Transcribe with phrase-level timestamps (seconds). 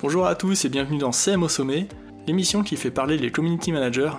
[0.00, 1.88] Bonjour à tous et bienvenue dans CM au sommet,
[2.26, 4.12] l'émission qui fait parler les community managers.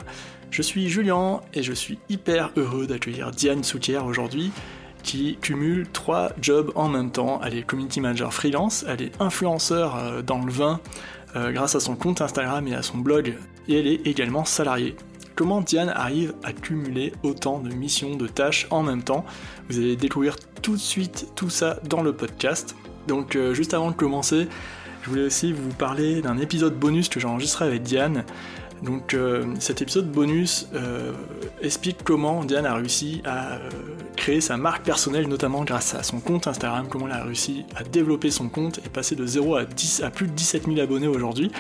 [0.50, 4.52] Je suis Julien et je suis hyper heureux d'accueillir Diane Souquier aujourd'hui
[5.04, 7.40] qui cumule trois jobs en même temps.
[7.44, 10.80] Elle est community manager freelance, elle est influenceur euh, dans le vin
[11.36, 13.36] euh, grâce à son compte Instagram et à son blog
[13.68, 14.96] et elle est également salariée.
[15.36, 19.26] Comment Diane arrive à cumuler autant de missions, de tâches en même temps
[19.68, 22.76] Vous allez découvrir tout de suite tout ça dans le podcast.
[23.08, 24.48] Donc euh, juste avant de commencer,
[25.04, 28.24] je voulais aussi vous parler d'un épisode bonus que j'ai enregistré avec Diane.
[28.82, 31.12] Donc euh, cet épisode bonus euh,
[31.62, 33.60] explique comment Diane a réussi à
[34.16, 37.84] créer sa marque personnelle, notamment grâce à son compte Instagram, comment elle a réussi à
[37.84, 41.08] développer son compte et passer de 0 à, 10, à plus de 17 000 abonnés
[41.08, 41.52] aujourd'hui.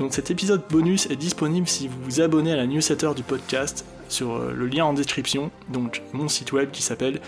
[0.00, 3.84] Donc cet épisode bonus est disponible si vous vous abonnez à la newsletter du podcast
[4.08, 7.20] sur le lien en description, donc mon site web qui s'appelle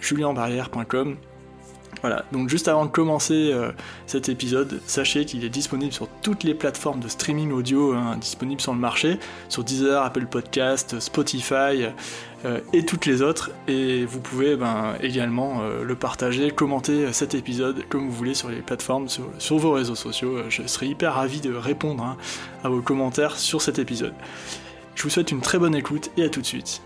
[0.00, 1.16] julienbarrière.com
[2.02, 3.72] voilà, donc juste avant de commencer euh,
[4.06, 8.60] cet épisode, sachez qu'il est disponible sur toutes les plateformes de streaming audio hein, disponibles
[8.60, 11.86] sur le marché, sur Deezer, Apple Podcast, Spotify
[12.44, 13.50] euh, et toutes les autres.
[13.66, 18.50] Et vous pouvez ben, également euh, le partager, commenter cet épisode comme vous voulez sur
[18.50, 20.38] les plateformes, sur, vos réseaux sociaux.
[20.48, 22.16] Je serai hyper ravi de répondre hein,
[22.62, 24.14] à vos commentaires sur cet épisode.
[24.94, 26.82] Je vous souhaite une très bonne écoute et à tout de suite.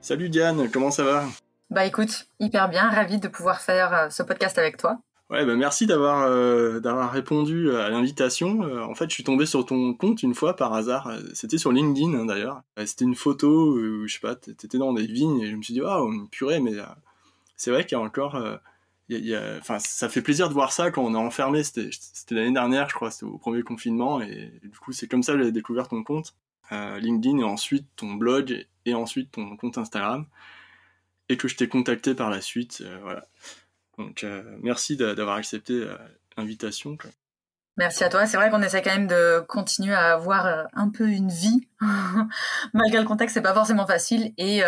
[0.00, 1.24] Salut Diane, comment ça va?
[1.70, 4.98] Bah écoute, hyper bien, ravi de pouvoir faire euh, ce podcast avec toi.
[5.30, 6.80] Ouais, bah merci d'avoir euh,
[7.12, 8.64] répondu à l'invitation.
[8.64, 11.12] Euh, en fait, je suis tombé sur ton compte une fois par hasard.
[11.32, 12.62] C'était sur LinkedIn hein, d'ailleurs.
[12.84, 15.72] C'était une photo où je sais pas, t'étais dans des vignes et je me suis
[15.72, 16.72] dit waouh, purée, mais
[17.56, 18.36] c'est vrai qu'il y a encore,
[19.60, 21.62] enfin, ça fait plaisir de voir ça quand on est enfermé.
[21.62, 25.34] C'était l'année dernière, je crois, c'était au premier confinement et du coup c'est comme ça
[25.34, 26.34] que j'ai découvert ton compte
[26.72, 30.26] LinkedIn et ensuite ton blog et ensuite ton compte Instagram
[31.30, 32.82] et que je t'ai contacté par la suite.
[32.84, 33.24] Euh, voilà.
[33.96, 35.96] Donc euh, merci d'avoir accepté euh,
[36.36, 36.98] l'invitation.
[37.76, 38.26] Merci à toi.
[38.26, 41.68] C'est vrai qu'on essaie quand même de continuer à avoir un peu une vie,
[42.74, 44.34] malgré le contexte, c'est pas forcément facile.
[44.36, 44.62] Et,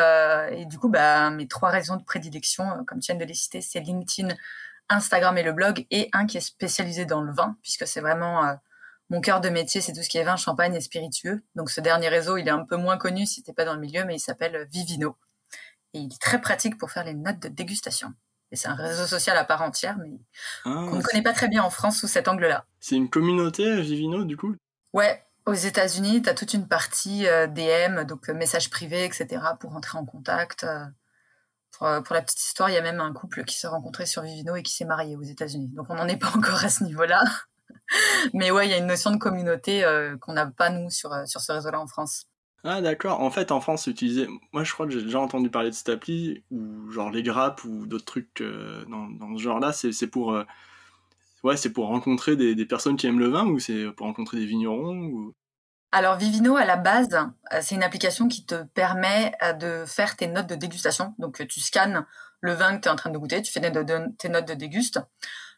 [0.66, 3.80] du coup, bah, mes trois raisons de prédilection, comme tu viens de les citer, c'est
[3.80, 4.34] LinkedIn,
[4.88, 8.56] Instagram et le blog, et un qui est spécialisé dans le vin, puisque c'est vraiment
[9.10, 11.42] mon cœur de métier, c'est tout ce qui est vin, champagne et spiritueux.
[11.54, 13.80] Donc ce dernier réseau, il est un peu moins connu si t'es pas dans le
[13.80, 15.16] milieu, mais il s'appelle Vivino
[15.94, 18.12] et il est très pratique pour faire les notes de dégustation.
[18.50, 20.10] Et c'est un réseau social à part entière, mais
[20.64, 22.66] ah, qu'on ne connaît pas très bien en France sous cet angle-là.
[22.80, 24.54] C'est une communauté Vivino, du coup?
[24.92, 29.42] Ouais, aux États-Unis, tu as toute une partie euh, DM, donc euh, messages privés, etc.,
[29.58, 30.64] pour entrer en contact.
[30.64, 30.84] Euh,
[31.78, 34.54] pour, la petite histoire, il y a même un couple qui s'est rencontré sur Vivino
[34.54, 35.68] et qui s'est marié aux États-Unis.
[35.74, 37.24] Donc on n'en est pas encore à ce niveau-là.
[38.34, 39.82] Mais ouais, il y a une notion de communauté
[40.20, 42.26] qu'on n'a pas, nous, sur, sur ce réseau-là en France.
[42.64, 45.50] Ah d'accord, en fait en France c'est utilisé, moi je crois que j'ai déjà entendu
[45.50, 49.58] parler de cette appli, ou genre les grappes ou d'autres trucs euh, dans, ce genre
[49.58, 50.44] là, c'est pour, euh,
[51.42, 54.46] ouais, pour rencontrer des, des, personnes qui aiment le vin ou c'est pour rencontrer des
[54.46, 55.32] vignerons.
[55.90, 57.08] Alors Vivino à la base,
[57.52, 61.58] euh, c'est une application qui te permet de faire tes notes de dégustation, donc tu
[61.58, 62.06] scannes
[62.40, 65.00] le vin que tu es en train de goûter, tu fais tes notes de déguste.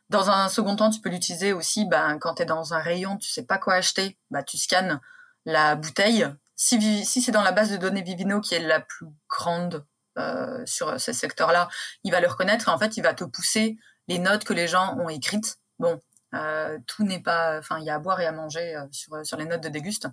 [0.08, 3.18] Dans un second temps, tu peux l'utiliser aussi ben, quand tu es dans un rayon,
[3.18, 5.00] tu sais pas quoi acheter, bah, tu scannes
[5.44, 6.26] la bouteille
[6.56, 9.84] si, c'est dans la base de données Vivino qui est la plus grande
[10.18, 11.68] euh, sur ce secteur-là,
[12.04, 13.76] il va le reconnaître et en fait, il va te pousser
[14.06, 15.58] les notes que les gens ont écrites.
[15.78, 16.00] Bon,
[16.34, 19.24] euh, tout n'est pas, enfin, il y a à boire et à manger euh, sur,
[19.26, 20.08] sur les notes de déguste,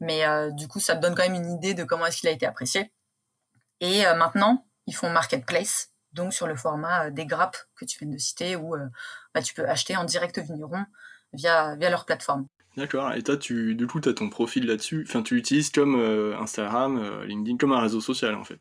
[0.00, 2.32] mais du coup, ça te donne quand même une idée de comment est-ce qu'il a
[2.32, 2.92] été apprécié.
[3.80, 8.18] Et maintenant, ils font marketplace, donc sur le format des grappes que tu viens de
[8.18, 8.76] citer, où
[9.34, 10.84] bah, tu peux acheter en direct vigneron
[11.32, 12.46] via, via leur plateforme.
[12.76, 13.12] D'accord.
[13.14, 15.06] Et toi, tu, du coup, tu as ton profil là-dessus.
[15.08, 18.58] Enfin, tu l'utilises comme euh, Instagram, euh, LinkedIn, comme un réseau social, en fait.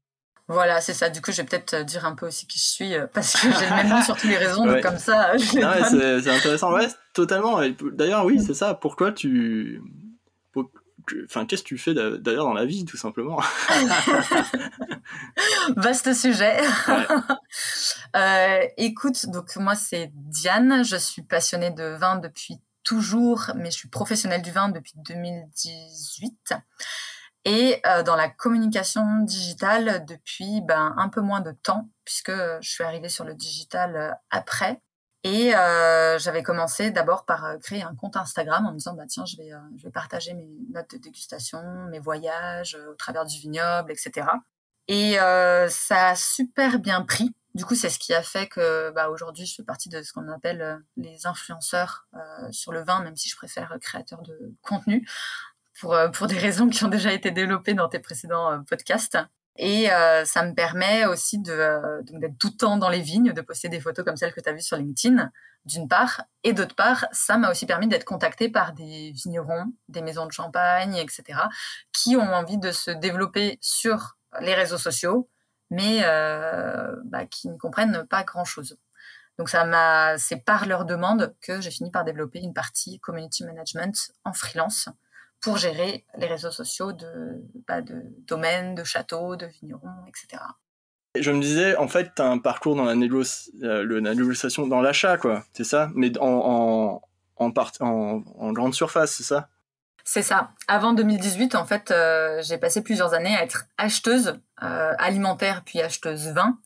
[0.48, 1.10] Voilà, c'est ça.
[1.10, 3.52] Du coup, je vais peut-être dire un peu aussi qui je suis, euh, parce que
[3.52, 6.74] j'ai le même nom sur tous les réseaux, donc comme ça, je ouais, c'est intéressant.
[6.74, 7.60] Ouais, totalement.
[7.92, 8.74] D'ailleurs, oui, c'est ça.
[8.74, 9.82] Pourquoi tu...
[11.26, 13.40] Enfin, qu'est-ce que tu fais d'ailleurs dans la vie, tout simplement?
[15.76, 16.58] Vaste sujet.
[18.78, 23.90] écoute, donc moi c'est Diane, je suis passionnée de vin depuis toujours, mais je suis
[23.90, 26.54] professionnelle du vin depuis 2018
[27.46, 32.70] et euh, dans la communication digitale depuis ben, un peu moins de temps puisque je
[32.70, 34.82] suis arrivée sur le digital euh, après.
[35.24, 39.26] Et euh, j'avais commencé d'abord par créer un compte Instagram en me disant bah tiens
[39.26, 41.60] je vais je vais partager mes notes de dégustation,
[41.90, 44.28] mes voyages au travers du vignoble, etc.
[44.88, 45.14] Et
[45.70, 49.46] ça a super bien pris du coup, c'est ce qui a fait que bah, aujourd'hui,
[49.46, 53.16] je fais partie de ce qu'on appelle euh, les influenceurs euh, sur le vin, même
[53.16, 55.08] si je préfère créateur de contenu.
[55.80, 59.18] pour, pour des raisons qui ont déjà été développées dans tes précédents podcasts.
[59.58, 59.88] Et
[60.26, 64.04] ça me permet aussi d'être tout le temps dans les vignes, de poster des photos
[64.04, 65.32] comme celles que tu as vues sur LinkedIn,
[65.64, 66.24] d'une part.
[66.44, 70.32] Et d'autre part, ça m'a aussi permis d'être contactée par des vignerons, des maisons de
[70.32, 71.40] champagne, etc.,
[71.94, 75.30] qui ont envie de se développer sur les réseaux sociaux,
[75.70, 78.78] mais euh, bah, qui ne comprennent pas grand-chose.
[79.38, 84.34] Donc c'est par leur demande que j'ai fini par développer une partie community management en
[84.34, 84.90] freelance
[85.42, 87.82] pour gérer les réseaux sociaux de, bah,
[88.28, 90.42] domaines, de châteaux, de vignerons, etc.
[91.18, 94.82] Je me disais, en fait, tu as un parcours dans la, euh, la négociation, dans
[94.82, 95.90] l'achat, quoi, c'est ça?
[95.96, 97.02] Mais en
[97.38, 99.50] grande surface, c'est ça?
[100.08, 100.52] C'est ça.
[100.68, 105.82] Avant 2018, en fait, euh, j'ai passé plusieurs années à être acheteuse euh, alimentaire puis
[105.82, 106.60] acheteuse vin,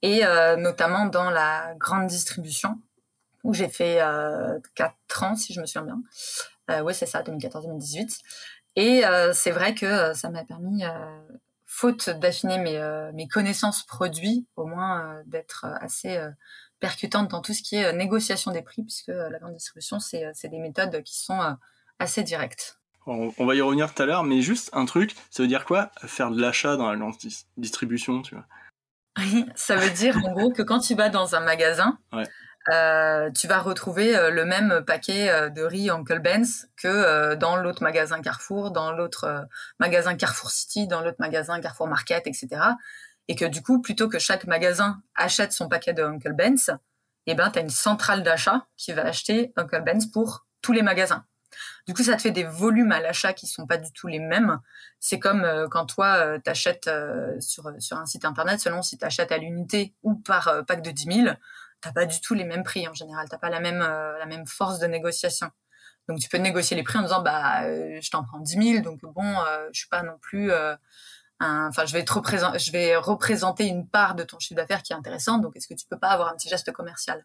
[0.00, 2.80] et euh, notamment dans la grande distribution,
[3.44, 4.00] où j'ai fait
[4.74, 6.00] 4 ans, si je me souviens
[6.66, 6.82] bien.
[6.82, 8.20] oui, c'est ça, 2014-2018.
[8.76, 9.02] Et
[9.32, 10.82] c'est vrai que ça m'a permis,
[11.66, 12.58] faute d'affiner
[13.12, 16.20] mes connaissances produits, au moins d'être assez
[16.80, 20.58] percutante dans tout ce qui est négociation des prix, puisque la grande distribution, c'est des
[20.58, 21.56] méthodes qui sont
[21.98, 22.77] assez directes.
[23.08, 25.90] On, va y revenir tout à l'heure, mais juste un truc, ça veut dire quoi
[26.04, 27.14] Faire de l'achat dans la grande
[27.56, 28.44] distribution, tu vois?
[29.18, 31.98] Oui, ça veut dire en gros que quand tu vas dans un magasin,
[32.70, 37.56] euh, tu vas retrouver euh, le même paquet euh, de riz Uncle Ben's que dans
[37.56, 39.46] l'autre magasin Carrefour, dans l'autre
[39.80, 42.48] magasin Carrefour City, dans l'autre magasin Carrefour Market, etc.
[43.26, 46.70] Et que du coup, plutôt que chaque magasin achète son paquet de Uncle Ben's,
[47.26, 50.82] eh ben, tu as une centrale d'achat qui va acheter Uncle Ben's pour tous les
[50.82, 51.24] magasins.
[51.86, 54.18] Du coup, ça te fait des volumes à l'achat qui sont pas du tout les
[54.18, 54.60] mêmes.
[55.00, 58.82] C'est comme euh, quand toi, euh, tu achètes euh, sur, sur un site internet, selon
[58.82, 61.36] si tu achètes à l'unité ou par pack de 10 000,
[61.80, 63.28] t'as pas du tout les mêmes prix en général.
[63.28, 65.50] T'as pas la même, la même force de négociation.
[66.08, 69.00] Donc, tu peux négocier les prix en disant, bah, je t'en prends 10 000, donc
[69.02, 69.36] bon,
[69.72, 70.50] je suis pas non plus...
[71.40, 74.92] Enfin, je vais te représenter, je vais représenter une part de ton chiffre d'affaires qui
[74.92, 75.42] est intéressante.
[75.42, 77.24] Donc, est-ce que tu peux pas avoir un petit geste commercial?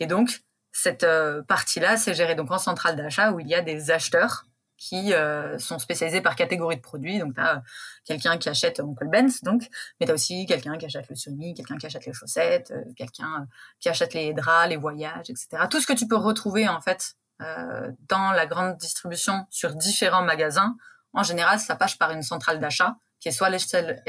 [0.00, 0.42] Et donc,
[0.72, 4.44] cette euh, partie-là, c'est géré donc en centrale d'achat où il y a des acheteurs
[4.76, 7.18] qui euh, sont spécialisés par catégorie de produits.
[7.18, 7.60] Donc, tu as euh,
[8.06, 9.68] quelqu'un qui achète Uncle Ben's, donc,
[9.98, 13.46] mais tu as aussi quelqu'un qui achète le Xiaomi, quelqu'un qui achète les chaussettes, quelqu'un
[13.78, 15.64] qui achète les draps, les voyages, etc.
[15.68, 17.14] Tout ce que tu peux retrouver, en fait,
[18.08, 20.76] dans la grande distribution sur différents magasins,
[21.12, 24.02] en général, ça passe par une centrale d'achat qui est soit à l'échelle,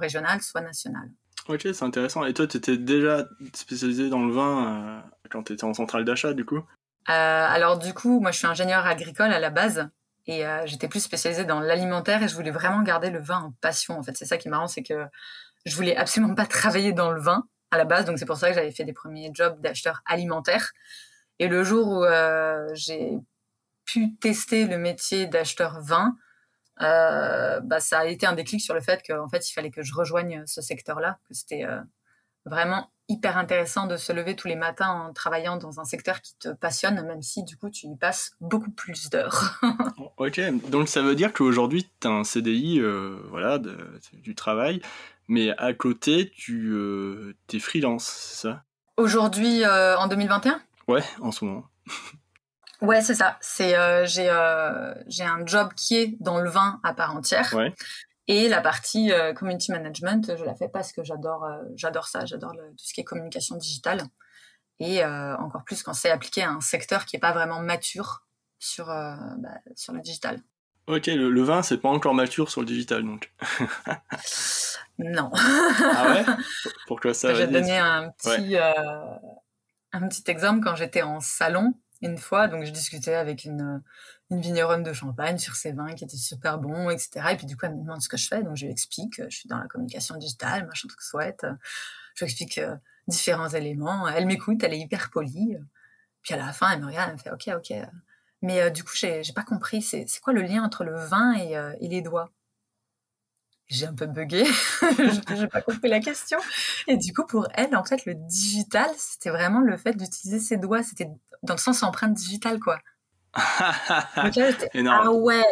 [0.00, 1.10] régionale, soit nationale.
[1.48, 2.24] Ok, c'est intéressant.
[2.24, 6.32] Et toi, tu étais déjà spécialisé dans le vin quand tu étais en centrale d'achat,
[6.32, 6.62] du coup euh,
[7.08, 9.88] Alors, du coup, moi, je suis ingénieur agricole à la base.
[10.26, 13.52] Et euh, j'étais plus spécialisée dans l'alimentaire et je voulais vraiment garder le vin en
[13.60, 13.96] passion.
[13.96, 15.06] En fait, c'est ça qui est marrant, c'est que
[15.66, 18.04] je voulais absolument pas travailler dans le vin à la base.
[18.06, 20.72] Donc, c'est pour ça que j'avais fait des premiers jobs d'acheteur alimentaire.
[21.38, 23.12] Et le jour où euh, j'ai
[23.84, 26.16] pu tester le métier d'acheteur vin,
[26.78, 29.94] bah, ça a été un déclic sur le fait qu'en fait, il fallait que je
[29.94, 31.64] rejoigne ce secteur-là, que c'était
[32.46, 36.34] vraiment hyper intéressant de se lever tous les matins en travaillant dans un secteur qui
[36.38, 39.60] te passionne, même si du coup tu y passes beaucoup plus d'heures.
[40.16, 43.60] ok, donc ça veut dire qu'aujourd'hui tu as un CDI, euh, voilà,
[44.12, 44.80] du travail,
[45.28, 48.62] mais à côté tu euh, es freelance, c'est ça?
[48.96, 51.66] Aujourd'hui, euh, en 2021 Ouais, en ce moment.
[52.80, 53.36] ouais, c'est ça.
[53.40, 53.74] C'est
[54.06, 54.32] j'ai
[55.06, 57.52] j'ai un job qui est dans le vin à part entière.
[57.54, 57.72] Ouais.
[58.28, 62.26] Et la partie euh, community management, je la fais parce que j'adore, euh, j'adore ça,
[62.26, 64.02] j'adore tout ce qui est communication digitale.
[64.80, 68.26] Et euh, encore plus quand c'est appliqué à un secteur qui n'est pas vraiment mature
[68.58, 70.40] sur, bah, sur le digital.
[70.86, 73.32] Ok, le, vin, c'est pas encore mature sur le digital, donc.
[74.98, 75.30] non.
[75.34, 76.24] ah ouais?
[76.86, 80.60] Pourquoi ça Je vais donner un petit, un petit exemple.
[80.62, 83.82] Quand j'étais en salon, une fois, donc je discutais avec une,
[84.30, 87.28] une vigneronne de champagne sur ses vins qui étaient super bons, etc.
[87.32, 89.22] Et puis du coup, elle me demande ce que je fais, donc je lui explique,
[89.28, 91.46] je suis dans la communication digitale, machin truc souhaite.
[92.14, 94.08] Je lui explique euh, différents éléments.
[94.08, 95.56] Elle m'écoute, elle est hyper polie.
[96.22, 97.88] Puis à la fin, elle me regarde, elle me fait OK, OK.
[98.42, 101.56] Mais euh, du coup, j'ai pas compris, c'est quoi le lien entre le vin et,
[101.56, 102.30] euh, et les doigts?
[103.68, 104.44] J'ai un peu bugué,
[105.36, 106.38] j'ai pas compris la question.
[106.86, 110.56] Et du coup, pour elle, en fait, le digital, c'était vraiment le fait d'utiliser ses
[110.56, 110.84] doigts.
[110.84, 111.08] C'était
[111.42, 112.78] dans le sens empreinte digitale, quoi.
[114.86, 115.44] ah ouais.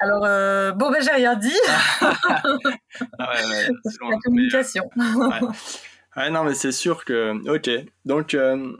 [0.00, 1.52] Alors, euh, bon, ben, j'ai rien dit.
[3.18, 3.32] Ah
[4.10, 4.88] la communication.
[4.96, 6.30] ouais.
[6.30, 7.32] non, mais c'est sûr que.
[7.48, 7.70] Ok.
[8.04, 8.76] Donc, euh,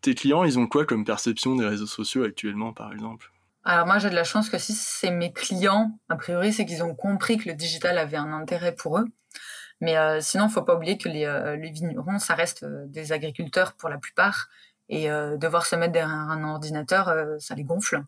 [0.00, 3.30] tes clients, ils ont quoi comme perception des réseaux sociaux actuellement, par exemple?
[3.64, 6.82] Alors moi j'ai de la chance que si c'est mes clients, a priori c'est qu'ils
[6.82, 9.04] ont compris que le digital avait un intérêt pour eux.
[9.82, 11.26] Mais euh, sinon, faut pas oublier que les,
[11.60, 14.48] les vignerons, ça reste des agriculteurs pour la plupart
[14.88, 18.02] et euh, devoir se mettre derrière un ordinateur, euh, ça les gonfle.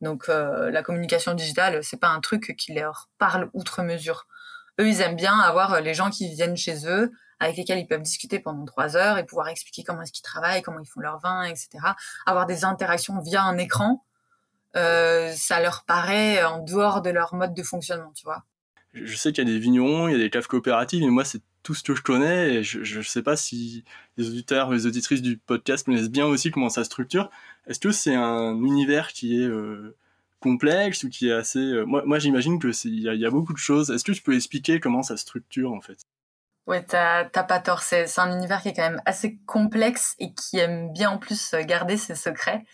[0.00, 4.28] Donc la communication digitale, c'est pas un truc qui leur parle outre mesure.
[4.80, 8.02] Eux, ils aiment bien avoir les gens qui viennent chez eux, avec lesquels ils peuvent
[8.02, 11.18] discuter pendant trois heures et pouvoir expliquer comment est-ce qu'ils travaillent, comment ils font leur
[11.18, 11.68] vin, etc.
[12.26, 14.04] Avoir des interactions via un écran,
[14.76, 18.44] euh, ça leur paraît en dehors de leur mode de fonctionnement, tu vois.
[18.92, 21.24] Je sais qu'il y a des vignerons, il y a des caves coopératives, mais moi,
[21.24, 22.54] c'est tout ce que je connais.
[22.54, 23.84] Et je ne sais pas si
[24.16, 27.30] les auditeurs, les auditrices du podcast me laissent bien aussi comment ça structure.
[27.66, 29.94] Est-ce que c'est un univers qui est euh,
[30.40, 31.58] complexe ou qui est assez...
[31.58, 33.90] Euh, moi, j'imagine qu'il y, y, a beaucoup de choses.
[33.90, 35.98] Est-ce que tu peux expliquer comment ça structure, en fait?
[36.66, 37.82] Ouais, t'as pas tort.
[37.82, 41.54] C'est un univers qui est quand même assez complexe et qui aime bien en plus
[41.66, 42.64] garder ses secrets.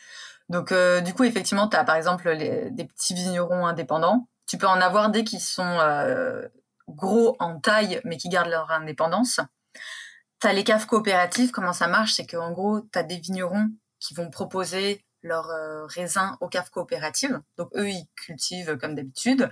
[0.48, 4.28] Donc, euh, du coup, effectivement, tu as par exemple des petits vignerons indépendants.
[4.46, 5.78] Tu peux en avoir des qui sont
[6.88, 9.40] gros en taille, mais qui gardent leur indépendance.
[10.40, 11.50] Tu as les caves coopératives.
[11.50, 12.14] Comment ça marche?
[12.14, 16.70] C'est qu'en gros, tu as des vignerons qui vont proposer leurs euh, raisins aux caves
[16.70, 17.40] coopératives.
[17.56, 19.50] Donc, eux, ils cultivent comme d'habitude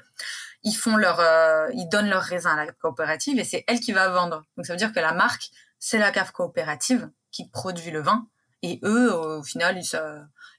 [0.65, 3.93] ils font leur, euh, ils donnent leur raisin à la coopérative et c'est elle qui
[3.93, 4.45] va vendre.
[4.57, 8.27] Donc ça veut dire que la marque, c'est la cave coopérative qui produit le vin
[8.63, 10.01] et eux, au final, ils,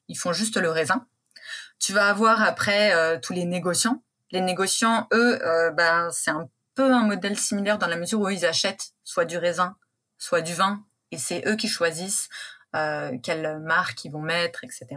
[0.10, 1.06] ils font juste le raisin.
[1.80, 4.04] Tu vas avoir après euh, tous les négociants.
[4.32, 8.30] Les négociants, eux, euh, ben c'est un peu un modèle similaire dans la mesure où
[8.30, 9.76] ils achètent soit du raisin,
[10.18, 12.30] soit du vin et c'est eux qui choisissent
[13.22, 14.88] quelle marque ils vont mettre, etc.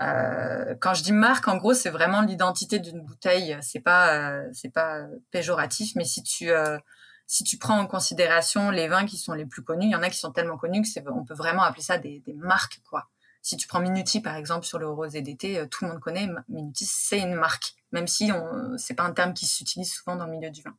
[0.00, 3.56] Euh, quand je dis marque, en gros, c'est vraiment l'identité d'une bouteille.
[3.60, 6.78] C'est pas, euh, c'est pas péjoratif, mais si tu, euh,
[7.26, 10.02] si tu prends en considération les vins qui sont les plus connus, il y en
[10.02, 12.80] a qui sont tellement connus que c'est, on peut vraiment appeler ça des, des, marques,
[12.88, 13.08] quoi.
[13.42, 16.28] Si tu prends Minuti, par exemple, sur le rosé d'été, tout le monde connaît.
[16.48, 20.26] Minuti, c'est une marque, même si on, c'est pas un terme qui s'utilise souvent dans
[20.26, 20.76] le milieu du vin.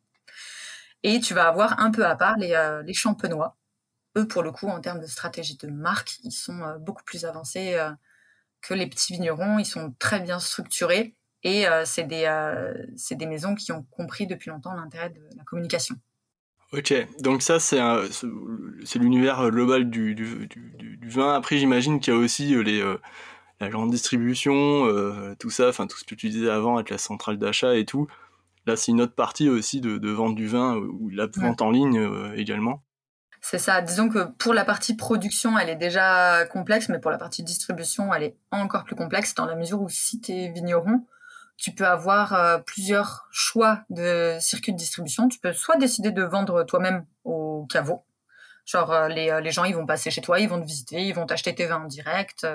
[1.04, 3.58] Et tu vas avoir un peu à part les, les champenois.
[4.18, 7.78] Eux, pour le coup, en termes de stratégie de marque, ils sont beaucoup plus avancés
[8.62, 12.74] que les petits vignerons, ils sont très bien structurés et euh, c'est des, euh,
[13.12, 15.96] des maisons qui ont compris depuis longtemps l'intérêt de la communication.
[16.74, 17.80] Ok, donc ça c'est
[18.96, 21.34] l'univers global du, du, du, vin.
[21.34, 22.82] Après j'imagine qu'il y a aussi euh, les,
[23.60, 24.88] la grande distribution,
[25.38, 28.08] tout ça, enfin tout ce que tu disais avant avec la centrale d'achat et tout.
[28.66, 31.72] Là c'est une autre partie aussi de, de vente du vin, ou la vente en
[31.72, 32.82] ligne également.
[33.42, 33.82] C'est ça.
[33.82, 38.14] Disons que pour la partie production, elle est déjà complexe, mais pour la partie distribution,
[38.14, 41.06] elle est encore plus complexe dans la mesure où si tu es vigneron,
[41.62, 45.28] tu peux avoir euh, plusieurs choix de circuits de distribution.
[45.28, 48.04] Tu peux soit décider de vendre toi-même au caveau.
[48.66, 51.06] Genre, euh, les, euh, les, gens, ils vont passer chez toi, ils vont te visiter,
[51.06, 52.48] ils vont t'acheter tes vins en direct.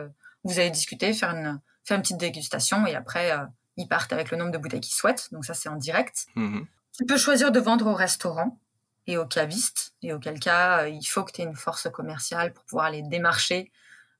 [0.42, 3.32] vous allez discuter, faire une, faire une petite dégustation et après,
[3.76, 5.28] ils partent avec le nombre de bouteilles qu'ils souhaitent.
[5.32, 6.26] Donc ça, c'est en direct.
[6.34, 6.62] Mmh
[6.98, 8.58] tu peux choisir de vendre au restaurant
[9.06, 12.64] et aux cavistes, et auquel cas, il faut que tu aies une force commerciale pour
[12.64, 13.70] pouvoir aller démarcher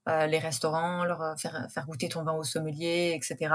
[0.06, 3.54] les restaurants, leur faire, faire goûter ton vin au sommelier, etc.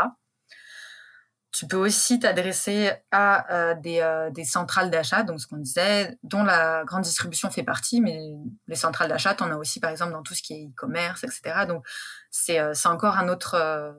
[1.51, 6.83] Tu peux aussi t'adresser à des, des, centrales d'achat, donc ce qu'on disait, dont la
[6.85, 8.31] grande distribution fait partie, mais
[8.67, 11.25] les centrales d'achat, tu en as aussi par exemple dans tout ce qui est e-commerce,
[11.25, 11.65] etc.
[11.67, 11.85] Donc
[12.29, 13.93] c'est encore un autre,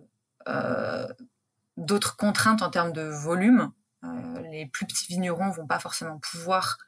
[1.76, 3.71] d'autres contraintes en termes de volume.
[4.50, 6.78] les plus petits vignerons vont pas forcément pouvoir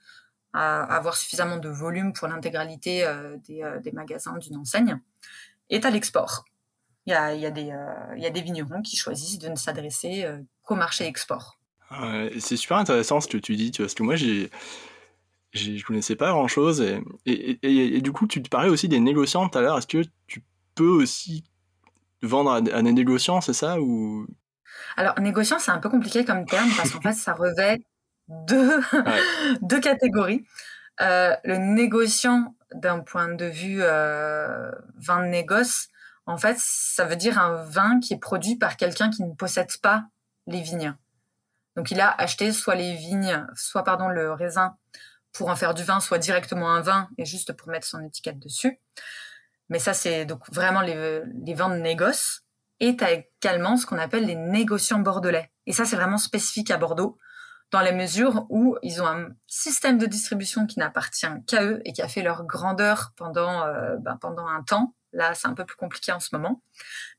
[0.55, 5.01] avoir suffisamment de volume pour l'intégralité euh, euh, des, magasins d'une enseigne,
[5.71, 6.45] est à l'export.
[7.07, 9.57] Il y a, y, a des, euh, y a des vignerons qui choisissent de ne
[9.57, 10.27] s'adresser
[10.63, 11.59] qu'au marché export.
[12.39, 14.51] c'est super intéressant ce que tu dis, parce que moi, j'ai,
[15.53, 16.81] je connaissais pas grand chose.
[16.81, 19.79] Et, et, et, du coup, tu te parlais aussi des négociants tout à l'heure.
[19.79, 20.43] Est-ce que tu
[20.75, 21.45] peux aussi
[22.23, 24.27] vendre à, des négociants, c'est ça ou...
[24.97, 27.81] Alors, négociant, c'est un peu compliqué comme terme parce qu'en fait, ça revêt
[28.29, 28.81] deux,
[29.63, 30.45] deux catégories.
[31.01, 35.89] Euh, le négociant d'un point de vue euh, vin de négoce,
[36.27, 39.77] en fait, ça veut dire un vin qui est produit par quelqu'un qui ne possède
[39.83, 40.05] pas
[40.47, 40.95] les vignes.
[41.77, 44.77] Donc il a acheté soit les vignes, soit pardon le raisin
[45.33, 48.39] pour en faire du vin, soit directement un vin et juste pour mettre son étiquette
[48.39, 48.81] dessus.
[49.69, 52.43] Mais ça c'est donc vraiment les, vins de négoce.
[52.81, 55.51] Et as également ce qu'on appelle les négociants bordelais.
[55.67, 57.19] Et ça c'est vraiment spécifique à Bordeaux
[57.71, 61.93] dans la mesure où ils ont un système de distribution qui n'appartient qu'à eux et
[61.93, 64.95] qui a fait leur grandeur pendant, euh, ben, pendant un temps.
[65.15, 66.63] Là, c'est un peu plus compliqué en ce moment.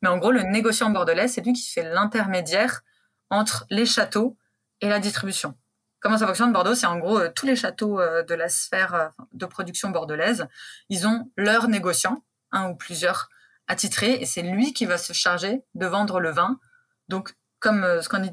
[0.01, 2.81] Mais en gros, le négociant bordelais, c'est lui qui fait l'intermédiaire
[3.29, 4.37] entre les châteaux
[4.81, 5.55] et la distribution.
[5.99, 6.75] Comment ça fonctionne Bordeaux?
[6.75, 10.47] C'est en gros euh, tous les châteaux euh, de la sphère de production bordelaise.
[10.89, 13.29] Ils ont leur négociant, un ou plusieurs
[13.67, 16.59] attitrés, et c'est lui qui va se charger de vendre le vin.
[17.07, 18.27] Donc, comme ce qu'on a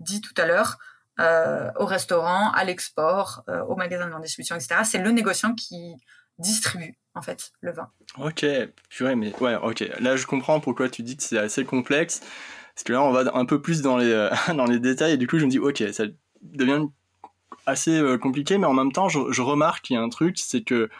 [0.00, 0.78] dit tout à l'heure,
[1.20, 4.80] euh, au restaurant, à l'export, euh, au magasin de distribution, etc.
[4.84, 5.94] C'est le négociant qui
[6.38, 7.88] distribue en fait le vin.
[8.18, 8.44] Ok,
[8.88, 9.84] purée, mais ouais, ok.
[10.00, 12.20] Là, je comprends pourquoi tu dis que c'est assez complexe.
[12.74, 15.26] Parce que là, on va un peu plus dans les, dans les détails et du
[15.26, 16.04] coup, je me dis, ok, ça
[16.42, 16.86] devient
[17.66, 20.90] assez compliqué, mais en même temps, je, remarque qu'il y a un truc, c'est que,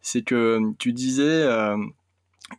[0.00, 1.44] c'est que tu disais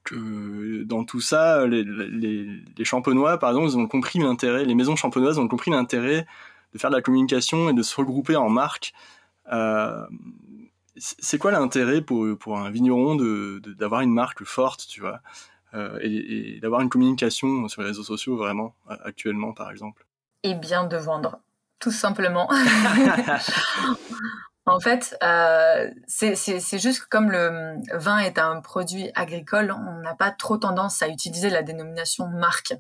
[0.03, 5.39] que dans tout ça, les, champenois, par exemple, ils ont compris l'intérêt, les maisons champenoises
[5.39, 6.25] ont compris l'intérêt
[6.73, 8.93] de faire de la communication et de se regrouper en marque.
[9.51, 10.05] Euh,
[10.97, 15.19] c'est quoi l'intérêt pour, pour un vigneron d'avoir de, une marque forte, tu vois,
[15.73, 20.05] euh, et, et d'avoir une communication sur les réseaux sociaux vraiment, actuellement, par exemple?
[20.43, 21.39] Eh bien, de vendre,
[21.79, 22.49] tout simplement.
[24.67, 30.31] En fait, euh, c'est juste comme le vin est un produit agricole, on n'a pas
[30.31, 32.73] trop tendance à utiliser la dénomination marque,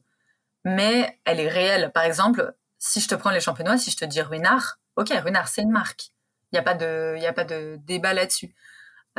[0.63, 1.91] mais elle est réelle.
[1.93, 5.47] Par exemple, si je te prends les champenois, si je te dis Ruinard, ok, Ruinard,
[5.47, 6.11] c'est une marque.
[6.55, 8.55] Il n'y a pas de, a pas de débat là-dessus.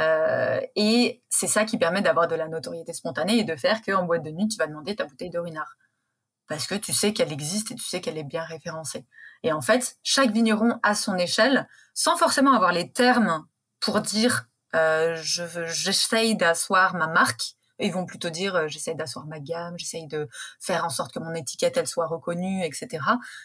[0.00, 4.04] Euh, et c'est ça qui permet d'avoir de la notoriété spontanée et de faire qu'en
[4.04, 5.76] boîte de nuit, tu vas demander ta bouteille de Ruinard.
[6.48, 9.04] Parce que tu sais qu'elle existe et tu sais qu'elle est bien référencée.
[9.42, 13.46] Et en fait, chaque vigneron à son échelle, sans forcément avoir les termes
[13.80, 17.52] pour dire euh, j'essaye d'asseoir ma marque.
[17.78, 20.26] Ils vont plutôt dire euh, j'essaye d'asseoir ma gamme, j'essaye de
[20.58, 23.04] faire en sorte que mon étiquette elle soit reconnue, etc.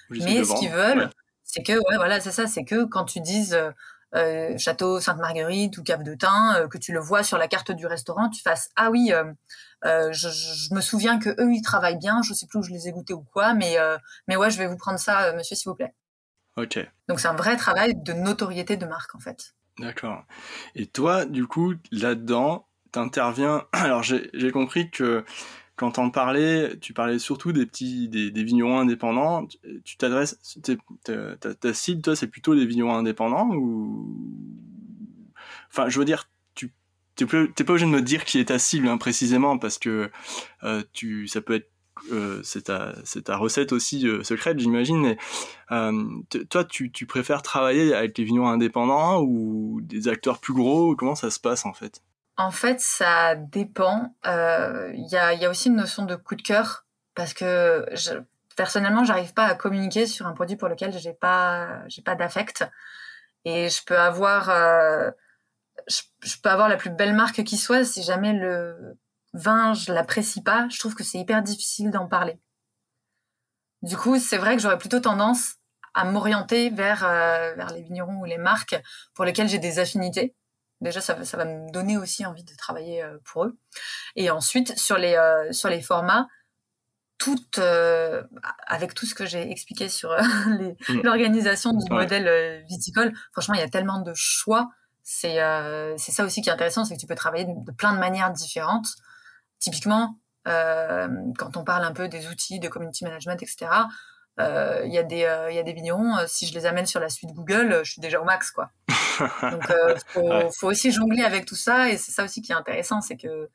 [0.10, 1.10] Mais ce qu'ils veulent,
[1.52, 3.72] c'est que ouais voilà c'est ça, c'est que quand tu dises euh,
[4.16, 7.72] euh, château Sainte-Marguerite ou Cave de Thym, euh, que tu le vois sur la carte
[7.72, 12.00] du restaurant, tu fasses ah oui, euh, je, je, me souviens que eux ils travaillent
[12.00, 13.78] bien, je sais plus où je les ai goûtés ou quoi, mais
[14.28, 15.94] mais ouais je vais vous prendre ça, monsieur s'il vous plaît.
[16.58, 16.80] Ok.
[17.08, 19.54] Donc c'est un vrai travail de notoriété de marque en fait.
[19.80, 20.24] D'accord.
[20.76, 23.66] Et toi, du coup, là-dedans, t'interviens.
[23.72, 25.26] Alors j'ai compris que
[25.82, 29.48] quand t'en parlais, tu parlais surtout des petits, des, vignerons indépendants.
[29.84, 30.38] Tu t'adresses,
[31.04, 34.16] ta, cible, toi, c'est plutôt des vignerons indépendants ou,
[35.72, 36.72] enfin, je veux dire, tu
[37.16, 40.12] t'es pas, obligé de me dire qui est ta cible hein, précisément parce que
[40.62, 41.72] euh, tu, ça peut être
[42.12, 42.94] euh, c'est ta,
[43.26, 45.16] ta, recette aussi euh, secrète, j'imagine.
[45.72, 46.04] Euh,
[46.52, 50.96] toi, tu, tu, préfères travailler avec les vignerons indépendants ou des acteurs plus gros?
[50.96, 52.04] Comment ça se passe en fait?
[52.42, 54.16] En fait, ça dépend.
[54.26, 57.86] Il euh, y, a, y, a, aussi une notion de coup de cœur parce que
[57.94, 58.14] je,
[58.56, 62.66] personnellement, j'arrive pas à communiquer sur un produit pour lequel j'ai pas j'ai pas d'affect
[63.46, 65.12] et je peux avoir euh,
[65.88, 68.98] je, peux avoir la plus belle marque qui soit si jamais le
[69.34, 72.40] vin je l'apprécie pas, je trouve que c'est hyper difficile d'en parler.
[73.84, 75.56] Du coup, c'est vrai que j'aurais plutôt tendance
[75.94, 78.82] à m'orienter vers euh, vers les vignerons ou les marques
[79.14, 80.36] pour lesquelles j'ai des affinités
[80.82, 83.58] déjà ça, va me donner aussi envie de travailler euh, pour eux.
[84.16, 86.28] Et ensuite sur les euh, sur les formats,
[87.18, 88.24] tout euh,
[88.66, 91.02] avec tout ce que j'ai expliqué sur mm.
[91.04, 94.70] l'organisation du modèle viticole, franchement il y a tellement de choix.
[95.04, 95.40] C'est
[95.98, 98.32] c'est ça aussi qui est intéressant, c'est que tu peux travailler de, plein de manières
[98.32, 98.88] différentes.
[99.60, 103.72] Typiquement, quand on parle un peu des outils de community management, etc.
[104.38, 107.10] Il y a des il y a des vignerons, si je les amène sur la
[107.10, 108.70] suite Google, je suis déjà au max quoi.
[109.22, 112.56] Donc, euh, faut, faut, aussi jongler avec tout ça, et c'est ça aussi qui est
[112.56, 113.50] intéressant, c'est que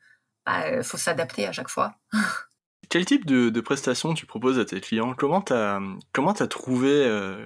[0.45, 1.95] bah, faut s'adapter à chaque fois.
[2.89, 5.13] Quel type de, de, prestations tu proposes à tes clients?
[5.13, 5.81] Comment t'as
[6.13, 7.45] comment as trouvé euh,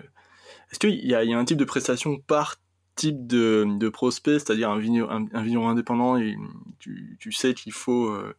[0.71, 2.57] Est-ce qu'il y a, y a un type de prestation par
[2.95, 6.35] type de, de prospect, c'est-à-dire un vigneron, un, indépendant, et
[6.77, 8.35] tu, tu sais qu'il faut euh,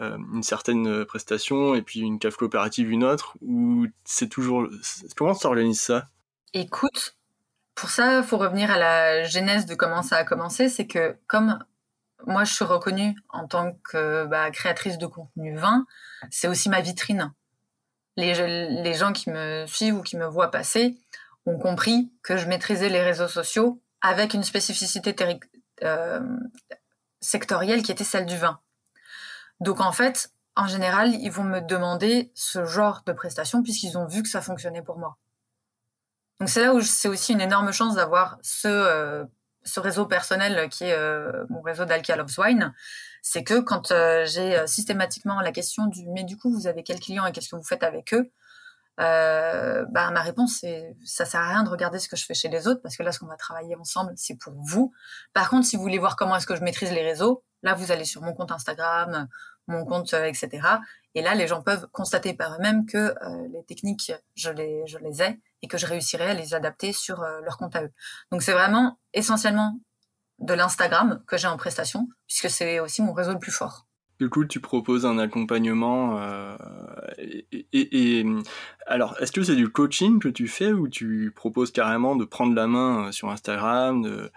[0.00, 4.68] euh, une certaine prestation et puis une cave coopérative une autre, ou c'est toujours
[5.16, 6.08] comment s'organise ça?
[6.52, 7.16] Écoute,
[7.80, 10.68] pour ça, il faut revenir à la genèse de comment ça a commencé.
[10.68, 11.58] C'est que comme
[12.26, 15.86] moi, je suis reconnue en tant que bah, créatrice de contenu vin,
[16.30, 17.32] c'est aussi ma vitrine.
[18.18, 20.98] Les, gens qui me suivent ou qui me voient passer
[21.46, 25.16] ont compris que je maîtrisais les réseaux sociaux avec une spécificité
[25.82, 26.20] euh,
[27.22, 28.60] sectorielle qui était celle du vin.
[29.60, 34.06] Donc en fait, en général, ils vont me demander ce genre de prestation puisqu'ils ont
[34.06, 35.16] vu que ça fonctionnait pour moi.
[36.40, 39.24] Donc c'est là où c'est aussi une énorme chance d'avoir ce, euh,
[39.76, 42.72] réseau personnel qui est euh, mon réseau d'Alka Loves Wine.
[43.22, 46.98] C'est que quand euh, j'ai systématiquement la question du mais du coup vous avez quel
[46.98, 48.30] client et qu'est-ce que vous faites avec eux,
[48.98, 52.48] bah, ma réponse c'est ça sert à rien de regarder ce que je fais chez
[52.48, 54.92] les autres parce que là ce qu'on va travailler ensemble c'est pour vous.
[55.32, 57.92] Par contre si vous voulez voir comment est-ce que je maîtrise les réseaux, là vous
[57.92, 59.28] allez sur mon compte Instagram,
[59.68, 60.50] mon compte etc.
[61.14, 63.14] Et là les gens peuvent constater par eux-mêmes que
[63.52, 67.22] les techniques je les je les ai et que je réussirai à les adapter sur
[67.22, 67.92] euh, leur compte à eux.
[68.30, 69.78] Donc c'est vraiment essentiellement
[70.38, 73.86] de l'Instagram que j'ai en prestation, puisque c'est aussi mon réseau le plus fort.
[74.20, 76.18] Du coup, tu proposes un accompagnement.
[76.20, 76.54] Euh,
[77.72, 78.26] et,
[78.86, 82.54] alors, est-ce que c'est du coaching que tu fais ou tu proposes carrément de prendre
[82.54, 84.30] la main euh, sur Instagram, de,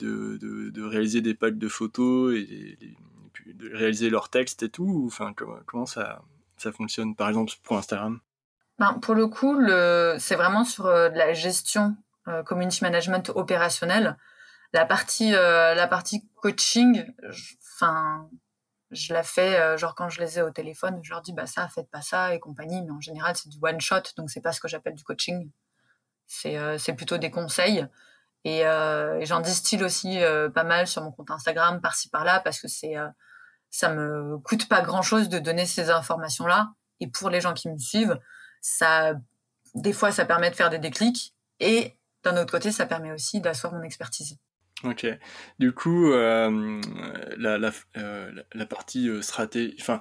[0.00, 2.76] de, réaliser des packs de photos et,
[3.46, 5.32] de réaliser leurs textes et tout Enfin,
[5.66, 6.22] comment, ça,
[6.56, 8.18] ça fonctionne, par exemple, pour Instagram?
[8.80, 9.56] Ben, Pour le coup,
[10.18, 11.96] c'est vraiment sur euh, la gestion,
[12.44, 14.16] community management opérationnel.
[14.72, 17.04] La partie, la partie coaching,
[17.76, 18.28] enfin,
[18.92, 21.68] je la fais, genre quand je les ai au téléphone, je leur dis bah ça,
[21.68, 24.52] faites pas ça et compagnie, mais en général c'est du one shot, donc c'est pas
[24.52, 25.50] ce que j'appelle du coaching.
[26.26, 27.86] C'est c'est plutôt des conseils.
[28.44, 30.20] Et, et j'en distille aussi
[30.54, 32.96] pas mal sur mon compte Instagram, par-ci par-là, parce que c'est
[33.72, 36.74] ça me coûte pas grand-chose de donner ces informations-là.
[37.00, 38.20] Et pour les gens qui me suivent,
[38.60, 39.14] ça,
[39.74, 41.34] des fois, ça permet de faire des déclics.
[41.58, 44.36] Et d'un autre côté, ça permet aussi d'asseoir mon expertise.
[44.84, 45.06] Ok.
[45.58, 46.80] Du coup, euh,
[47.36, 50.00] la, la, euh, la, partie euh, stratégie, enfin,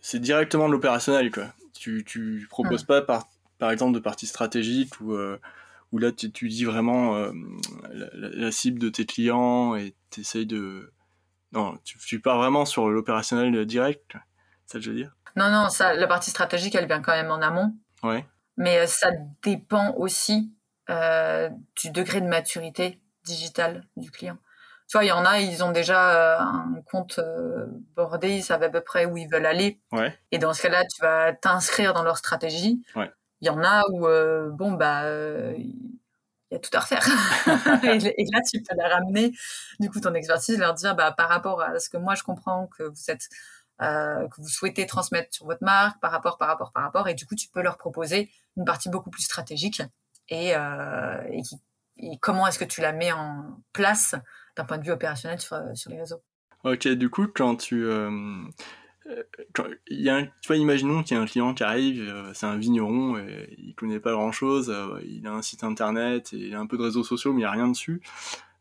[0.00, 1.52] c'est directement de l'opérationnel, quoi.
[1.74, 5.16] Tu, tu proposes pas, par, par exemple, de partie stratégique où,
[5.92, 7.30] où là, tu, tu dis vraiment
[8.12, 10.92] la, cible de tes clients et tu essayes de.
[11.52, 14.16] Non, tu, tu pars vraiment sur l'opérationnel direct,
[14.66, 15.16] ça que je veux dire?
[15.36, 17.74] Non, non, ça, la partie stratégique, elle vient quand même en amont.
[18.02, 18.26] Ouais.
[18.56, 19.10] Mais ça
[19.42, 20.52] dépend aussi
[20.88, 24.38] du degré de maturité digital du client.
[24.90, 28.42] Tu vois, il y en a, ils ont déjà euh, un compte euh, bordé, ils
[28.42, 29.80] savent à peu près où ils veulent aller.
[29.92, 30.12] Ouais.
[30.32, 32.82] Et dans ce cas-là, tu vas t'inscrire dans leur stratégie.
[32.96, 33.08] Ouais.
[33.40, 35.04] Il y en a où, euh, bon, bah,
[35.54, 35.94] il
[36.50, 37.06] y a tout à refaire.
[37.84, 39.32] et, là, tu peux la ramener,
[39.78, 42.66] du coup, ton expertise, leur dire, bah, par rapport à ce que moi, je comprends
[42.66, 43.28] que vous êtes,
[43.78, 47.06] que vous souhaitez transmettre sur votre marque, par rapport, par rapport, par rapport.
[47.06, 49.82] Et du coup, tu peux leur proposer une partie beaucoup plus stratégique
[50.30, 51.60] et, et qui
[52.02, 54.14] et comment est-ce que tu la mets en place
[54.56, 56.22] d'un point de vue opérationnel sur, euh, sur les réseaux?
[56.64, 57.84] Ok, du coup, quand tu...
[57.84, 58.10] Euh,
[59.06, 59.22] euh,
[59.88, 62.56] il y a tu vois, imaginons qu'il y a un client qui arrive, c'est un
[62.56, 66.66] vigneron, et il connaît pas grand-chose, il a un site internet, et il a un
[66.66, 68.02] peu de réseaux sociaux, mais il n'y a rien dessus.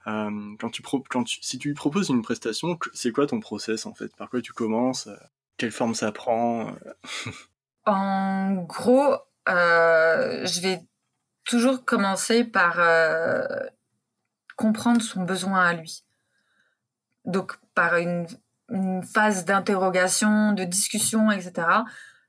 [0.06, 4.16] quand tu, quand si tu lui proposes une prestation, c'est quoi ton process en fait?
[4.16, 5.10] Par quoi tu commences?
[5.58, 6.74] Quelle forme ça prend?
[7.86, 10.80] En gros, je vais
[11.50, 13.44] toujours commencer par euh,
[14.56, 16.04] comprendre son besoin à lui.
[17.26, 18.28] Donc par une,
[19.12, 21.68] phase d'interrogation, de discussion, etc.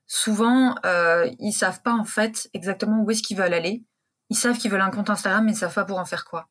[0.07, 3.83] Souvent, euh, ils savent pas en fait exactement où est-ce qu'ils veulent aller.
[4.31, 6.49] Ils savent qu'ils veulent un compte Instagram, mais ils savent pas pour en faire quoi.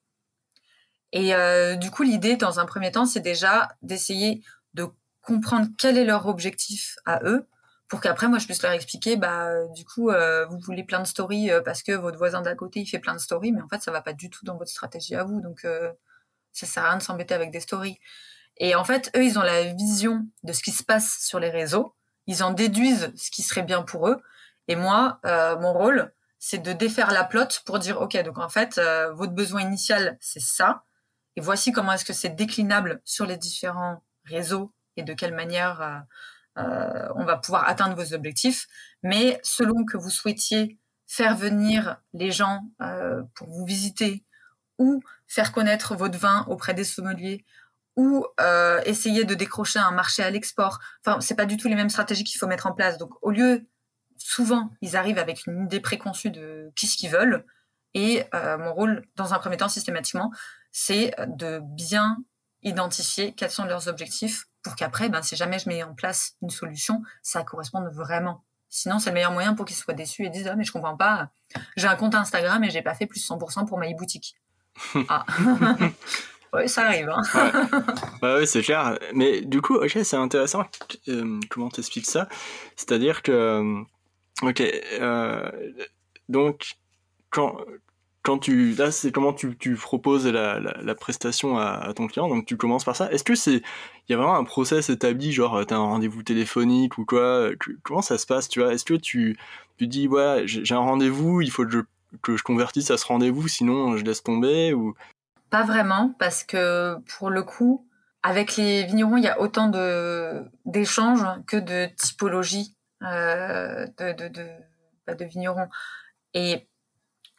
[1.11, 4.87] Et euh, du coup, l'idée, dans un premier temps, c'est déjà d'essayer de
[5.23, 7.49] comprendre quel est leur objectif à eux,
[7.91, 11.07] pour qu'après moi je puisse leur expliquer bah du coup euh, vous voulez plein de
[11.07, 13.69] stories euh, parce que votre voisin d'à côté il fait plein de stories mais en
[13.69, 15.41] fait ça va pas du tout dans votre stratégie à vous.
[15.43, 15.93] Donc euh,
[16.53, 17.99] ça sert à rien de s'embêter avec des stories.
[18.59, 21.51] Et en fait eux ils ont la vision de ce qui se passe sur les
[21.51, 21.97] réseaux.
[22.29, 24.23] Ils en déduisent ce qui serait bien pour eux.
[24.69, 28.81] Et moi mon rôle c'est de défaire la plotte pour dire ok donc en fait
[29.15, 30.85] votre besoin initial c'est ça.
[31.35, 36.05] Et voici comment est-ce que c'est déclinable sur les différents réseaux et de quelle manière
[36.61, 38.67] euh, on va pouvoir atteindre vos objectifs.
[39.03, 44.25] Mais selon que vous souhaitiez faire venir les gens euh, pour vous visiter
[44.79, 47.45] ou faire connaître votre vin auprès des sommeliers
[47.97, 50.79] ou euh, essayer de décrocher un marché à l'export.
[51.05, 52.97] Enfin, c'est pas du tout les mêmes stratégies qu'il faut mettre en place.
[52.97, 53.67] Donc, au lieu,
[54.17, 57.45] souvent, ils arrivent avec une idée préconçue de qui ce qu'ils veulent.
[57.93, 60.31] Et mon rôle, dans un premier temps, systématiquement,
[60.71, 62.19] c'est de bien
[62.63, 66.51] identifier quels sont leurs objectifs pour qu'après, ben, si jamais je mets en place une
[66.51, 68.45] solution, ça corresponde vraiment.
[68.69, 70.97] Sinon, c'est le meilleur moyen pour qu'ils soient déçus et disent ah mais je comprends
[70.97, 71.31] pas.
[71.77, 74.37] J'ai un compte Instagram et j'ai pas fait plus 100% pour ma e-boutique.
[75.09, 75.27] ah.
[76.53, 77.11] oui, ça arrive.
[77.11, 77.23] Hein.
[78.23, 78.37] ouais.
[78.39, 78.97] oui, c'est clair.
[79.13, 80.65] Mais du coup, ok, c'est intéressant.
[81.09, 82.29] Euh, comment t'expliques ça?
[82.77, 83.83] C'est-à-dire que,
[84.43, 84.61] ok,
[85.01, 85.51] euh,
[86.29, 86.77] donc
[87.31, 87.57] quand
[88.23, 92.29] quand tu là c'est comment tu, tu proposes la, la, prestation à, ton client.
[92.29, 93.11] Donc tu commences par ça.
[93.11, 96.99] Est-ce que c'est il y a vraiment un process établi genre t'as un rendez-vous téléphonique
[96.99, 97.49] ou quoi
[97.83, 98.73] comment ça se passe tu vois?
[98.73, 99.39] Est-ce que tu
[99.79, 101.81] tu dis ouais j'ai un rendez-vous il faut que je
[102.23, 104.95] que je convertisse à ce rendez-vous sinon je laisse tomber ou?
[105.49, 107.87] Pas vraiment parce que pour le coup
[108.23, 114.29] avec les vignerons il y a autant de d'échanges que de typologies euh, de, de,
[114.29, 114.47] de,
[115.07, 115.69] bah, de vignerons.
[116.35, 116.69] Et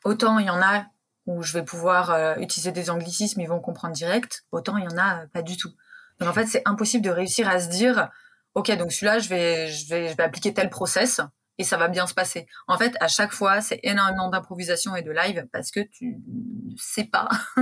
[0.03, 0.85] autant il y en a
[1.27, 4.87] où je vais pouvoir euh, utiliser des anglicismes, ils vont comprendre direct, autant il y
[4.87, 5.71] en a euh, pas du tout.
[6.19, 8.09] Donc en fait, c'est impossible de réussir à se dire,
[8.55, 11.21] ok, donc celui-là, je vais, je vais, je vais appliquer tel process
[11.57, 12.47] et ça va bien se passer.
[12.67, 16.75] En fait, à chaque fois, c'est énormément d'improvisation et de live parce que tu ne
[16.77, 17.29] sais pas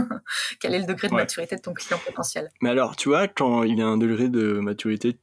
[0.60, 2.50] quel est le degré de maturité de ton client potentiel.
[2.62, 5.20] Mais alors, tu vois, quand il y a un degré de maturité,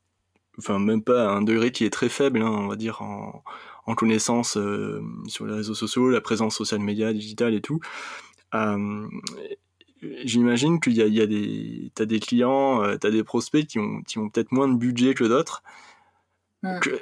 [0.59, 3.42] enfin même pas un degré qui est très faible, hein, on va dire en,
[3.87, 7.81] en connaissance euh, sur les réseaux sociaux, la présence social média, digital et tout.
[8.55, 9.09] Euh,
[10.25, 13.66] j'imagine qu'il y a, il y a des, t'as des clients, euh, t'as des prospects
[13.66, 15.62] qui ont, qui ont peut-être moins de budget que d'autres.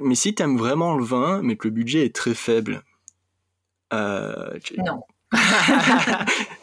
[0.03, 2.83] mais si tu aimes vraiment le vin, mais que le budget est très faible,
[3.93, 5.03] Non.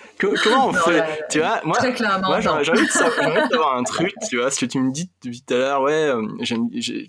[0.44, 1.78] Comment on fait Tu vois, moi,
[2.24, 5.42] moi j'ai envie de savoir un truc, tu vois, ce que tu me dis depuis
[5.42, 6.28] tout à l'heure, ouais, euh,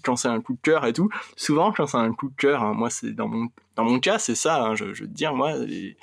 [0.03, 1.09] quand c'est un coup de cœur et tout.
[1.37, 4.19] Souvent, quand c'est un coup de cœur, hein, moi, c'est dans mon, dans mon cas,
[4.19, 5.97] c'est ça, hein, je, je, veux te dire, moi, les,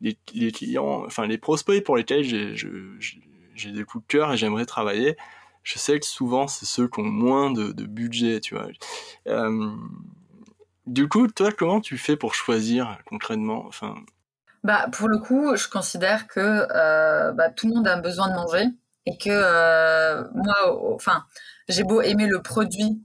[0.00, 5.16] les, clients, enfin, les prospects pour lesquels j'ai des coups de cœur et j'aimerais travailler,
[5.62, 8.68] je sais que souvent, c'est ceux qui ont moins de, de budget, tu vois.
[9.26, 9.74] Euh,
[10.86, 13.96] du coup, toi, comment tu fais pour choisir concrètement enfin,
[14.66, 18.34] bah, pour le coup, je considère que euh, bah, tout le monde a besoin de
[18.34, 18.64] manger
[19.06, 20.56] et que euh, moi,
[20.92, 21.24] enfin,
[21.68, 23.00] j'ai beau aimer le produit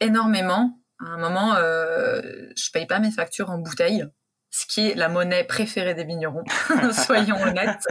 [0.00, 2.22] énormément, à un moment, euh,
[2.56, 4.06] je paye pas mes factures en bouteille,
[4.48, 6.44] ce qui est la monnaie préférée des vignerons,
[6.92, 7.86] soyons honnêtes.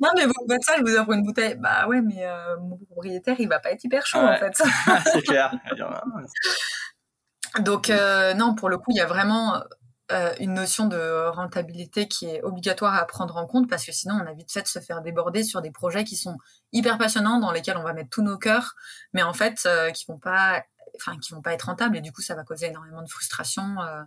[0.00, 1.54] Non, mais vous faites ça, je vous offre une bouteille.
[1.54, 4.60] Bah ouais, mais euh, mon propriétaire, il va pas être hyper chaud en fait.
[5.12, 5.54] C'est clair.
[7.60, 7.92] Donc
[8.36, 9.62] non, pour le coup, il y a vraiment
[10.12, 14.14] euh, une notion de rentabilité qui est obligatoire à prendre en compte parce que sinon
[14.22, 16.36] on a vite fait de se faire déborder sur des projets qui sont
[16.72, 18.74] hyper passionnants dans lesquels on va mettre tous nos cœurs
[19.12, 20.62] mais en fait euh, qui vont pas
[20.96, 23.80] enfin qui vont pas être rentables et du coup ça va causer énormément de frustration
[23.80, 24.02] euh.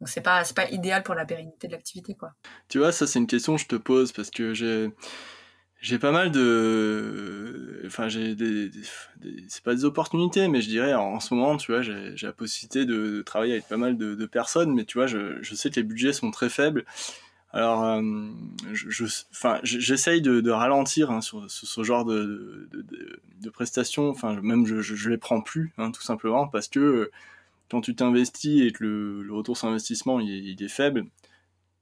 [0.00, 2.32] donc c'est pas pas idéal pour la pérennité de l'activité quoi.
[2.68, 4.92] Tu vois ça c'est une question que je te pose parce que j'ai
[5.80, 8.70] j'ai pas mal de enfin j'ai des,
[9.48, 12.84] c'est pas des opportunités mais je dirais en, ce moment tu vois j'ai la possibilité
[12.84, 16.12] de, travailler avec pas mal de, personnes mais tu vois je, sais que les budgets
[16.12, 16.84] sont très faibles.
[17.50, 18.02] Alors euh,
[19.62, 22.68] j'essaye de, ralentir hein, sur, ce genre de,
[23.40, 24.10] de, prestations.
[24.10, 27.10] Enfin même je, les prends plus hein, tout simplement parce que
[27.70, 31.06] quand tu t'investis et que le, retour sur investissement il est faible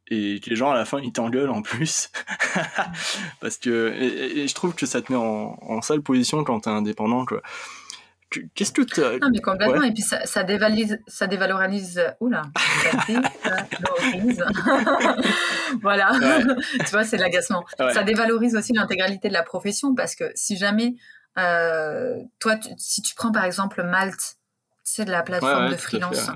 [0.08, 2.10] et que les gens à la fin ils t'engueulent en plus.
[3.40, 6.70] Parce que et, je trouve que ça te met en, en sale position quand t'es
[6.70, 7.42] indépendant quoi.
[8.54, 9.82] Qu'est-ce que tu non mais complètement.
[9.82, 12.42] Et puis ça, ça dévalise ça dévalorise oula
[12.82, 14.44] ça dévalorise.
[15.82, 16.12] Voilà.
[16.80, 17.64] Tu vois c'est l'agacement.
[17.78, 20.94] Ça dévalorise aussi l'intégralité de la profession parce que si jamais
[21.38, 24.36] euh, toi si tu prends par exemple Malte
[24.82, 26.30] c'est de la plateforme de freelance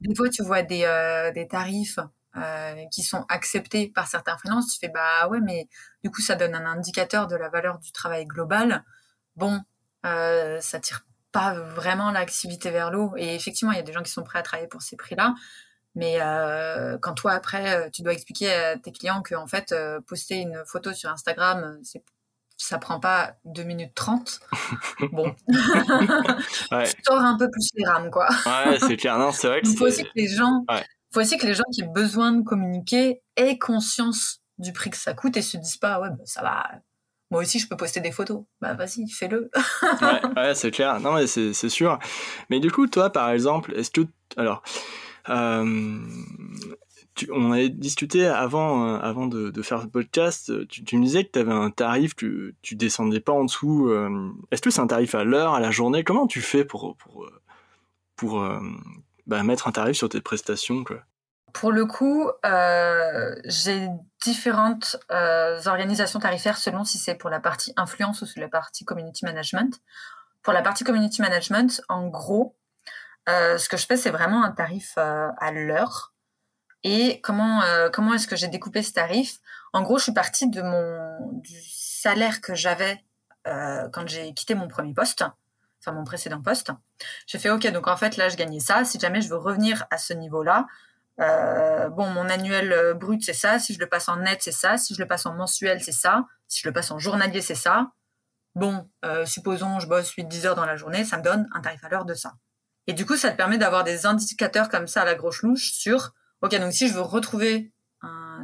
[0.00, 1.98] des fois tu vois des, euh, des tarifs
[2.36, 5.68] euh, qui sont acceptés par certains freelances, tu fais bah ouais, mais
[6.02, 8.84] du coup ça donne un indicateur de la valeur du travail global.
[9.36, 9.60] Bon,
[10.06, 13.12] euh, ça tire pas vraiment l'activité vers l'eau.
[13.16, 15.34] Et effectivement, il y a des gens qui sont prêts à travailler pour ces prix-là.
[15.96, 19.74] Mais euh, quand toi, après, tu dois expliquer à tes clients que en fait,
[20.06, 22.02] poster une photo sur Instagram, c'est
[22.56, 24.40] ça prend pas 2 minutes 30.
[25.12, 25.34] Bon.
[26.72, 26.84] ouais.
[26.94, 28.28] Tu sors un peu plus les rames, quoi.
[28.46, 29.18] ouais, c'est clair.
[29.18, 30.64] Non, c'est vrai que Il faut aussi que les gens
[31.14, 34.96] faut aussi que les gens qui ont besoin de communiquer aient conscience du prix que
[34.96, 36.68] ça coûte et se disent pas ouais bah, ça va.
[37.30, 38.42] Moi aussi je peux poster des photos.
[38.60, 39.50] Bah vas-y fais-le.
[40.36, 41.00] Ouais, c'est clair.
[41.00, 41.98] Non mais c'est sûr.
[42.50, 44.02] Mais du coup toi par exemple est-ce que
[44.36, 44.62] alors
[45.30, 46.00] euh,
[47.30, 51.38] on avait discuté avant, euh, avant de, faire ce podcast, tu, me disais que tu
[51.38, 53.88] avais un tarif, que tu descendais pas en dessous.
[53.88, 56.02] Euh, est-ce que c'est un tarif à l'heure, à la journée?
[56.02, 57.30] Comment tu fais pour, pour,
[58.16, 58.44] pour,
[59.26, 60.84] bah, mettre un tarif sur tes prestations.
[61.52, 63.88] Pour le coup, euh, j'ai
[64.22, 68.84] différentes euh, organisations tarifaires selon si c'est pour la partie influence ou sur la partie
[68.84, 69.80] community management.
[70.42, 72.56] Pour la partie community management, en gros,
[73.28, 76.12] euh, ce que je fais, c'est vraiment un tarif à l'heure.
[76.82, 77.62] Et comment
[77.94, 79.38] comment est-ce que j'ai découpé ce tarif?
[79.72, 83.02] En gros, je suis partie de mon du salaire que j'avais
[83.44, 85.24] quand j'ai quitté mon premier poste
[85.84, 86.70] enfin mon précédent poste.
[87.26, 88.84] J'ai fait OK, donc en fait là je gagnais ça.
[88.84, 90.66] Si jamais je veux revenir à ce niveau-là,
[91.20, 93.58] euh, bon mon annuel euh, brut c'est ça.
[93.58, 94.78] Si je le passe en net c'est ça.
[94.78, 96.24] Si je le passe en mensuel c'est ça.
[96.48, 97.92] Si je le passe en journalier c'est ça.
[98.54, 101.82] Bon, euh, supposons je bosse 8-10 heures dans la journée, ça me donne un tarif
[101.84, 102.34] à l'heure de ça.
[102.86, 105.72] Et du coup ça te permet d'avoir des indicateurs comme ça à la grosse louche
[105.72, 107.73] sur OK donc si je veux retrouver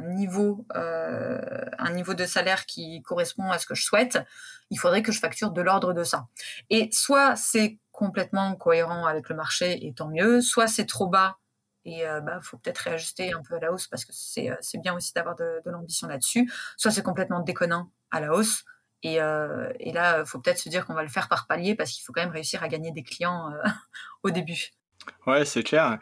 [0.01, 1.39] niveau, euh,
[1.77, 4.19] un niveau de salaire qui correspond à ce que je souhaite,
[4.69, 6.27] il faudrait que je facture de l'ordre de ça.
[6.69, 11.37] Et soit c'est complètement cohérent avec le marché et tant mieux, soit c'est trop bas
[11.85, 14.55] et euh, bah faut peut-être réajuster un peu à la hausse parce que c'est, euh,
[14.61, 18.63] c'est bien aussi d'avoir de, l'ambition là-dessus, soit c'est complètement déconnant à la hausse.
[19.03, 21.91] Et, euh, et là, faut peut-être se dire qu'on va le faire par palier parce
[21.91, 23.51] qu'il faut quand même réussir à gagner des clients
[24.23, 24.69] au début.
[25.25, 25.97] Ouais, c'est clair.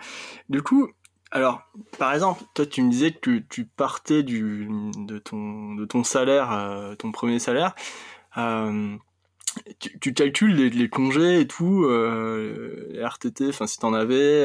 [0.49, 0.91] Du coup,
[1.31, 1.61] alors,
[1.99, 6.51] par exemple, toi, tu me disais que tu, partais du, de, ton, de ton salaire,
[6.51, 7.75] euh, ton premier salaire.
[8.37, 8.95] Euh,
[9.79, 14.43] tu, calcules les, congés et tout, euh, les RTT, enfin, si t'en avais.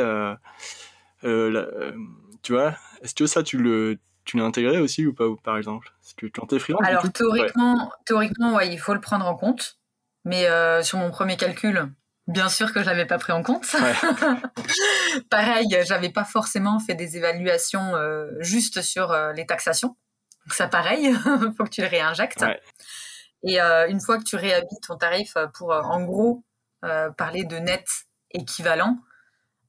[1.22, 3.98] tu vois, est-ce que ça, tu le.
[4.26, 5.92] Tu l'as intégré aussi ou pas, par exemple?
[6.00, 6.80] Parce que quand t'es freelance.
[6.86, 9.78] Alors, théoriquement, théoriquement ouais, il faut le prendre en compte.
[10.24, 10.46] Mais
[10.82, 11.90] sur mon premier calcul,
[12.26, 13.66] Bien sûr que je l'avais pas pris en compte.
[15.30, 19.96] Pareil, j'avais pas forcément fait des évaluations euh, juste sur euh, les taxations.
[20.46, 21.12] Donc ça, pareil,
[21.56, 22.44] faut que tu le réinjectes.
[23.46, 26.44] Et euh, une fois que tu réhabites ton tarif pour, en gros,
[27.16, 27.86] parler de net
[28.30, 28.98] équivalent,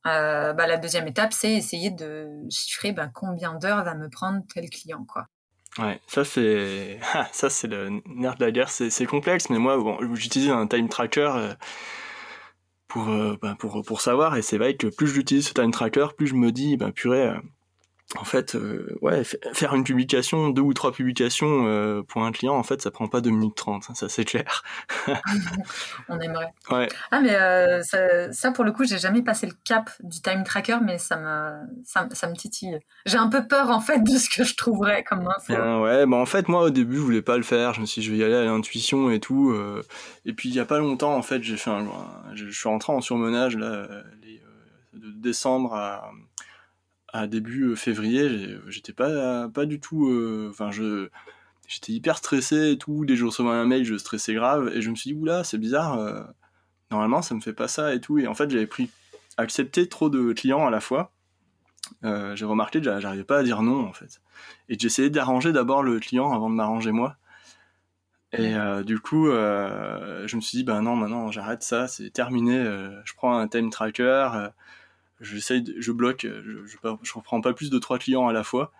[0.04, 4.70] bah, la deuxième étape, c'est essayer de chiffrer bah, combien d'heures va me prendre tel
[4.70, 5.28] client, quoi.
[5.78, 7.02] Ouais, ça c'est
[7.34, 8.70] ça c'est le nerf de la guerre.
[8.70, 11.56] C'est complexe, mais moi, bon, j'utilise un time tracker
[12.88, 14.36] pour, euh, bah, pour, pour savoir.
[14.38, 17.28] Et c'est vrai que plus j'utilise ce time tracker, plus je me dis, bah, purée,
[17.30, 17.40] euh,
[18.18, 22.56] en fait, euh, ouais, faire une publication, deux ou trois publications euh, pour un client,
[22.56, 24.64] en fait, ça prend pas 2 minutes 30, ça c'est clair.
[26.10, 26.54] On aimerait.
[26.70, 26.88] Ouais.
[27.12, 30.44] Ah, mais euh, ça, ça, pour le coup, j'ai jamais passé le cap du time
[30.44, 32.80] tracker, mais ça me, ça, ça me titille.
[33.08, 35.54] J'ai un peu peur, en fait, de ce que je trouverais comme info.
[35.54, 37.74] Ouais, bah en fait, moi, au début, je voulais pas le faire.
[37.74, 39.54] Je me suis dit, je vais y aller à l'intuition et tout.
[40.26, 41.88] et puis, il y a pas longtemps, en fait, j'ai fait un,
[42.36, 43.88] je suis rentré en surmenage, là,
[44.22, 44.42] les,
[44.94, 46.12] de décembre à
[47.16, 50.10] à début euh, février, j'étais pas, pas du tout.
[50.10, 51.10] Euh, enfin, je
[51.68, 53.06] j'étais hyper stressé et tout.
[53.06, 54.70] Dès que je recevais un mail, je stressais grave.
[54.74, 55.98] Et je me suis dit, oula, c'est bizarre.
[55.98, 56.24] Euh,
[56.92, 58.20] normalement, ça me fait pas ça et tout.
[58.20, 58.92] Et en fait, j'avais pris
[59.38, 61.12] accepté trop de clients à la fois.
[62.04, 64.22] j'ai remarqué que j'arrivais pas à dire non en fait.
[64.70, 67.18] Et j'essayais d'arranger d'abord le client avant de m'arranger moi.
[68.32, 68.54] Et
[68.86, 72.64] du coup, je me suis dit, ben non, maintenant j'arrête ça, c'est terminé.
[73.04, 74.50] je prends un time tracker
[75.22, 78.72] j'essaye, je bloque, je, je, je, reprends pas plus de trois clients à la fois.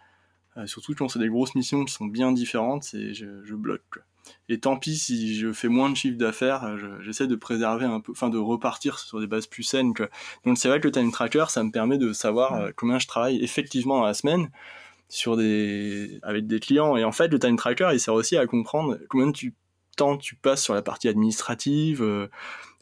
[0.58, 3.84] Euh, surtout quand c'est des grosses missions qui sont bien différentes, et je, je bloque.
[3.92, 4.04] Quoi.
[4.50, 8.00] Et tant pis si je fais moins de chiffre d'affaires, euh, j'essaie de préserver un
[8.00, 9.94] peu, enfin de repartir sur des bases plus saines.
[9.94, 10.10] Quoi.
[10.46, 13.08] Donc c'est vrai que le time tracker, ça me permet de savoir euh, combien je
[13.08, 14.50] travaille effectivement dans la semaine
[15.10, 16.96] sur des avec des clients.
[16.98, 19.34] Et en fait, le time tracker, il sert aussi à comprendre combien de
[19.96, 22.02] temps tu passes sur la partie administrative.
[22.02, 22.28] Euh, euh,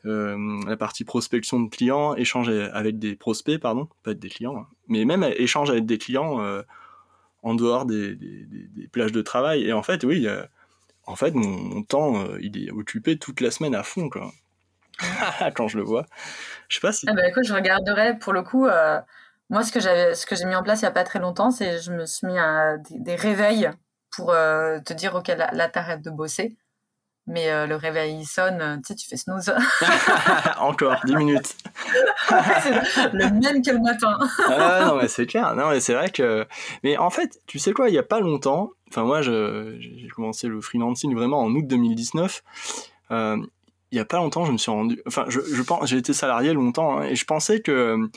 [0.04, 4.68] la partie prospection de clients, échanger avec des prospects, pardon, pas être des clients, hein,
[4.88, 6.62] mais même échanger avec des clients euh,
[7.42, 9.64] en dehors des, des, des, plages de travail.
[9.64, 10.28] Et en fait, oui,
[11.06, 14.32] en fait, mon, temps, euh, il est occupé toute la semaine à fond, quoi.
[15.56, 16.06] Quand je le vois.
[16.68, 17.06] Je sais pas si.
[17.10, 18.68] Ah bah, écoute, je regarderai pour le coup.
[19.50, 21.20] moi, ce que j'avais, ce que j'ai mis en place il y a pas très
[21.20, 23.70] longtemps, c'est je me suis mis à des, réveils
[24.12, 26.56] pour te dire ok, là, là t'arrêtes de bosser
[27.26, 29.54] mais euh, le réveil il sonne, euh, tu sais, tu fais snooze.
[30.60, 31.56] Encore, 10 minutes.
[32.30, 34.18] le même que le matin.
[34.48, 35.56] ah non, mais c'est clair.
[35.56, 36.46] Non, mais c'est vrai que.
[36.84, 40.48] Mais en fait, tu sais quoi, il n'y a pas longtemps, enfin, moi, j'ai commencé
[40.48, 42.44] le freelancing vraiment en août 2019.
[43.12, 43.38] Euh,
[43.92, 45.02] il n'y a pas longtemps, je me suis rendu.
[45.06, 48.10] Enfin, je, je pense, j'ai été salarié longtemps hein, et je pensais que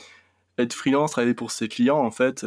[0.57, 2.43] être freelance, travailler pour ses clients, en fait,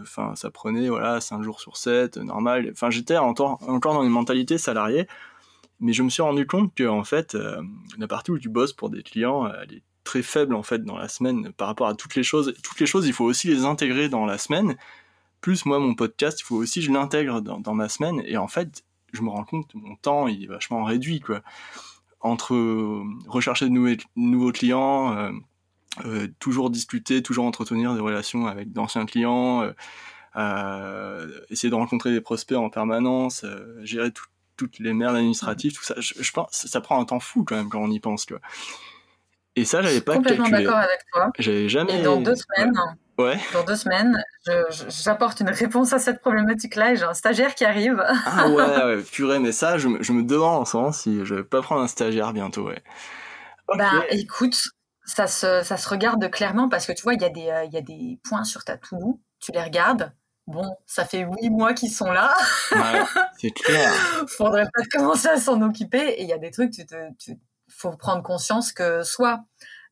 [0.00, 2.70] enfin, ça prenait voilà 5 jours sur 7, normal.
[2.70, 5.08] Enfin, j'étais encore, encore dans une mentalité salariée.
[5.80, 7.62] Mais je me suis rendu compte que en fait, euh,
[7.98, 10.84] la partie où tu bosses pour des clients, euh, elle est très faible en fait
[10.84, 12.54] dans la semaine par rapport à toutes les choses.
[12.62, 14.76] Toutes les choses, il faut aussi les intégrer dans la semaine.
[15.40, 18.22] Plus moi, mon podcast, il faut aussi je l'intègre dans, ma semaine.
[18.26, 21.40] Et en fait, je me rends compte que mon temps, est vachement réduit, quoi.
[22.20, 25.32] Entre euh, rechercher de nouveaux, clients,
[26.38, 29.62] toujours discuter, toujours entretenir des relations avec d'anciens clients,
[30.36, 33.46] essayer de rencontrer des prospects en permanence,
[33.82, 34.26] gérer tout,
[34.60, 35.94] toutes les merdes administratives, tout ça.
[35.98, 38.42] Je, pense ça prend un temps fou quand même quand on y pense, tu vois.
[39.56, 41.30] Et ça, j'avais pas complètement d'accord avec toi.
[41.38, 41.98] J'avais jamais.
[41.98, 42.74] Et dans deux semaines,
[43.18, 43.38] ouais.
[43.52, 44.22] dans deux semaines,
[44.88, 48.04] j'apporte une réponse à cette problématique-là et j'ai un stagiaire qui arrive.
[48.26, 51.36] ah ouais, ouais, purée, mais ça, je, je me demande en ce moment si je
[51.36, 52.82] vais pas prendre un stagiaire bientôt, ouais.
[53.76, 54.60] Bah, écoute,
[55.04, 57.64] ça se, ça se regarde clairement parce que tu vois, il y, a des, euh,
[57.64, 60.12] il y a des points sur ta to tu les regardes,
[60.50, 62.34] Bon, ça fait huit mois qu'ils sont là.
[62.72, 63.02] Ouais,
[63.38, 63.92] c'est clair.
[64.28, 66.14] Faudrait pas commencer à s'en occuper.
[66.18, 69.44] Et il y a des trucs, tu te, tu, faut prendre conscience que soit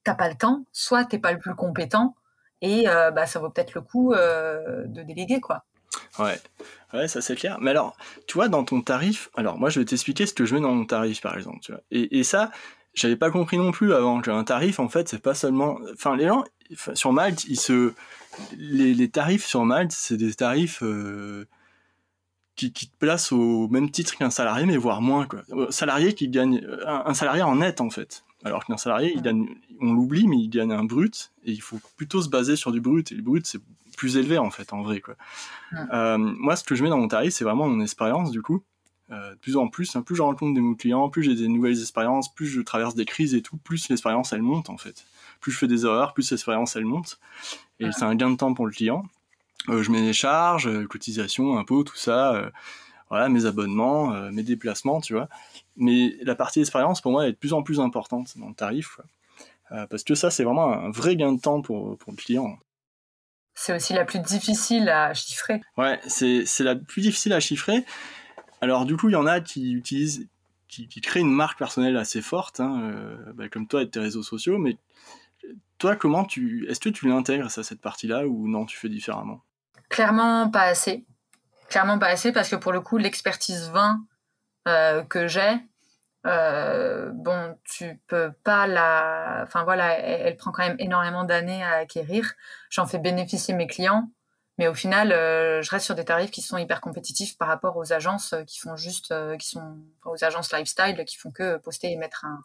[0.02, 2.16] t'as pas le temps, soit t'es pas le plus compétent,
[2.60, 5.64] et euh, bah ça vaut peut-être le coup euh, de déléguer quoi.
[6.18, 6.40] Ouais,
[6.92, 7.58] ouais, ça c'est clair.
[7.60, 10.54] Mais alors, tu vois, dans ton tarif, alors moi je vais t'expliquer ce que je
[10.54, 11.82] mets dans mon tarif par exemple, tu vois.
[11.90, 12.50] Et, et ça,
[12.98, 16.26] j'avais pas compris non plus avant qu'un tarif en fait c'est pas seulement, enfin les
[16.26, 16.44] gens
[16.94, 17.92] sur Malte ils se
[18.56, 21.46] les, tarifs sur Malte, c'est des tarifs euh,
[22.56, 25.26] qui, te placent au même titre qu'un salarié, mais voire moins.
[25.26, 25.42] Quoi.
[25.50, 28.24] Un salarié qui gagne, un, salarié en net en fait.
[28.44, 29.48] Alors qu'un salarié, il gagne,
[29.80, 32.80] on l'oublie, mais il gagne un brut, et il faut plutôt se baser sur du
[32.80, 33.10] brut.
[33.10, 33.60] Et le brut, c'est
[33.96, 35.00] plus élevé en fait, en vrai.
[35.00, 35.16] Quoi.
[35.92, 38.62] Euh, moi, ce que je mets dans mon tarif, c'est vraiment mon expérience du coup.
[39.10, 41.48] Euh, de plus en plus, hein, plus je rencontre des nouveaux clients, plus j'ai des
[41.48, 45.06] nouvelles expériences, plus je traverse des crises et tout, plus l'expérience elle monte en fait.
[45.40, 47.18] Plus je fais des erreurs, plus l'expérience elle monte
[47.80, 49.04] et c'est un gain de temps pour le client.
[49.68, 52.50] Euh, je mets les charges, euh, cotisations, impôts, tout ça, euh,
[53.10, 55.28] voilà, mes abonnements, mes déplacements, tu vois.
[55.76, 58.54] Mais la partie expérience, pour moi, elle est de plus en plus importante dans le
[58.54, 59.00] tarif.
[59.88, 62.58] parce que ça, c'est vraiment un vrai gain de temps pour, pour le client.
[63.54, 65.62] C'est aussi la plus difficile à chiffrer.
[65.78, 67.86] Ouais, c'est la plus difficile à chiffrer.
[68.60, 70.26] Alors du coup, il y en a qui utilisent,
[70.68, 74.22] qui, créent une marque personnelle assez forte, hein, euh, bah, comme toi et tes réseaux
[74.22, 74.58] sociaux.
[74.58, 74.76] Mais
[75.78, 79.42] toi, comment tu, est-ce que tu l'intègres à cette partie-là ou non, tu fais différemment?
[79.88, 81.04] Clairement pas assez.
[81.68, 84.00] Clairement pas assez parce que pour le coup, l'expertise 20
[84.66, 85.58] euh, que j'ai,
[86.26, 91.76] euh, bon, tu peux pas la, enfin voilà, elle prend quand même énormément d'années à
[91.76, 92.34] acquérir.
[92.70, 94.10] J'en fais bénéficier mes clients
[94.58, 97.76] mais au final, euh, je reste sur des tarifs qui sont hyper compétitifs par rapport
[97.76, 101.58] aux agences euh, qui font juste, euh, qui sont aux agences lifestyle qui font que
[101.58, 102.42] poster et mettre un,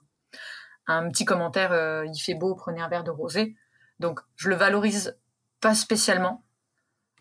[0.86, 1.72] un petit commentaire.
[2.06, 3.56] il fait beau, prenez un verre de rosé.
[4.00, 5.18] Donc, je le valorise
[5.60, 6.44] pas spécialement,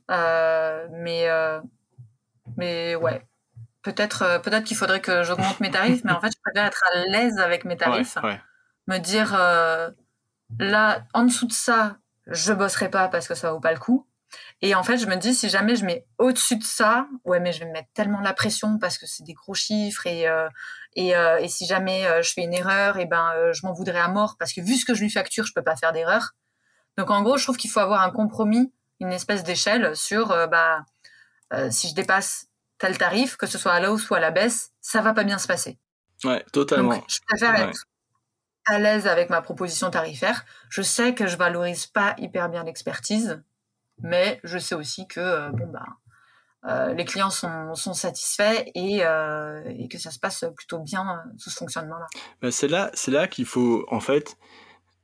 [0.09, 1.28] mais
[2.57, 3.26] mais ouais,
[3.82, 7.07] peut-être peut-être qu'il faudrait que j'augmente mes tarifs, mais en fait, je préfère être à
[7.07, 8.18] l'aise avec mes tarifs,
[8.88, 9.32] me dire
[10.59, 14.07] là, en dessous de ça, je bosserai pas parce que ça vaut pas le coup.
[14.61, 17.53] Et en fait, je me dis, si jamais je mets au-dessus de ça, ouais, mais
[17.53, 20.49] je vais me mettre tellement la pression parce que c'est des gros chiffres et, euh,
[20.95, 23.99] et, euh, et, si jamais euh, je fais une erreur, et ben, je m'en voudrais
[23.99, 26.30] à mort parce que vu ce que je lui facture, je peux pas faire d'erreur.
[26.97, 30.85] Donc, en gros, je trouve qu'il faut avoir un compromis, une espèce d'échelle sur, bah,
[31.70, 32.47] si je dépasse
[32.78, 35.24] tel tarif, que ce soit à la hausse ou à la baisse, ça va pas
[35.24, 35.78] bien se passer.
[36.24, 36.95] Ouais, totalement.
[36.95, 37.87] Donc, je préfère être
[38.66, 40.45] à l'aise avec ma proposition tarifaire.
[40.68, 43.43] Je sais que je valorise pas hyper bien l'expertise
[44.01, 45.86] mais je sais aussi que euh, bon bah
[46.64, 51.20] euh, les clients sont, sont satisfaits et, euh, et, que ça se passe plutôt bien
[51.36, 52.07] sous ce fonctionnement-là.
[52.40, 54.36] Bah, c'est là, c'est là qu'il faut en fait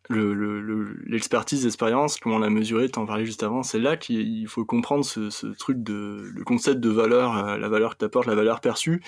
[0.08, 5.04] l'expertise, le, l'expérience, comment la mesurer, t'en parlais juste avant, c'est là qu'il faut comprendre
[5.04, 9.02] ce, ce, truc de le concept de valeur, la valeur que t'apportes, la valeur perçue,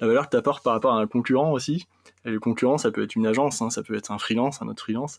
[0.00, 1.86] la valeur que t'apportes par rapport à un concurrent aussi.
[2.24, 4.68] Et le concurrent, ça peut être une agence, hein, ça peut être un freelance, un
[4.68, 5.18] autre freelance.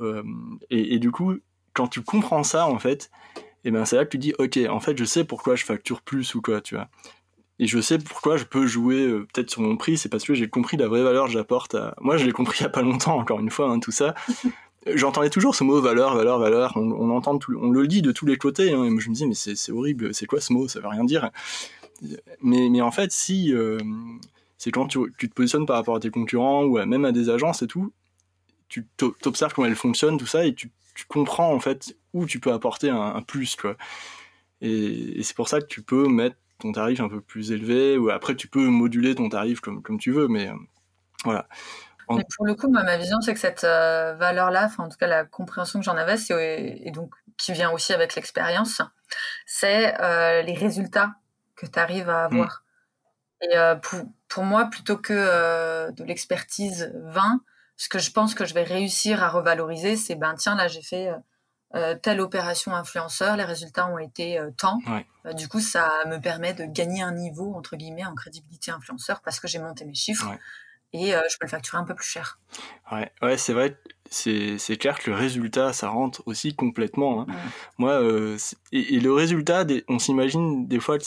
[0.00, 0.22] Euh,
[0.70, 1.34] et, et, du coup,
[1.74, 3.10] quand tu comprends ça, en fait,
[3.64, 6.02] et ben c'est là que tu dis ok en fait je sais pourquoi je facture
[6.02, 6.88] plus ou quoi tu vois.
[7.60, 10.34] Et je sais pourquoi je peux jouer euh, peut-être sur mon prix c'est parce que
[10.34, 12.70] j'ai compris la vraie valeur que j'apporte à moi je l'ai compris il y a
[12.70, 14.14] pas longtemps encore une fois hein, tout ça.
[14.94, 18.12] J'entendais toujours ce mot valeur valeur valeur on, on entend tout, on le dit de
[18.12, 20.68] tous les côtés hein, et je me dis mais c'est horrible c'est quoi ce mot
[20.68, 21.30] ça veut rien dire.
[22.42, 23.78] Mais mais en fait si euh,
[24.56, 27.28] c'est quand tu, tu, te positionnes par rapport à tes concurrents ou même à des
[27.28, 27.92] agences et tout
[28.68, 32.40] tu t'observes comment elles fonctionnent tout ça et tu tu comprends en fait où tu
[32.40, 33.76] peux apporter un, plus, quoi.
[34.60, 38.10] Et, c'est pour ça que tu peux mettre ton tarif un peu plus élevé, ou
[38.10, 40.54] après tu peux moduler ton tarif comme, comme tu veux, mais euh,
[41.24, 41.46] voilà.
[42.06, 45.78] pour le coup, ma vision, c'est que cette euh, valeur-là, en tout cas la compréhension
[45.78, 48.82] que j'en avais, c'est, et donc qui vient aussi avec l'expérience,
[49.46, 51.14] c'est euh, les résultats
[51.54, 52.64] que tu arrives à avoir.
[53.40, 53.44] Mm.
[53.44, 57.40] Et pour, pour, moi, plutôt que de l'expertise 20,
[57.76, 60.82] ce que je pense que je vais réussir à revaloriser, c'est ben tiens là j'ai
[60.82, 61.12] fait
[61.74, 64.78] euh, euh, telle opération influenceur, les résultats ont été euh, tant.
[65.34, 69.40] du coup, ça me permet de gagner un niveau entre guillemets en crédibilité influenceur parce
[69.40, 70.30] que j'ai monté mes chiffres.
[70.94, 72.38] Et je peux le facturer un peu plus cher.
[72.90, 73.76] Ouais, ouais c'est vrai,
[74.08, 77.20] c'est, clair que le résultat, ça rentre aussi complètement.
[77.20, 77.26] Hein.
[77.76, 78.00] Moi,
[78.72, 81.04] et, le résultat, on s'imagine des fois que,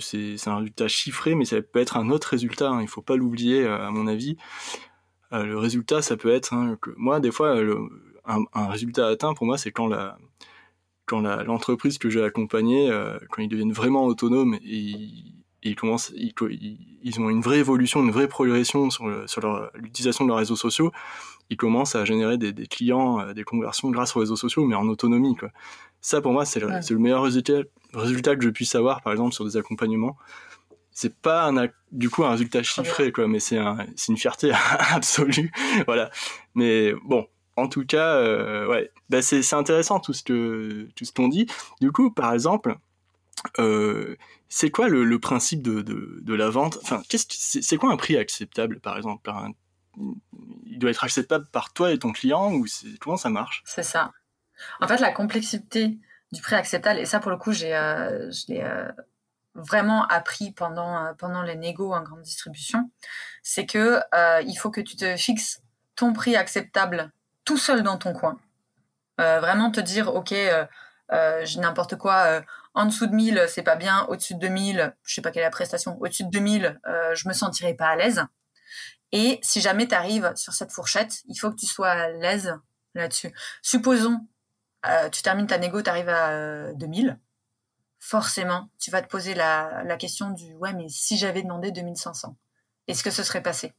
[0.00, 2.70] c'est, un résultat chiffré, mais ça peut être un autre résultat.
[2.70, 2.80] Hein.
[2.80, 4.38] Il faut pas l'oublier, à mon avis.
[5.32, 7.60] Euh, le résultat, ça peut être hein, que moi, des fois,
[8.28, 10.18] un, résultat atteint pour moi, c'est quand la
[11.06, 14.94] quand l'entreprise que j'ai accompagnée, euh, quand ils deviennent vraiment autonomes et
[15.62, 20.36] ils, commencent, ils, ont une vraie évolution, une vraie progression sur, sur l'utilisation de leurs
[20.36, 20.92] réseaux sociaux,
[21.48, 24.86] ils commencent à générer des, clients, euh, des conversions grâce aux réseaux sociaux, mais en
[24.86, 25.34] autonomie.
[25.34, 25.48] Quoi.
[26.02, 27.62] Ça, pour moi, c'est le, le, meilleur résultat,
[27.94, 30.16] résultat que je puisse avoir, par exemple, sur des accompagnements
[30.90, 34.50] c'est pas un, du coup un résultat chiffré quoi mais c'est un, une fierté
[34.90, 35.52] absolue
[35.86, 36.10] voilà
[36.56, 37.24] mais bon
[37.58, 38.90] en tout cas euh, ouais.
[39.10, 41.46] Bah c'est intéressant tout ce que tout ce qu'on dit.
[41.80, 42.76] Du coup par exemple
[43.58, 44.16] euh,
[44.48, 46.78] c'est quoi le, principe de, de, la vente?
[46.82, 47.26] Enfin qu'est-ce
[47.60, 49.30] c'est quoi un prix acceptable par exemple?
[50.66, 52.66] Il doit être acceptable par toi et ton client ou
[53.00, 53.62] comment ça marche?
[53.66, 54.12] C'est ça.
[54.80, 55.98] En fait la complexité
[56.32, 58.64] du prix acceptable et ça pour le coup j'ai euh, je l'ai
[59.54, 62.90] vraiment appris pendant, pendant les négos en grande distribution,
[63.42, 64.00] c'est que
[64.44, 65.62] il faut que tu te fixes
[65.96, 67.12] ton prix acceptable
[67.48, 68.38] tout seul dans ton coin.
[69.20, 70.34] Euh, vraiment te dire, ok,
[71.42, 72.42] j'ai n'importe quoi,
[72.74, 75.46] en dessous de 1000, c'est pas bien, au-dessus de 2000, je sais pas quelle est
[75.46, 76.78] la prestation, au-dessus de 2000,
[77.14, 78.22] je me sentirai pas à l'aise.
[79.12, 82.54] Et si jamais tu arrives sur cette fourchette, il faut que tu sois à l'aise
[82.94, 83.32] là-dessus.
[83.62, 84.20] Supposons,
[85.10, 87.18] tu termines ta négo, tu arrives à 2000
[87.98, 92.36] forcément, tu vas te poser la, question du ouais, mais si j'avais demandé 2500,
[92.86, 93.74] est-ce que ce serait passé?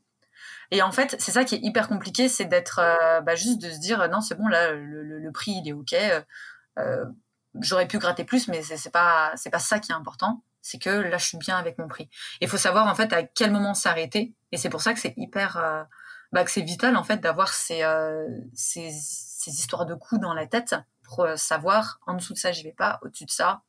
[0.71, 2.79] Et en fait, c'est ça qui est hyper compliqué, c'est d'être
[3.23, 5.95] bah, juste de se dire non, c'est bon, là, le, prix, il est OK.
[7.59, 10.43] J'aurais pu gratter plus, mais c'est pas, c'est pas ça qui est important.
[10.61, 12.09] C'est que là, je suis bien avec mon prix.
[12.41, 14.35] Il faut savoir en fait à quel moment s'arrêter.
[14.51, 15.87] Et c'est pour ça que c'est hyper,
[16.31, 17.83] bah, que c'est vital en fait d'avoir ces,
[18.53, 22.63] ces, ces, histoires de coûts dans la tête pour savoir en dessous de ça, j'y
[22.63, 23.63] vais pas, au-dessus de ça,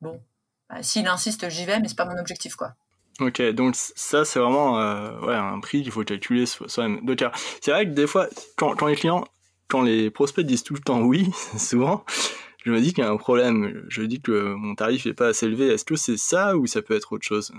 [0.00, 0.22] bon,
[0.68, 2.74] bah, s'il insiste, j'y vais, mais c'est pas mon objectif, quoi.
[3.20, 7.04] Ok, donc ça c'est vraiment euh, un prix qu'il faut calculer soi-même.
[7.04, 7.22] Donc
[7.60, 9.26] c'est vrai que des fois, quand, quand, les clients,
[9.68, 12.04] quand les prospects disent tout le temps oui, souvent,
[12.64, 13.84] je me dis qu'il y a un problème.
[13.88, 15.68] Je dis que mon tarif n'est pas assez élevé.
[15.68, 17.52] Est-ce que c'est ça ou ça peut être autre chose?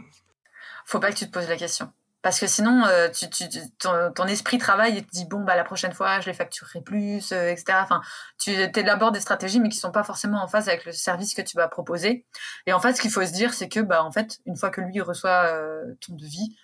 [0.86, 1.92] Faut pas que tu te poses la question.
[2.22, 3.48] Parce que sinon, euh, tu, tu,
[3.80, 7.32] ton, esprit travaille et te dit, bon, bah, la prochaine fois, je les facturerai plus,
[7.32, 7.80] euh, etc.
[7.82, 8.02] Enfin,
[8.38, 11.42] tu élabores des stratégies, mais qui sont pas forcément en phase avec le service que
[11.42, 12.28] tu vas proposer.
[12.68, 14.70] Et en fait, ce qu'il faut se dire, c'est que, bah, en fait, une fois
[14.70, 16.56] que lui reçoit euh, ton devis,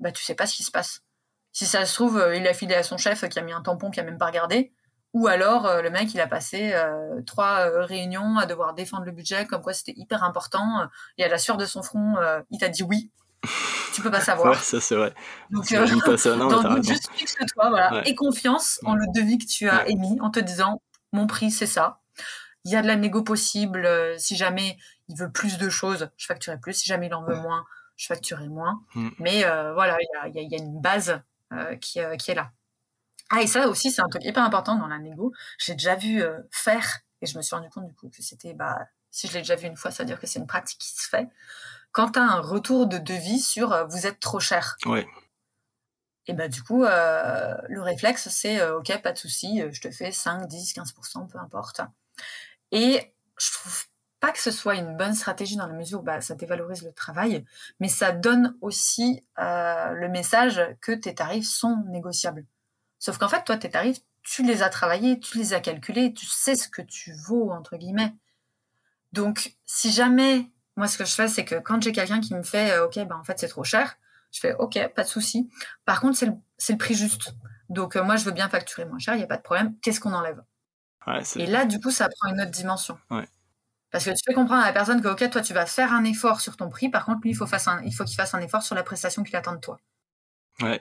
[0.00, 1.00] bah, tu sais pas ce qui se passe.
[1.52, 3.90] Si ça se trouve, il a filé à son chef qui a mis un tampon
[3.90, 4.74] qui a même pas regardé.
[5.14, 6.74] Ou alors, le mec, il a passé
[7.24, 10.86] trois réunions à devoir défendre le budget, comme quoi c'était hyper important.
[11.16, 12.16] et à la sueur de son front,
[12.50, 13.10] il t'a dit oui
[13.94, 14.52] tu peux pas savoir.
[14.52, 15.14] Ouais, ça c'est vrai.
[15.50, 20.18] Donc, euh, donc juste fixe-toi, voilà, et confiance en le devis que tu as émis,
[20.20, 20.82] en te disant
[21.12, 22.00] mon prix c'est ça.
[22.64, 23.86] Il y a de la négo possible.
[23.86, 24.76] Euh, si jamais
[25.08, 26.74] il veut plus de choses, je facturerai plus.
[26.74, 27.64] Si jamais il en veut moins,
[27.96, 28.82] je facturerai moins.
[28.94, 29.08] Mm.
[29.20, 31.20] Mais euh, voilà, il y a, y a, une base
[31.80, 32.50] qui, qui, est là.
[33.30, 35.32] Ah, et ça aussi, c'est un truc hyper important dans la négo.
[35.58, 38.78] J'ai déjà vu faire, et je me suis rendu compte du coup que c'était, bah,
[39.12, 40.88] si je l'ai déjà vu une fois, ça veut dire que c'est une pratique qui
[40.88, 41.28] se fait
[41.96, 44.76] quand tu as un retour de devis sur euh, vous êtes trop cher.
[44.84, 45.08] Ouais.
[46.26, 49.90] Et bah du coup, euh, le réflexe, c'est euh, ok, pas de souci, je te
[49.90, 51.80] fais 5, 10, 15%, peu importe.
[52.70, 53.84] Et je trouve
[54.20, 56.92] pas que ce soit une bonne stratégie dans la mesure où bah, ça dévalorise le
[56.92, 57.46] travail,
[57.80, 62.44] mais ça donne aussi le message que tes tarifs sont négociables.
[62.98, 66.26] Sauf qu'en fait, toi, tes tarifs, tu les as travaillés, tu les as calculés, tu
[66.26, 68.14] sais ce que tu vaux, entre guillemets.
[69.12, 72.42] Donc, si jamais moi, ce que je fais, c'est que quand j'ai quelqu'un qui me
[72.42, 73.96] fait euh, OK, ben en fait, c'est trop cher,
[74.32, 75.50] je fais OK, pas de souci.
[75.84, 76.34] Par contre, c'est le,
[76.68, 77.34] le, prix juste.
[77.68, 79.74] Donc, euh, moi, je veux bien facturer moins cher, il n'y a pas de problème.
[79.82, 80.42] Qu'est-ce qu'on enlève?
[81.36, 82.98] Et là, du coup, ça prend une autre dimension.
[83.90, 86.04] Parce que tu fais comprendre à la personne que, OK, toi, tu vas faire un
[86.04, 86.88] effort sur ton prix.
[86.88, 89.36] Par contre, lui, il faut, il faut qu'il fasse un effort sur la prestation qu'il
[89.36, 89.80] attend de toi.
[90.62, 90.80] Ouais,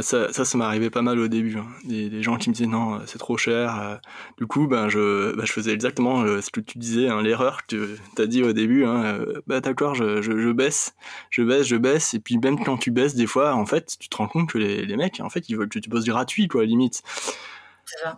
[0.00, 1.58] ça, ça, ça arrivé pas mal au début.
[1.58, 1.66] Hein.
[1.84, 3.78] Des, gens qui me disaient non, c'est trop cher.
[3.78, 3.96] Euh.
[4.38, 7.66] Du coup, ben, je, ben, je faisais exactement euh, ce que tu disais, hein, l'erreur
[7.66, 8.86] que tu as dit au début.
[8.86, 10.94] Hein, euh, bah, d'accord, je, je, je, baisse,
[11.28, 12.14] je baisse, je baisse.
[12.14, 14.58] Et puis même quand tu baisses, des fois, en fait, tu te rends compte que
[14.58, 17.02] les, les mecs, en fait, ils veulent que tu bosses gratuit, quoi, limite.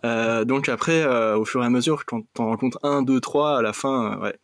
[0.05, 3.63] Euh, donc après, au fur et à mesure, quand t'en rencontres un, deux, trois, à
[3.63, 4.39] la fin, ouais.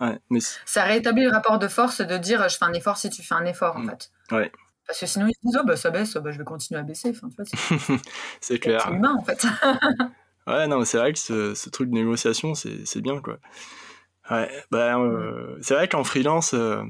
[0.00, 3.10] ouais mais ça rétablit le rapport de force de dire je fais un effort si
[3.10, 3.90] tu fais un effort, en mmh.
[3.90, 4.10] fait.
[4.34, 4.52] Ouais.
[4.86, 6.84] Parce que sinon, ils se disent, oh, bah, ça baisse, bah, je vais continuer à
[6.84, 7.10] baisser.
[7.10, 7.28] Enfin,
[8.40, 8.82] c'est clair.
[8.82, 9.44] C'est humain, en fait.
[10.46, 13.38] ouais, non, c'est vrai que ce, ce, truc de négociation, c'est bien, quoi.
[14.30, 16.82] Ouais, bah, euh, c'est vrai qu'en freelance, euh,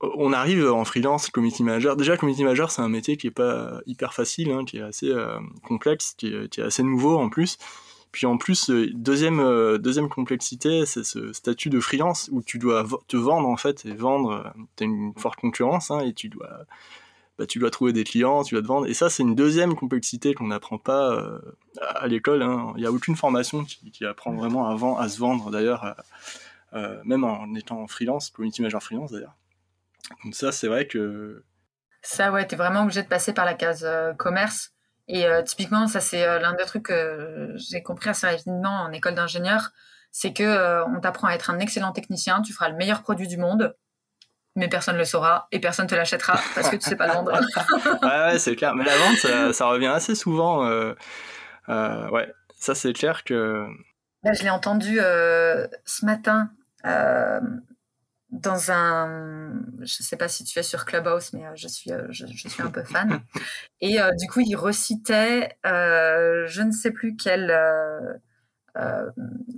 [0.00, 1.96] on arrive en freelance, community manager.
[1.96, 5.10] Déjà, community manager, c'est un métier qui est pas hyper facile, hein, qui est assez
[5.10, 7.58] euh, complexe, qui est, qui est, assez nouveau en plus.
[8.12, 13.16] Puis en plus, deuxième, deuxième complexité, c'est ce statut de freelance où tu dois te
[13.16, 14.52] vendre en fait et vendre.
[14.76, 16.66] Tu as une forte concurrence hein, et tu dois
[17.40, 18.86] bah, tu dois trouver des clients, tu dois te vendre.
[18.86, 21.38] Et ça, c'est une deuxième complexité qu'on n'apprend pas euh,
[21.80, 22.42] à l'école.
[22.42, 22.72] Hein.
[22.76, 25.92] Il n'y a aucune formation qui, apprend vraiment avant à se vendre, d'ailleurs, euh,
[26.74, 29.36] euh, même en étant freelance, community manager freelance, d'ailleurs.
[30.22, 31.42] Donc ça, c'est vrai que...
[32.02, 33.86] Ça, ouais, tu es vraiment obligé de passer par la case
[34.18, 34.72] commerce.
[35.08, 39.70] Et typiquement, ça, c'est l'un des trucs que j'ai compris assez rapidement en école d'ingénieur,
[40.10, 43.36] c'est que on t'apprend à être un excellent technicien, tu feras le meilleur produit du
[43.36, 43.74] monde,
[44.60, 47.14] mais personne ne le saura et personne te l'achètera parce que tu sais pas le
[47.14, 47.32] vendre.
[48.02, 48.74] ouais, ouais c'est clair.
[48.74, 50.66] Mais la vente, ça, revient assez souvent.
[50.66, 50.94] Euh,
[51.70, 53.66] euh, ouais, ça c'est clair que.
[54.22, 56.50] Là, je l'ai entendu euh, ce matin
[58.30, 59.54] dans un.
[59.80, 62.84] Je sais pas si tu es sur Clubhouse, mais je suis, je, suis un peu
[62.84, 63.22] fan.
[63.80, 67.50] et du coup, il recitait, je ne sais plus quel.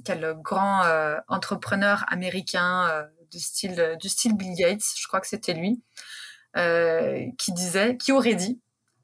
[0.04, 0.84] quel grand
[1.26, 5.82] entrepreneur américain du style, du style Bill Gates, je crois que c'était lui,
[6.56, 8.60] euh, qui disait, qui aurait dit,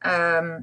[0.06, 0.58] euh,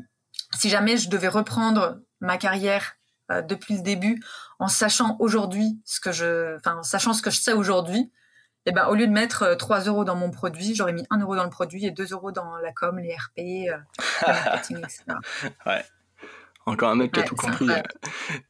[0.56, 2.94] si jamais je devais reprendre ma carrière
[3.32, 4.24] euh, depuis le début,
[4.60, 8.12] en sachant aujourd'hui ce que je, enfin, en sachant ce que je sais aujourd'hui,
[8.68, 11.36] eh ben, au lieu de mettre 3 euros dans mon produit, j'aurais mis 1 euro
[11.36, 13.78] dans le produit et 2 euros dans la com, les RP, le
[14.28, 15.04] marketing, etc.
[15.66, 15.84] ouais.
[16.68, 17.68] Encore un mec qui a tout compris.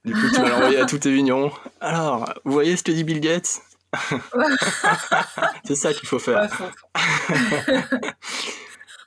[0.05, 1.51] Du coup, tu vas l'envoyer à tous tes vignons.
[1.82, 3.59] Alors, vous voyez ce que dit Bill Gates?
[5.66, 6.50] c'est ça qu'il faut faire.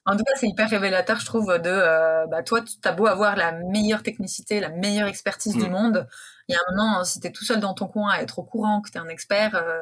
[0.06, 3.06] en tout cas, c'est hyper révélateur, je trouve, de euh, bah, toi, tu as beau
[3.06, 5.72] avoir la meilleure technicité, la meilleure expertise du mm.
[5.72, 6.06] monde.
[6.48, 8.38] Il y a un moment, si tu es tout seul dans ton coin à être
[8.38, 9.78] au courant que tu es un expert, euh,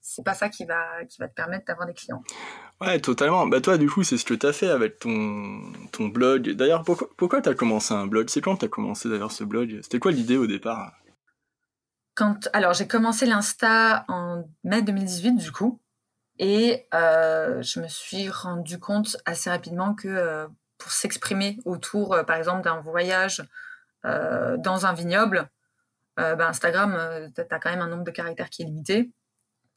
[0.00, 2.22] c'est pas ça qui va, qui va te permettre d'avoir des clients.
[2.80, 3.46] Ouais, totalement.
[3.46, 5.60] Bah, toi, du coup, c'est ce que tu as fait avec ton,
[5.92, 6.52] ton blog.
[6.52, 8.30] D'ailleurs, pourquoi, pourquoi tu as commencé un blog?
[8.30, 9.78] C'est quand tu as commencé d'ailleurs ce blog?
[9.82, 10.92] C'était quoi l'idée au départ?
[12.52, 15.80] Alors, j'ai commencé l'Insta en mai 2018, du coup.
[16.38, 20.46] Et euh, je me suis rendu compte assez rapidement que euh,
[20.78, 23.42] pour s'exprimer autour, euh, par exemple, d'un voyage
[24.04, 25.50] dans un vignoble,
[26.16, 29.10] bah, Instagram, tu as quand même un nombre de caractères qui est limité.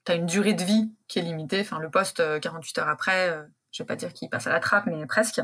[0.06, 1.62] Tu as une durée de vie qui est limitée.
[1.62, 3.36] Enfin, le post, 48 heures après,
[3.72, 5.42] je vais pas dire qu'il passe à la trappe, mais presque.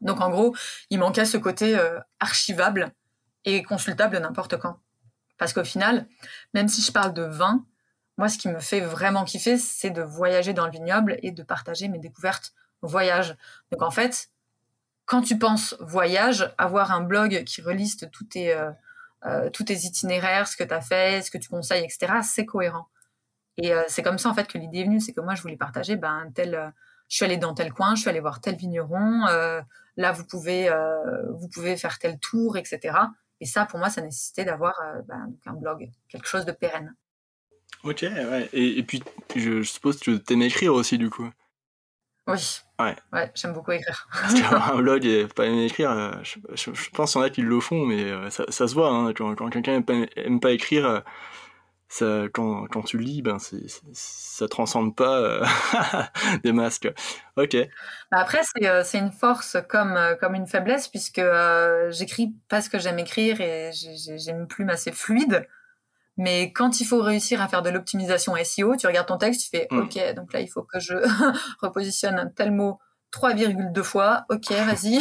[0.00, 0.54] Donc, en gros,
[0.90, 1.76] il manquait ce côté
[2.20, 2.92] archivable
[3.44, 4.78] et consultable n'importe quand.
[5.40, 6.06] Parce qu'au final,
[6.52, 7.64] même si je parle de vin,
[8.18, 11.42] moi, ce qui me fait vraiment kiffer, c'est de voyager dans le vignoble et de
[11.42, 13.34] partager mes découvertes voyage.
[13.72, 14.28] Donc en fait,
[15.06, 18.70] quand tu penses voyage, avoir un blog qui reliste tous tes, euh,
[19.24, 22.88] euh, itinéraires, ce que tu as fait, ce que tu conseilles, etc., c'est cohérent.
[23.56, 25.40] Et euh, c'est comme ça en fait que l'idée est venue, c'est que moi je
[25.40, 26.74] voulais partager, ben tel,
[27.08, 29.24] je suis allée dans tel coin, je suis allée voir tel vigneron,
[29.96, 30.70] là vous pouvez,
[31.30, 32.98] vous pouvez faire tel tour, etc.
[33.40, 34.74] Et ça pour moi ça nécessitait d'avoir
[35.06, 36.94] ben, un blog, quelque chose de pérenne.
[37.82, 38.48] Ok, ouais.
[38.52, 39.02] Et, et puis,
[39.34, 41.30] je, suppose que tu aimes écrire aussi, du coup.
[42.26, 42.60] Oui.
[42.78, 42.94] Ouais.
[43.12, 44.06] Ouais, j'aime beaucoup écrire.
[44.12, 47.26] Parce qu'avoir un blog et pas aimer écrire, euh, je, je, pense qu'il y en
[47.26, 48.90] a qui le font, mais euh, ça, ça se voit.
[48.90, 51.00] Hein, quand, quand quelqu'un aime pas, aime pas écrire, euh,
[51.92, 55.42] ça, quand, quand tu lis, ben c'est, ça transcende pas
[56.44, 56.90] des masques.
[57.36, 57.56] Ok.
[58.10, 61.20] Bah, après, c'est, c'est une force comme, comme une faiblesse, puisque
[61.90, 65.46] j'écris parce que j'aime écrire et j'ai, j'ai une plume assez fluide.
[66.16, 69.48] Mais quand il faut réussir à faire de l'optimisation SEO, tu regardes ton texte, tu
[69.48, 69.78] fais mm.
[69.78, 70.94] OK, donc là, il faut que je
[71.60, 72.78] repositionne un tel mot
[73.12, 74.24] 3,2 fois.
[74.28, 75.00] OK, vas-y.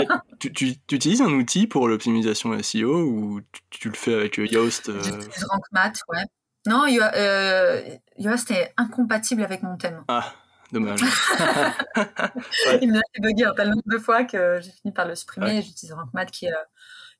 [0.38, 3.40] tu, tu, utilises un outil pour l'optimisation SEO ou
[3.70, 5.02] tu, le fais avec euh, Yoast euh...
[5.02, 6.24] J'utilise RankMath, ouais.
[6.66, 7.82] Non, euh,
[8.18, 10.04] Yoast est incompatible avec mon thème.
[10.08, 10.32] Ah,
[10.70, 11.00] dommage.
[12.80, 15.60] Il m'a fait bugger un tel nombre de fois que j'ai fini par le supprimer.
[15.60, 16.52] J'utilise RankMath qui est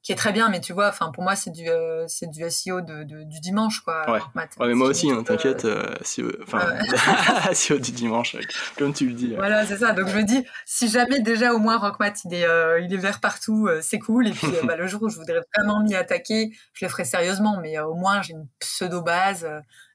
[0.03, 2.43] qui est très bien, mais tu vois, enfin pour moi c'est du euh, c'est du
[2.51, 4.11] SEO de, du dimanche quoi.
[4.11, 4.21] Ouais.
[4.61, 6.67] mais moi aussi, hein, t'inquiète, euh, SEO, enfin
[7.55, 8.37] SEO du dimanche,
[8.77, 9.35] comme tu le dis.
[9.37, 9.93] Voilà, c'est ça.
[9.93, 12.99] Donc je me dis, si jamais déjà au moins Rockmat il est euh, il est
[12.99, 14.27] vert partout, c'est cool.
[14.27, 17.61] Et puis bah, le jour où je voudrais vraiment m'y attaquer, je le ferai sérieusement,
[17.63, 19.47] mais au moins j'ai une pseudo base.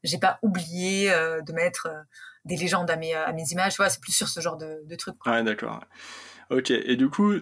[0.04, 1.90] j'ai pas oublié de mettre
[2.46, 3.74] des légendes à mes à mes images.
[3.74, 5.26] Tu vois, c'est plus sur ce genre de, de trucs.
[5.26, 5.82] Ouais, d'accord.
[6.50, 6.72] Ok.
[6.72, 7.34] Et du coup,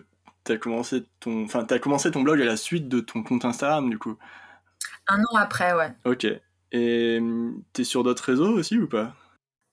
[0.46, 3.90] t'as commencé ton, enfin, as commencé ton blog à la suite de ton compte Instagram,
[3.90, 4.18] du coup.
[5.08, 5.94] Un an après, ouais.
[6.06, 6.26] Ok.
[6.72, 9.14] Et hum, t'es sur d'autres réseaux aussi ou pas?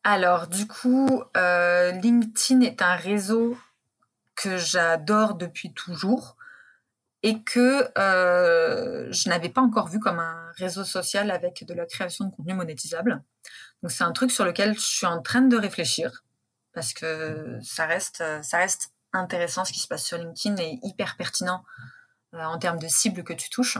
[0.03, 3.57] Alors, du coup, euh, LinkedIn est un réseau
[4.35, 6.37] que j'adore depuis toujours
[7.23, 11.87] et que euh, je n'avais pas encore vu comme un réseau social avec de la
[11.87, 13.23] création de contenu monétisable.
[13.83, 16.25] Donc c'est un truc sur lequel je suis en train de réfléchir
[16.73, 21.17] parce que ça reste, ça reste intéressant ce qui se passe sur LinkedIn et hyper
[21.17, 21.65] pertinent
[22.35, 23.79] euh, en termes de cibles que tu touches.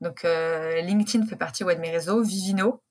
[0.00, 2.82] Donc euh, LinkedIn fait partie de mes réseaux, Vivino,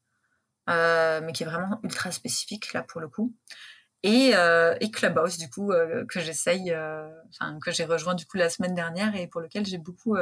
[0.69, 3.33] euh, mais qui est vraiment ultra spécifique là pour le coup.
[4.03, 4.31] Et,
[4.93, 5.71] Clubhouse du coup
[6.07, 6.73] que j'essaye,
[7.29, 10.15] enfin que j'ai rejoint du coup la semaine dernière et pour lequel j'ai beaucoup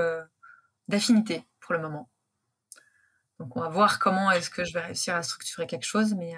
[0.88, 2.10] d'affinités pour le moment.
[3.40, 6.34] Donc on va voir comment est-ce que je vais réussir à structurer quelque chose, mais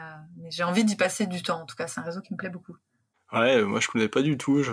[0.50, 1.62] j'ai envie d'y passer du temps.
[1.62, 2.76] En tout cas, c'est un réseau qui me plaît beaucoup.
[3.34, 4.64] Ouais, moi je connais pas du tout.
[4.64, 4.72] Je,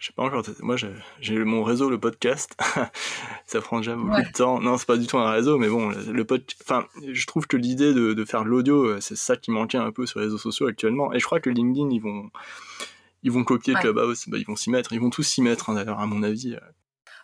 [0.00, 0.44] sais pas encore.
[0.60, 0.76] Moi
[1.20, 2.56] j'ai mon réseau, le podcast.
[3.46, 4.60] ça prend déjà beaucoup de temps.
[4.60, 6.42] Non, c'est pas du tout un réseau, mais bon, le pod.
[6.62, 9.78] Enfin, je trouve que l'idée de, de, faire de l'audio, euh, c'est ça qui manquait
[9.78, 11.12] un peu sur les réseaux sociaux actuellement.
[11.12, 12.30] Et je crois que LinkedIn, ils vont,
[13.24, 14.28] ils vont copier Clubhouse.
[14.28, 14.92] Bah, ils vont s'y mettre.
[14.92, 16.56] Ils vont tous s'y mettre, hein, d'ailleurs, à mon avis.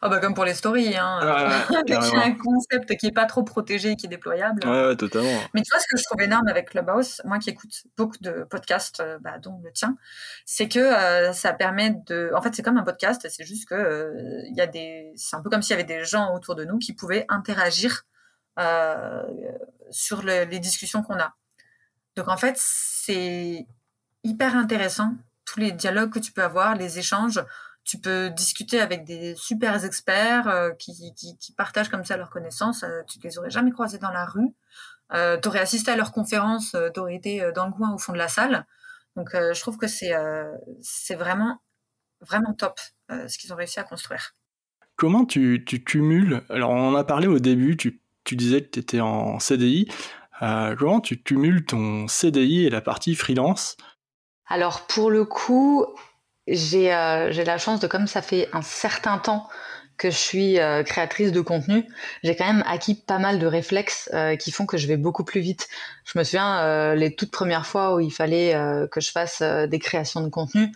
[0.07, 1.19] Oh bah comme pour les stories, hein.
[1.71, 4.67] un concept qui est pas trop protégé, qui est déployable.
[4.69, 5.41] Ouais, totalement.
[5.55, 8.47] Mais tu vois ce que je trouve énorme avec Clubhouse, moi qui écoute beaucoup de
[8.51, 9.97] podcasts, euh, bah, dont le tien,
[10.45, 12.31] c'est que euh, ça permet de.
[12.35, 15.11] En fait, c'est comme un podcast, c'est juste que euh, il y a des.
[15.17, 18.03] C'est un peu comme s'il y avait des gens autour de nous qui pouvaient interagir
[19.91, 21.35] sur les discussions qu'on a.
[22.15, 23.67] Donc en fait, c'est
[24.23, 25.15] hyper intéressant
[25.47, 27.43] tous les dialogues que tu peux avoir, les échanges
[27.85, 32.83] tu peux discuter avec des super experts euh, qui, qui, partagent comme ça leurs connaissances.
[32.83, 34.49] Euh, tu les aurais jamais croisés dans la rue.
[35.13, 38.13] Euh, tu aurais assisté à leur conférence, tu aurais été dans le coin au fond
[38.13, 38.67] de la salle.
[39.17, 40.13] Donc je trouve que c'est
[40.81, 41.61] c'est vraiment,
[42.21, 44.35] vraiment top ce qu'ils ont réussi à construire.
[44.97, 48.71] Comment tu, tu cumules Alors on en a parlé au début, tu, tu disais que
[48.71, 49.89] tu étais en CDI.
[50.41, 53.77] comment tu cumules ton CDI et la partie freelance?
[54.47, 55.87] Alors pour le coup,
[56.47, 59.49] j'ai la chance de, comme ça fait un certain temps
[59.97, 61.87] que je suis créatrice de contenu,
[62.25, 65.41] j'ai quand même acquis pas mal de réflexes qui font que je vais beaucoup plus
[65.41, 65.69] vite.
[66.05, 68.55] Je me souviens les toutes premières fois où il fallait
[68.91, 70.73] que je fasse des créations de contenu,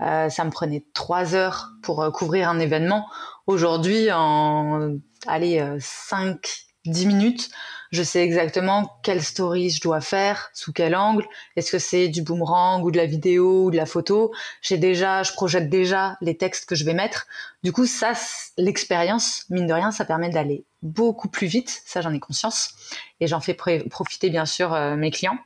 [0.00, 3.06] ça me prenait trois heures pour couvrir un événement.
[3.46, 4.96] Aujourd'hui, en
[5.26, 6.38] allez, 5,
[6.86, 7.50] 10 minutes,
[7.92, 11.26] je sais exactement quelle story je dois faire, sous quel angle,
[11.56, 14.32] est-ce que c'est du boomerang ou de la vidéo ou de la photo?
[14.62, 17.26] J'ai déjà, je projette déjà les textes que je vais mettre.
[17.62, 18.14] Du coup, ça,
[18.56, 21.82] l'expérience, mine de rien, ça permet d'aller beaucoup plus vite.
[21.84, 22.74] Ça, j'en ai conscience.
[23.20, 25.38] Et j'en fais profiter, bien sûr, euh, mes clients.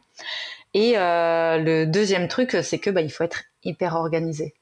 [0.72, 4.55] Et euh, le deuxième truc, c'est que bah, il faut être hyper organisé.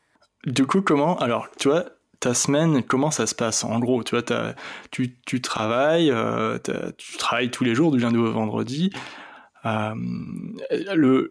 [0.47, 1.85] Du coup, comment Alors, tu vois,
[2.21, 3.65] ta semaine, comment ça se passe?
[3.65, 4.55] En gros, tu vois,
[4.91, 6.59] tu, tu, travailles, euh,
[6.97, 8.91] tu travailles tous les jours du lundi au vendredi.
[9.67, 9.95] Euh,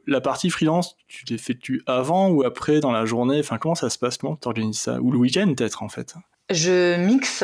[0.07, 3.39] la partie freelance, tu l'effectues avant ou après dans la journée?
[3.39, 4.17] Enfin, comment ça se passe?
[4.17, 4.99] Comment tu organises ça?
[4.99, 6.15] Ou le week-end peut-être en fait?
[6.49, 7.43] Je mixe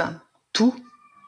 [0.54, 0.76] tout.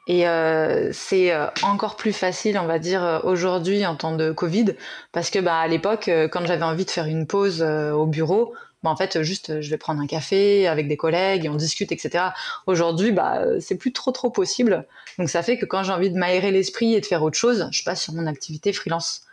[0.08, 1.32] Et euh, c'est
[1.62, 4.74] encore plus facile, on va dire, aujourd'hui en temps de Covid,
[5.12, 8.52] parce que bah, à l'époque, quand j'avais envie de faire une pause au bureau,
[8.82, 11.92] bah, en fait, juste, je vais prendre un café avec des collègues et on discute,
[11.92, 12.26] etc.
[12.66, 14.86] Aujourd'hui, bah, c'est plus trop trop possible.
[15.18, 17.68] Donc ça fait que quand j'ai envie de m'aérer l'esprit et de faire autre chose,
[17.70, 19.26] je passe sur mon activité freelance.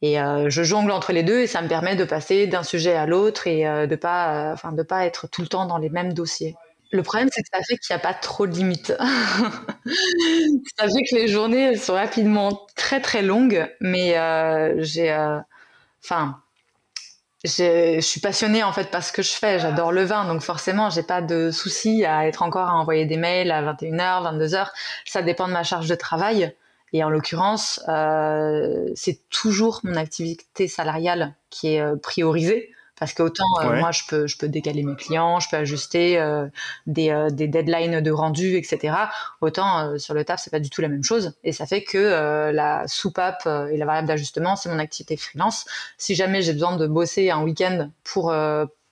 [0.00, 2.94] Et euh, je jongle entre les deux et ça me permet de passer d'un sujet
[2.94, 5.78] à l'autre et euh, de pas, euh, enfin, de pas être tout le temps dans
[5.78, 6.54] les mêmes dossiers.
[6.90, 8.94] Le problème, c'est que ça fait qu'il n'y a pas trop de limites.
[10.78, 14.14] ça fait que les journées sont rapidement très très longues, mais
[14.78, 15.12] j'ai,
[16.02, 16.40] enfin
[17.44, 19.58] je suis passionnée en fait par ce que je fais.
[19.58, 23.16] J'adore le vin, donc forcément, j'ai pas de souci à être encore à envoyer des
[23.16, 24.68] mails à 21h, 22h.
[25.04, 26.54] Ça dépend de ma charge de travail.
[26.92, 32.70] Et en l'occurrence, euh, c'est toujours mon activité salariale qui est euh, priorisée.
[32.98, 36.46] Parce qu'autant euh, moi je peux je peux décaler mes clients, je peux ajuster euh,
[36.86, 38.94] des, euh, des deadlines de rendu, etc.
[39.40, 42.50] Autant sur le taf c'est pas du tout la même chose et ça fait que
[42.50, 45.66] la soupape et la variable d'ajustement c'est mon activité freelance.
[45.96, 48.34] Si jamais j'ai besoin de bosser un week-end pour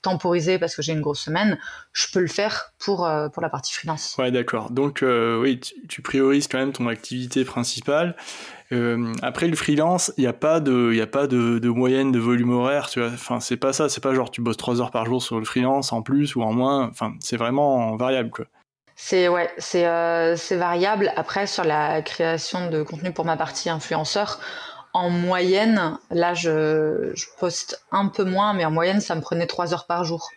[0.02, 1.58] temporiser parce que j'ai une grosse semaine,
[1.92, 4.14] je peux le faire pour, pour la partie freelance.
[4.18, 4.70] Ouais, d'accord.
[4.70, 8.14] Donc, oui, tu, priorises quand même ton activité principale
[8.72, 13.10] euh, après le freelance, il n'y a pas de, moyenne de volume horaire, tu vois.
[13.10, 13.88] Enfin, c'est pas ça.
[13.88, 16.42] C'est pas genre tu bosses 3 heures par jour sur le freelance en plus ou
[16.42, 16.88] en moins.
[16.88, 18.46] Enfin, c'est vraiment variable, quoi.
[18.98, 21.12] C'est ouais, euh, c'est variable.
[21.16, 24.40] Après, sur la création de contenu pour ma partie influenceur,
[24.94, 29.74] en moyenne, là, je, poste un peu moins, mais en moyenne, ça me prenait 3
[29.74, 30.30] heures par jour.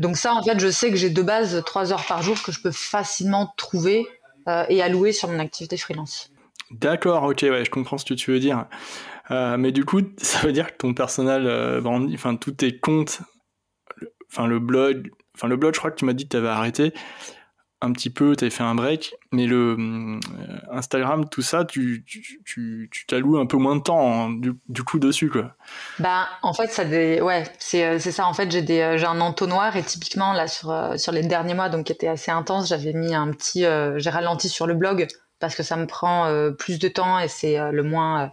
[0.00, 2.50] Donc ça, en fait, je sais que j'ai de base 3 heures par jour que
[2.50, 4.06] je peux facilement trouver
[4.48, 6.30] euh, et allouer sur mon activité freelance.
[6.70, 8.66] D'accord, ok, ouais, je comprends ce que tu veux dire.
[9.30, 11.80] Euh, mais du coup, ça veut dire que ton personnel euh,
[12.14, 13.20] enfin tous tes comptes,
[14.30, 16.48] enfin le blog, enfin le blog, je crois que tu m'as dit que tu avais
[16.48, 16.92] arrêté
[17.82, 20.18] un petit peu, tu avais fait un break, mais le euh,
[20.70, 22.06] Instagram, tout ça, tu
[23.06, 25.52] t'alloues un peu moins de temps hein, du, coup dessus quoi.
[25.98, 30.32] Bah en fait ça ouais c'est c'est ça en fait j'ai un entonnoir et typiquement
[30.32, 33.60] là sur sur les derniers mois donc qui était assez intense j'avais mis un petit
[33.60, 35.06] j'ai ralenti sur le blog
[35.38, 38.32] parce que ça me prend euh, plus de temps et c'est euh, le moins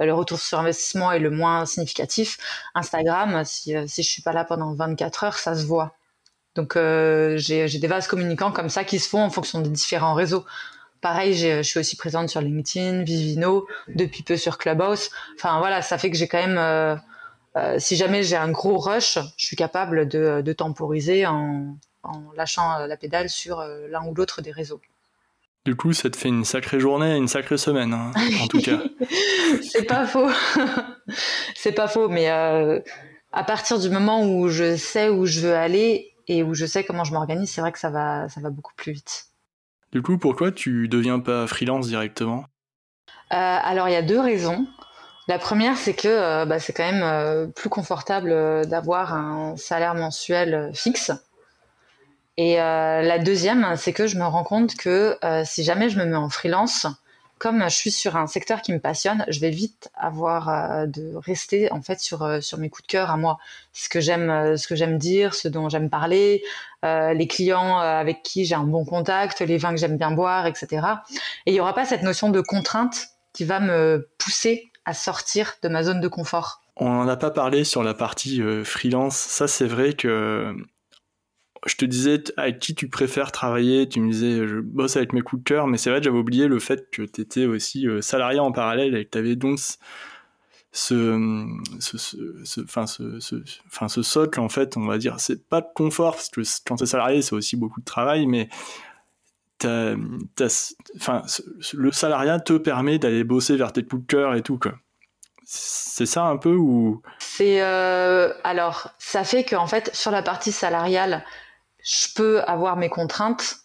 [0.00, 2.38] euh, le retour sur investissement est le moins significatif.
[2.74, 5.94] Instagram, si, si je suis pas là pendant 24 heures, ça se voit.
[6.56, 10.44] Donc j'ai des vases communicants comme ça qui se font en fonction des différents réseaux.
[11.00, 15.10] Pareil, je suis aussi présente sur LinkedIn, Vivino, depuis peu sur Clubhouse.
[15.36, 17.00] Enfin voilà, ça fait que j'ai quand même,
[17.78, 21.76] si jamais j'ai un gros rush, je suis capable de, temporiser en
[22.36, 24.80] lâchant la pédale sur l'un ou l'autre des réseaux.
[25.64, 28.12] Du coup, ça te fait une sacrée journée, une sacrée semaine, hein,
[28.42, 28.80] en tout cas.
[29.62, 30.28] c'est pas faux.
[31.54, 32.80] c'est pas faux, mais euh,
[33.32, 36.84] à partir du moment où je sais où je veux aller et où je sais
[36.84, 39.28] comment je m'organise, c'est vrai que ça va, ça va beaucoup plus vite.
[39.90, 42.44] Du coup, pourquoi tu deviens pas freelance directement?
[43.32, 44.66] Euh, Alors, il y a deux raisons.
[45.28, 50.70] La première, c'est que euh, bah, c'est quand même plus confortable d'avoir un salaire mensuel
[50.74, 51.10] fixe
[52.36, 55.98] et euh, la deuxième, c'est que je me rends compte que euh, si jamais je
[55.98, 56.86] me mets en freelance,
[57.38, 61.14] comme je suis sur un secteur qui me passionne, je vais vite avoir euh, de
[61.14, 63.38] rester en fait sur sur mes coups de cœur à moi,
[63.72, 66.42] ce que j'aime ce que j'aime dire, ce dont j'aime parler,
[66.82, 70.86] les clients avec qui j'ai un bon contact, les vins que j'aime bien boire, etc.
[71.46, 75.54] Et il y aura pas cette notion de contrainte qui va me pousser à sortir
[75.62, 76.60] de ma zone de confort.
[76.76, 79.16] On n'en a pas parlé sur la partie freelance.
[79.16, 80.54] Ça, c'est vrai que
[81.66, 85.22] je te disais avec qui tu préfères travailler, tu me disais je bosse avec mes
[85.22, 87.86] coups de cœur, mais c'est vrai que j'avais oublié le fait que tu étais aussi
[87.86, 89.78] euh, salarié en parallèle et que tu avais donc ce,
[91.78, 96.28] ce, ce, ce, ce, socle, en fait, on va dire, c'est pas de confort, parce
[96.28, 98.48] que quand t'es salarié, c'est aussi beaucoup de travail, mais
[99.64, 101.22] enfin,
[101.74, 104.58] le salariat te permet d'aller bosser vers tes coups de cœur et tout.
[105.44, 107.02] C'est ça un peu ou?
[107.18, 111.24] C'est euh, alors ça fait qu'en fait sur la partie salariale,
[111.84, 113.58] je peux avoir mes contraintes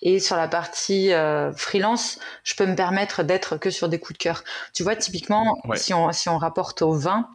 [0.00, 4.18] et sur la partie euh, freelance, je peux me permettre d'être que sur des coups
[4.18, 4.44] de cœur.
[4.72, 7.28] Tu vois, typiquement, si, on, si on rapporte au vin,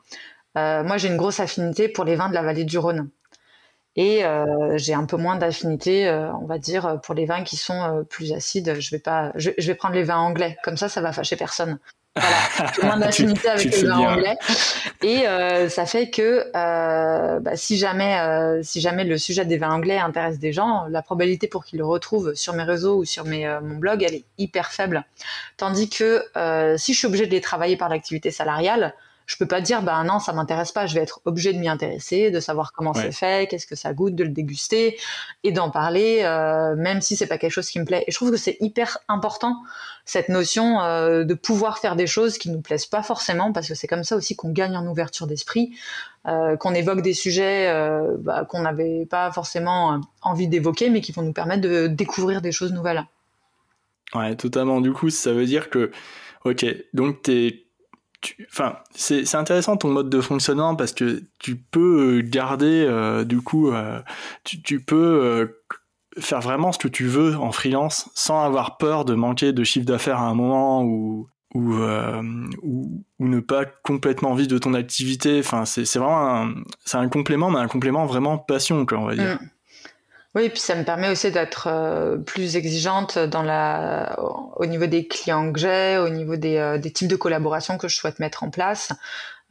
[0.58, 3.10] euh, moi j'ai une grosse affinité pour les vins de la vallée du Rhône.
[3.96, 6.10] Et euh, j'ai un peu moins d'affinité,
[6.42, 8.80] on va dire, pour les vins qui sont plus acides.
[8.80, 10.58] Je vais pas, je, vais prendre les vins anglais.
[10.64, 11.78] Comme ça, ça va fâcher personne.
[12.16, 12.38] Voilà,
[12.76, 14.36] j'ai moins d'affinité avec les vins anglais.
[15.02, 15.26] Et
[15.70, 20.54] ça fait que bah, si jamais, si jamais le sujet des vins anglais intéresse des
[20.54, 24.04] gens, la probabilité pour qu'ils le retrouvent sur mes réseaux ou sur mes, mon blog,
[24.04, 25.04] elle est hyper faible.
[25.58, 26.24] Tandis que
[26.78, 28.94] si je suis obligée de les travailler par l'activité salariale,
[29.26, 31.70] je peux pas dire bah non ça m'intéresse pas je vais être obligé de m'y
[31.70, 34.98] intéresser de savoir comment c'est fait qu'est-ce que ça goûte de le déguster
[35.44, 38.04] et d'en parler euh, même si c'est pas quelque chose qui me plaît.
[38.08, 39.62] Et je trouve que c'est hyper important
[40.06, 43.76] cette notion euh, de pouvoir faire des choses qui nous plaisent pas forcément parce que
[43.76, 45.74] c'est comme ça aussi qu'on gagne en ouverture d'esprit
[46.28, 47.74] euh, qu'on évoque des sujets
[48.20, 52.52] bah, qu'on n'avait pas forcément envie d'évoquer mais qui vont nous permettre de découvrir des
[52.52, 53.06] choses nouvelles.
[54.14, 54.82] Ouais totalement.
[54.82, 55.92] Du coup ça veut dire que
[56.46, 57.63] ok donc t'es
[58.52, 63.72] enfin, c'est intéressant ton mode de fonctionnement parce que tu peux garder, euh, du coup,
[63.72, 64.02] euh,
[64.44, 65.48] tu, peux euh,
[66.20, 69.86] faire vraiment ce que tu veux en freelance sans avoir peur de manquer de chiffre
[69.86, 71.74] d'affaires à un moment ou, ou,
[72.62, 75.40] ou, ne pas complètement vivre de ton activité.
[75.40, 76.54] Enfin, c'est vraiment un,
[76.94, 79.40] un complément, mais un complément vraiment passion, quoi, on va dire.
[79.42, 79.50] Mm.
[80.36, 84.16] Oui, puis ça me permet aussi d'être euh, plus exigeante dans la,
[84.56, 87.88] au niveau des clients que j'ai, au niveau des, euh, des, types de collaborations que
[87.88, 88.92] je souhaite mettre en place.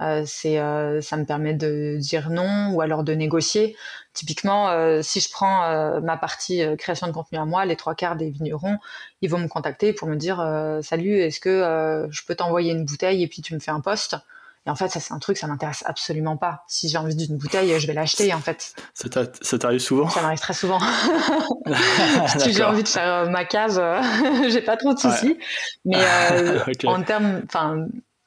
[0.01, 0.57] Euh, c'est,
[1.03, 3.77] ça me permet de dire non ou alors de négocier.
[4.13, 8.31] Typiquement, si je prends ma partie création de contenu à moi, les trois quarts des
[8.31, 8.79] vignerons,
[9.21, 10.37] ils vont me contacter pour me dire
[10.83, 14.17] salut, est-ce que je peux t'envoyer une bouteille et puis tu me fais un poste?
[14.65, 16.63] Et en fait, ça, c'est un truc, ça m'intéresse absolument pas.
[16.69, 18.75] Si j'ai envie d'une bouteille, je vais l'acheter, en fait.
[18.95, 20.79] Ça t'arrive souvent Ça m'arrive très souvent.
[22.39, 24.01] si j'ai envie de faire euh, ma case, euh,
[24.49, 25.37] j'ai pas trop de soucis.
[25.85, 27.43] Mais euh, en termes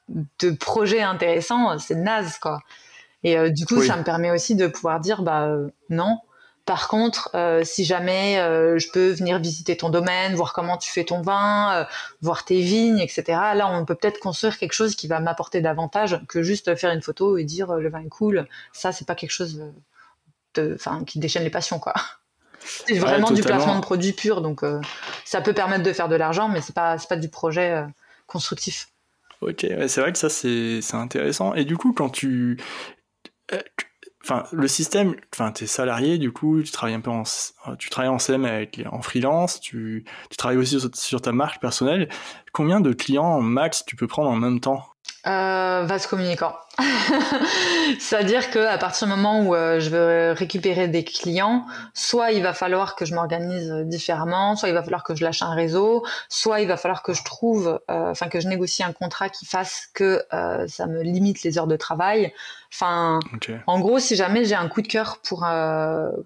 [0.08, 2.60] de projets intéressants, c'est naze, quoi.
[3.22, 5.48] Et du coup, ça me permet aussi de pouvoir dire, bah
[5.88, 6.18] non,
[6.66, 10.92] par contre, euh, si jamais euh, je peux venir visiter ton domaine, voir comment tu
[10.92, 11.84] fais ton vin, euh,
[12.22, 13.22] voir tes vignes, etc.
[13.54, 17.02] Là, on peut peut-être construire quelque chose qui va m'apporter davantage que juste faire une
[17.02, 18.48] photo et dire le vin est cool.
[18.72, 19.62] Ça, c'est pas quelque chose
[20.56, 21.94] de, qui déchaîne les passions, quoi.
[22.88, 24.64] C'est vraiment du placement de produits pur, donc
[25.24, 27.84] ça peut permettre de faire de l'argent, mais c'est pas pas du projet
[28.26, 28.88] constructif.
[29.40, 31.54] Ok, c'est vrai que ça c'est intéressant.
[31.54, 32.58] Et du coup, quand tu
[34.26, 37.22] enfin le système enfin t'es salarié du coup tu travailles un peu en
[37.78, 42.08] tu travailles en CM avec en freelance tu, tu travailles aussi sur, ta marque personnelle.
[42.52, 44.84] Combien de clients max tu peux prendre en même temps?
[45.26, 46.56] Euh, Vase communicant.
[47.98, 52.42] C'est-à-dire que à partir du moment où euh, je veux récupérer des clients, soit il
[52.42, 56.04] va falloir que je m'organise différemment, soit il va falloir que je lâche un réseau,
[56.28, 59.46] soit il va falloir que je trouve, euh, enfin que je négocie un contrat qui
[59.46, 62.32] fasse que euh, ça me limite les heures de travail.
[62.72, 63.20] Enfin,
[63.66, 65.46] en gros, si jamais j'ai un coup de cœur pour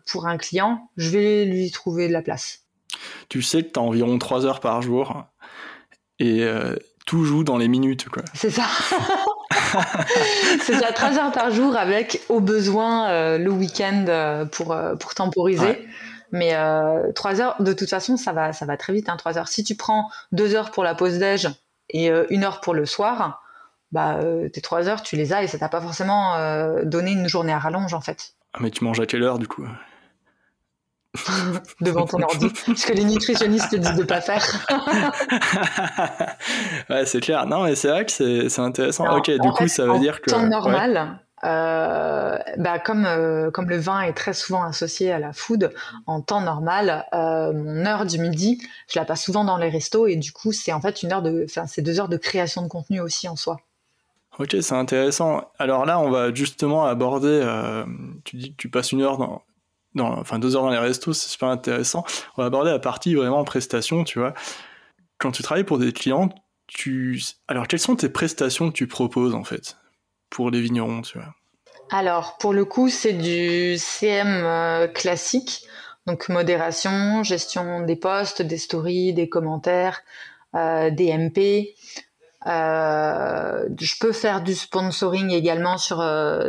[0.06, 2.64] pour un client, je vais lui trouver de la place.
[3.28, 5.24] Tu sais que tu as environ 3 heures par jour
[6.18, 6.44] et
[7.10, 8.22] tout joue dans les minutes, quoi.
[8.34, 8.66] C'est ça.
[10.60, 14.94] c'est à 13 heures par jour avec au besoin euh, le week-end euh, pour, euh,
[14.94, 15.88] pour temporiser.
[16.30, 16.54] Mais
[17.16, 19.48] 3 heures, de toute façon, ça va, ça va très vite, hein, 3 heures.
[19.48, 21.48] Si tu prends 2 heures pour la pause déj
[21.88, 23.42] et 1 heure pour le soir,
[23.90, 24.20] bah,
[24.52, 26.36] tes 3 heures, tu les as et ça t'a pas forcément
[26.84, 28.34] donné une journée à rallonge, en fait.
[28.52, 29.66] Ah, mais tu manges à quelle heure, du coup?
[31.80, 34.44] devant ton ordi, ce que les nutritionnistes disent de pas faire.
[36.90, 37.46] ouais, c'est clair.
[37.46, 39.16] Non, mais c'est vrai que c'est intéressant.
[39.16, 40.30] ok, du coup, ça veut dire que.
[40.30, 45.18] En temps normal, euh, bah, comme, euh, comme le vin est très souvent associé à
[45.18, 45.72] la food,
[46.06, 50.06] en temps normal, euh, mon heure du midi, je la passe souvent dans les restos
[50.06, 52.62] et du coup, c'est en fait une heure de, enfin, c'est deux heures de création
[52.62, 53.56] de contenu aussi en soi.
[54.38, 55.42] Ok, c'est intéressant.
[55.58, 57.44] Alors là, on va justement aborder.
[58.24, 59.42] tu dis que tu passes une heure dans,
[59.98, 62.04] enfin deux heures dans les restos, c'est super intéressant.
[62.36, 64.34] On va aborder la partie vraiment prestation, tu vois.
[65.18, 66.30] Quand tu travailles pour des clients,
[66.66, 69.76] tu, alors quelles sont tes prestations que tu proposes en fait
[70.30, 71.34] pour les vignerons, tu vois?
[71.90, 75.66] Alors pour le coup, c'est du CM euh, classique,
[76.06, 80.02] donc modération, gestion des posts, des stories, des commentaires,
[80.54, 81.74] euh, des MP.
[82.46, 85.96] je peux faire du sponsoring également sur,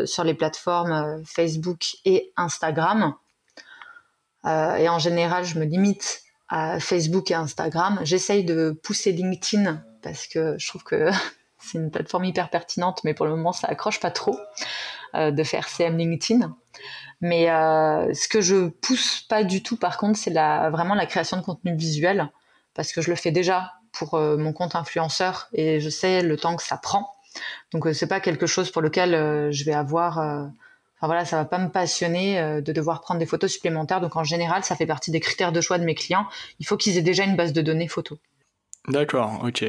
[0.05, 3.15] sur les plateformes Facebook et Instagram.
[4.45, 7.99] Et en général, je me limite à Facebook et Instagram.
[8.03, 11.09] J'essaye de pousser LinkedIn parce que je trouve que
[11.57, 14.37] c'est une plateforme hyper pertinente, mais pour le moment, ça accroche pas trop
[15.15, 16.55] euh, de faire CM LinkedIn.
[17.21, 21.37] Mais euh, ce que je pousse pas du tout, par contre, c'est vraiment la création
[21.37, 22.29] de contenu visuel,
[22.73, 26.37] parce que je le fais déjà pour euh, mon compte influenceur et je sais le
[26.37, 27.13] temps que ça prend.
[27.71, 30.49] Donc c'est pas quelque chose pour lequel je vais avoir
[31.01, 34.01] Enfin voilà, ça va pas me passionner de devoir prendre des photos supplémentaires.
[34.01, 36.27] Donc en général, ça fait partie des critères de choix de mes clients.
[36.59, 38.19] Il faut qu'ils aient déjà une base de données photo.
[38.87, 39.65] D'accord, ok.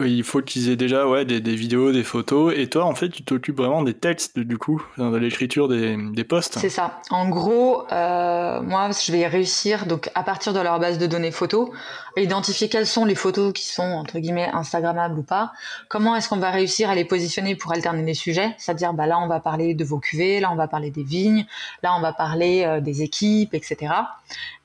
[0.00, 2.54] Il faut qu'ils aient déjà ouais, des, des, vidéos, des photos.
[2.56, 6.22] Et toi, en fait, tu t'occupes vraiment des textes, du coup, de l'écriture des, des
[6.22, 6.56] posts.
[6.60, 7.00] C'est ça.
[7.10, 11.32] En gros, euh, moi, je vais réussir, donc à partir de leur base de données
[11.32, 11.70] photos,
[12.16, 15.50] à identifier quelles sont les photos qui sont, entre guillemets, Instagrammables ou pas.
[15.88, 18.54] Comment est-ce qu'on va réussir à les positionner pour alterner les sujets?
[18.56, 21.44] C'est-à-dire, bah, là, on va parler de vos cuvées, là, on va parler des vignes,
[21.82, 23.94] là, on va parler euh, des équipes, etc.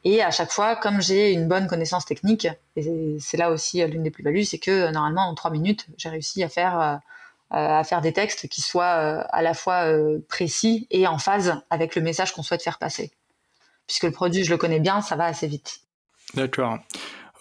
[0.05, 3.87] Et à chaque fois, comme j'ai une bonne connaissance technique, et c'est là aussi euh,
[3.87, 6.95] l'une des plus-values, c'est que euh, normalement en trois minutes, j'ai réussi à faire euh,
[7.51, 9.85] à faire des textes qui soient à la fois
[10.27, 13.11] précis et en phase avec le message qu'on souhaite faire passer.
[13.85, 15.81] Puisque le produit, je le connais bien, ça va assez vite.
[16.33, 16.79] D'accord.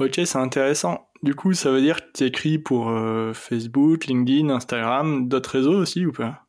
[0.00, 1.08] Ok, c'est intéressant.
[1.22, 2.92] Du coup, ça veut dire que tu écris pour
[3.32, 6.44] Facebook, LinkedIn, Instagram, d'autres réseaux aussi ou pas?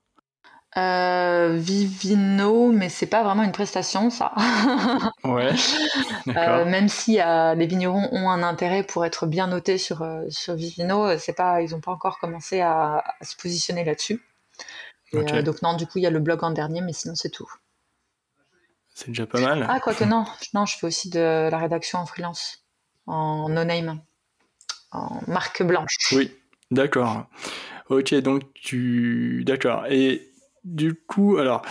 [0.78, 4.34] Euh, Vivino, mais c'est pas vraiment une prestation, ça.
[5.24, 5.52] ouais.
[6.28, 10.56] Euh, même si euh, les vignerons ont un intérêt pour être bien notés sur, sur
[10.56, 14.22] Vivino, c'est pas, ils n'ont pas encore commencé à, se positionner là-dessus.
[15.14, 17.52] donc non, du coup, il y a le blog en dernier, mais sinon c'est tout.
[18.96, 19.66] C'est déjà pas mal.
[19.70, 22.64] Ah, quoique non, non, je fais aussi de la rédaction en freelance,
[23.08, 24.02] en no-name,
[24.92, 25.98] en marque blanche.
[26.12, 26.32] Oui,
[26.72, 27.26] d'accord.
[27.90, 29.44] Ok, donc tu...
[29.46, 29.86] D'accord.
[29.90, 30.33] Et
[30.64, 31.64] du coup, alors,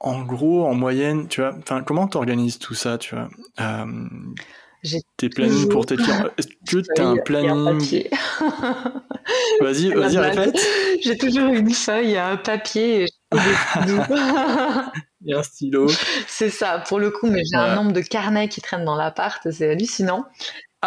[0.00, 3.28] en gros, en moyenne, tu vois, enfin, comment t'organises tout ça, tu vois
[3.60, 3.86] euh,
[5.16, 6.28] Tes plannings pour tes clients?
[6.38, 8.08] Est-ce que tu as un planning?
[9.60, 10.60] Vas-y, vas-y, répète.
[11.02, 13.06] J'ai toujours une feuille, un papier.
[15.26, 15.88] Et un stylo.
[16.26, 19.50] C'est ça, pour le coup, mais j'ai un nombre de carnets qui traînent dans l'appart,
[19.50, 20.26] c'est hallucinant.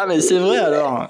[0.00, 1.08] Ah mais c'est vrai alors.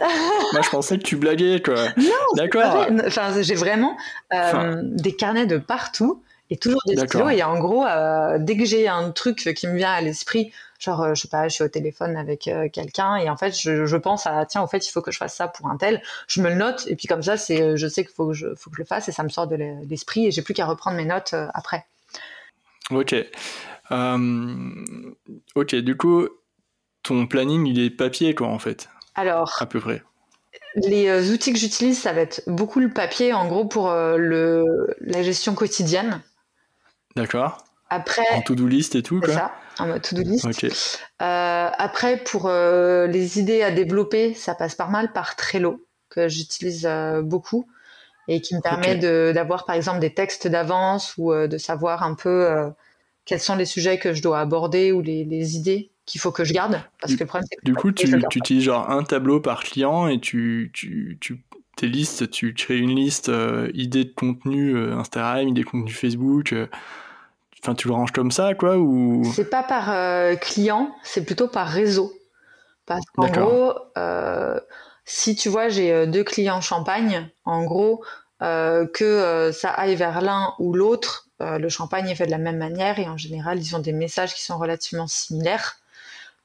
[0.53, 1.89] Moi je pensais que tu blaguais quoi.
[1.99, 2.86] Non, d'accord.
[3.07, 3.99] Enfin j'ai vraiment
[4.32, 8.64] euh, des carnets de partout et toujours des stylos et en gros euh, dès que
[8.64, 11.64] j'ai un truc qui me vient à l'esprit, genre euh, je sais pas, je suis
[11.64, 15.03] au téléphone avec quelqu'un et en fait je, pense à tiens en fait il faut
[15.03, 17.36] que je fasse ça pour un tel, je me le note et puis comme ça
[17.36, 19.28] c'est je sais qu'il faut que je faut que je le fasse et ça me
[19.28, 21.84] sort de l'esprit et j'ai plus qu'à reprendre mes notes après.
[22.91, 23.14] Ok.
[25.55, 26.28] ok, du coup,
[27.09, 29.56] ton planning, il est papier, quoi, en fait Alors.
[29.61, 30.02] À peu près.
[30.76, 34.16] Les euh, outils que j'utilise, ça va être beaucoup le papier, en gros, pour euh,
[34.16, 36.20] le, la gestion quotidienne.
[37.16, 37.64] D'accord.
[37.90, 38.26] Après.
[38.32, 39.32] En to-do list et tout, quoi.
[39.32, 40.46] ça, en mode to-do list.
[41.22, 46.86] Euh, après, pour les idées à développer, ça passe pas mal par Trello, que j'utilise
[47.22, 47.66] beaucoup
[48.30, 48.96] et qui me permet
[49.32, 52.70] d'avoir, par exemple, des textes d'avance ou de savoir un peu
[53.24, 56.42] quels sont les sujets que je dois aborder ou les, les idées qu'il faut que
[56.42, 56.80] je garde.
[57.00, 60.09] Parce du, que le problème, du coup, tu, tu utilises genre un tableau par client
[60.09, 61.44] et tu, tu, tu
[61.76, 65.92] tes listes, tu crées une liste euh, idées de contenu euh, Instagram, idées de contenu
[65.92, 66.52] Facebook.
[66.52, 66.66] Euh,
[67.62, 69.22] enfin, tu le ranges comme ça, quoi ou?
[69.34, 69.94] C'est pas par
[70.40, 72.12] client, c'est plutôt par réseau.
[72.86, 73.74] Parce qu'en gros,
[75.04, 78.02] si tu vois, j'ai deux clients champagne, en gros,
[78.40, 82.98] que ça aille vers l'un ou l'autre, le champagne est fait de la même manière
[82.98, 85.76] et en général, ils ont des messages qui sont relativement similaires.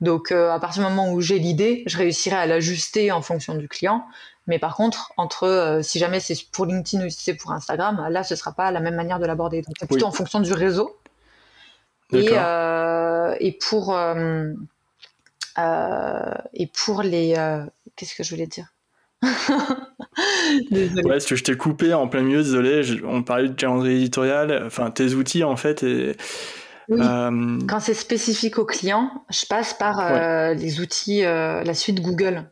[0.01, 3.55] Donc euh, à partir du moment où j'ai l'idée, je réussirai à l'ajuster en fonction
[3.55, 4.05] du client.
[4.47, 8.05] Mais par contre, entre euh, si jamais c'est pour LinkedIn ou si c'est pour Instagram,
[8.09, 9.61] là ce sera pas la même manière de l'aborder.
[9.61, 10.97] Donc c'est plutôt en fonction du réseau.
[12.11, 13.97] Et, euh, et pour
[16.53, 17.57] et pour les
[17.95, 18.67] qu'est-ce que je voulais dire
[20.69, 21.03] désolé.
[21.03, 23.01] Ouais, parce que je t'ai coupé en plein milieu, désolé.
[23.05, 25.81] on parlait de calendrier éditorial, enfin tes outils en fait.
[25.83, 26.17] Et
[26.91, 32.01] euh, Quand c'est spécifique au client, je passe par euh, les outils, euh, la suite
[32.01, 32.45] Google.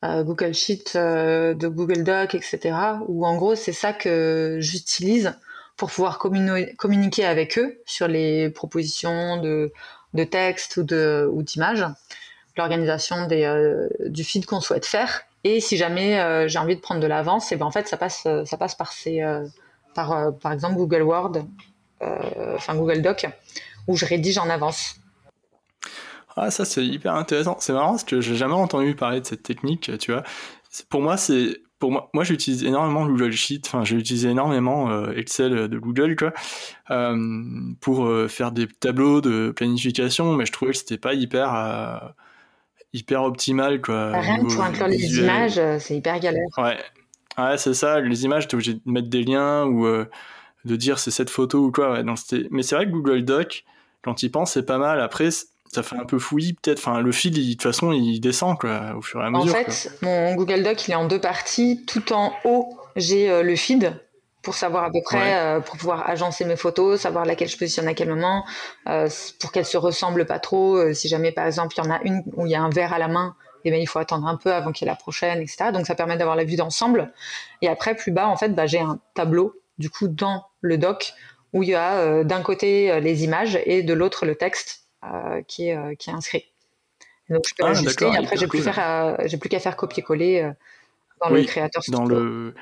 [0.00, 2.72] Google Sheet, de Google Doc, etc.
[3.08, 5.36] Où en gros, c'est ça que j'utilise
[5.76, 9.72] pour pouvoir communiquer avec eux sur les propositions de,
[10.14, 11.84] de texte ou d'images,
[12.56, 13.26] l'organisation
[14.06, 15.22] du feed qu'on souhaite faire.
[15.42, 18.28] Et si jamais j'ai envie de prendre de l'avance, et ben en fait ça passe
[18.44, 19.20] ça passe par ces
[19.96, 21.32] par par exemple Google Word
[22.00, 23.26] enfin Google Doc,
[23.86, 24.96] où je rédige en avance.
[26.40, 27.56] Ah, ça c'est hyper intéressant.
[27.58, 30.22] C'est marrant parce que j'ai jamais entendu parler de cette technique, tu vois.
[30.88, 33.62] pour moi, c'est pour moi, moi j'utilise énormément Google Sheet.
[33.66, 36.32] Enfin, j'ai utilisé énormément euh, Excel de Google quoi,
[36.90, 37.16] euh,
[37.80, 42.14] pour euh, faire des tableaux de planification, mais je trouvais que c'était pas hyper
[42.92, 44.12] hyper optimal quoi.
[44.12, 46.48] Bah, rien pour inclure les images, c'est hyper galère.
[46.56, 46.78] Ouais,
[47.36, 48.00] ouais, c'est ça.
[48.00, 49.86] Les images, t'es obligé de mettre des liens ou
[50.64, 51.92] de dire c'est cette photo ou quoi.
[51.92, 52.04] Ouais,
[52.50, 53.64] mais c'est vrai que Google Doc,
[54.02, 55.00] quand il pense, c'est pas mal.
[55.00, 55.30] Après,
[55.72, 56.78] ça fait un peu fouillis peut-être.
[56.78, 59.54] Enfin, le fil, de toute façon, il descend quoi, au fur et à mesure.
[59.54, 61.84] En fait, mon Google Doc, il est en deux parties.
[61.86, 63.92] Tout en haut, j'ai euh, le feed
[64.42, 67.88] pour savoir à peu près, euh, pour pouvoir agencer mes photos, savoir laquelle je positionne
[67.88, 68.46] à quel moment,
[68.88, 69.08] euh,
[69.40, 70.94] pour qu'elles se ressemblent pas trop.
[70.94, 72.94] si jamais, par exemple, il y en a une où il y a un verre
[72.94, 73.34] à la main,
[73.64, 75.72] et eh ben, il faut attendre un peu avant qu'il y ait la prochaine, etc.
[75.72, 77.12] Donc, ça permet d'avoir la vue d'ensemble.
[77.60, 81.12] Et après, plus bas, en fait, bah, j'ai un tableau, du coup, dans le doc,
[81.52, 85.68] où il y a d'un côté les images et de l'autre le texte euh, qui,
[85.68, 86.44] est, euh, qui est inscrit.
[87.30, 90.50] donc je peux ah, ajuster et après j'ai plus, euh, j'ai plus qu'à faire copier-coller
[91.22, 92.00] dans le Creator Studio.
[92.00, 92.52] Dans le...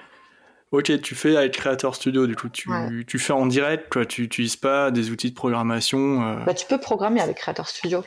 [0.70, 2.68] Ok, tu fais avec Creator Studio, du coup, tu,
[3.06, 4.04] tu fais en direct, quoi.
[4.04, 6.44] tu n'utilises pas des outils de programmation.
[6.44, 8.04] Bah, tu peux programmer avec Creator Studio.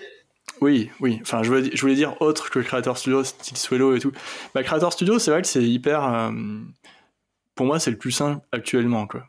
[0.62, 1.18] Oui, oui.
[1.24, 4.12] Enfin, je voulais, je voulais dire autre que Creator Studio, style Swello et tout.
[4.54, 6.32] Bah, Creator Studio, c'est vrai que c'est hyper.
[7.60, 9.26] Pour moi, c'est le plus simple actuellement, quoi.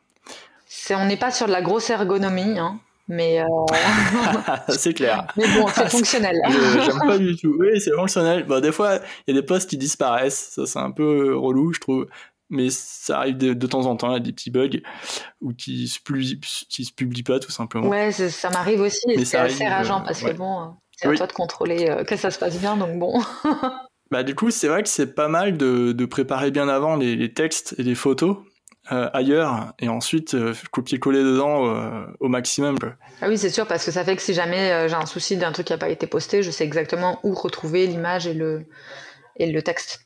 [0.91, 2.78] on n'est pas sur de la grosse ergonomie, hein.
[3.09, 3.45] Mais euh,
[4.68, 5.26] c'est clair.
[5.37, 6.37] Mais bon, c'est fonctionnel.
[6.49, 7.57] J'aime pas du tout.
[7.59, 8.45] Oui, c'est fonctionnel.
[8.45, 10.51] Bon, des fois, il y a des posts qui disparaissent.
[10.55, 12.07] Ça, c'est un peu relou, je trouve.
[12.51, 14.81] Mais ça arrive de, temps en temps, il y a des petits bugs
[15.41, 17.89] ou qui se publient, qui se publient pas tout simplement.
[17.89, 19.24] Ouais, ça m'arrive aussi.
[19.24, 22.39] C'est assez rageant parce que bon, c'est à toi de contrôler euh, que ça se
[22.39, 23.20] passe bien, donc bon.
[24.11, 27.15] bah du coup, c'est vrai que c'est pas mal de, de préparer bien avant les,
[27.15, 28.39] les, textes et les photos
[28.91, 32.77] euh, ailleurs et ensuite euh, copier-coller dedans euh, au maximum.
[33.21, 35.53] Ah oui, c'est sûr, parce que ça fait que si jamais j'ai un souci d'un
[35.53, 38.67] truc qui n'a pas été posté, je sais exactement où retrouver l'image et le,
[39.37, 40.01] et le texte.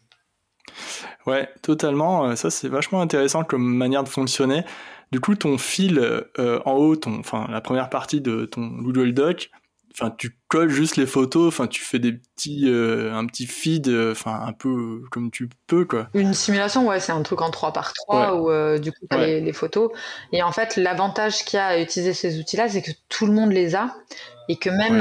[1.26, 2.36] Ouais, totalement.
[2.36, 4.64] Ça, c'est vachement intéressant comme manière de fonctionner.
[5.12, 9.50] Du coup, ton fil en haut, ton, enfin, la première partie de ton Google Doc,
[9.96, 13.88] enfin tu colles juste les photos enfin tu fais des petits euh, un petit feed
[13.88, 16.08] euh, enfin un peu comme tu peux quoi.
[16.14, 19.16] Une simulation ouais c'est un truc en 3 par 3 où euh, du coup tu
[19.16, 19.90] as les, photos.
[20.32, 23.26] Et en fait l'avantage qu'il y a à utiliser ces outils là c'est que tout
[23.26, 23.94] le monde les a
[24.48, 24.98] et que même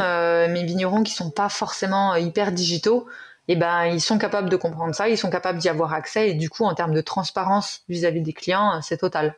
[0.51, 3.07] mes vignerons qui sont pas forcément hyper digitaux
[3.49, 6.29] et eh ben ils sont capables de comprendre ça ils sont capables d'y avoir accès
[6.29, 9.35] et du coup en termes de transparence vis-à-vis des clients c'est total.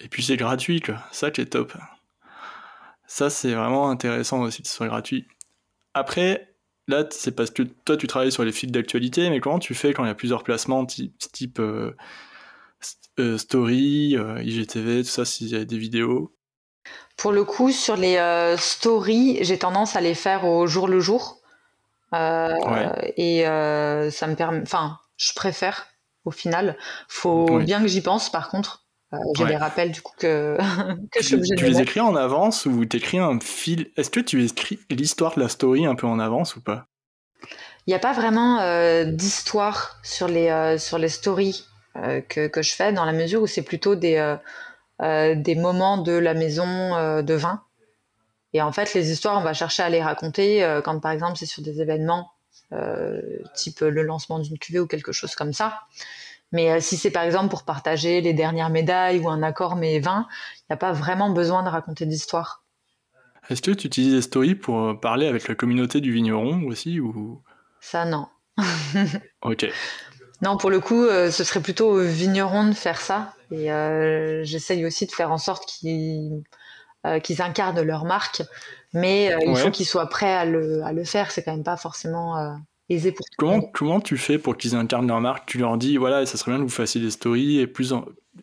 [0.00, 0.96] Et puis c'est gratuit quoi.
[1.12, 1.72] Ça qui est top
[3.14, 5.28] ça, c'est vraiment intéressant aussi que ce soit gratuit.
[5.94, 6.56] Après,
[6.88, 9.94] là, c'est parce que toi, tu travailles sur les fils d'actualité, mais comment tu fais
[9.94, 11.94] quand il y a plusieurs placements type, euh,
[13.20, 16.34] euh, story, euh, IGTV, tout ça, s'il y a des vidéos?
[17.16, 18.18] Pour le coup, sur les
[18.58, 21.40] stories, j'ai tendance à les faire au jour le jour.
[22.12, 24.62] Et ça me permet.
[24.62, 25.86] Enfin, je préfère
[26.24, 26.76] au final.
[27.06, 28.83] Faut bien que j'y pense, par contre.
[29.14, 30.56] Euh, j'ai des rappels du coup que,
[31.12, 33.90] que je suis obligée tu les écris en avance ou t'écris un fil?
[33.96, 36.86] Est-ce que tu écris l'histoire de la story un peu en avance ou pas?
[37.86, 41.64] Il n'y a pas vraiment euh, d'histoire sur les, euh, sur les stories
[42.28, 44.36] que, que, je fais dans la mesure où c'est plutôt des,
[45.00, 47.62] des moments de la maison de vin.
[48.52, 51.46] Et en fait, les histoires, on va chercher à les raconter quand par exemple c'est
[51.46, 52.32] sur des événements
[53.54, 55.82] type le lancement d'une cuvée ou quelque chose comme ça.
[56.54, 59.98] Mais euh, si c'est par exemple pour partager les dernières médailles ou un accord mais
[59.98, 62.62] 20, il n'y a pas vraiment besoin de raconter d'histoire.
[63.50, 67.00] Est-ce que tu utilises les stories pour euh, parler avec la communauté du vigneron aussi
[67.00, 67.42] ou?
[67.80, 68.28] Ça non.
[69.42, 69.66] ok.
[70.42, 73.34] Non, pour le coup, euh, ce serait plutôt aux vignerons de faire ça.
[73.50, 73.68] Et
[74.44, 76.42] j'essaye aussi de faire en sorte qu'ils
[77.40, 78.42] incarnent leur marque.
[78.92, 81.30] Mais il faut qu'ils soient prêts à le, à le faire.
[81.30, 82.56] C'est quand même pas forcément
[82.88, 85.46] pour comment, comment tu fais pour qu'ils incarnent leur marque?
[85.46, 87.94] Tu leur dis, voilà, ça serait bien que vous fassiez des stories et plus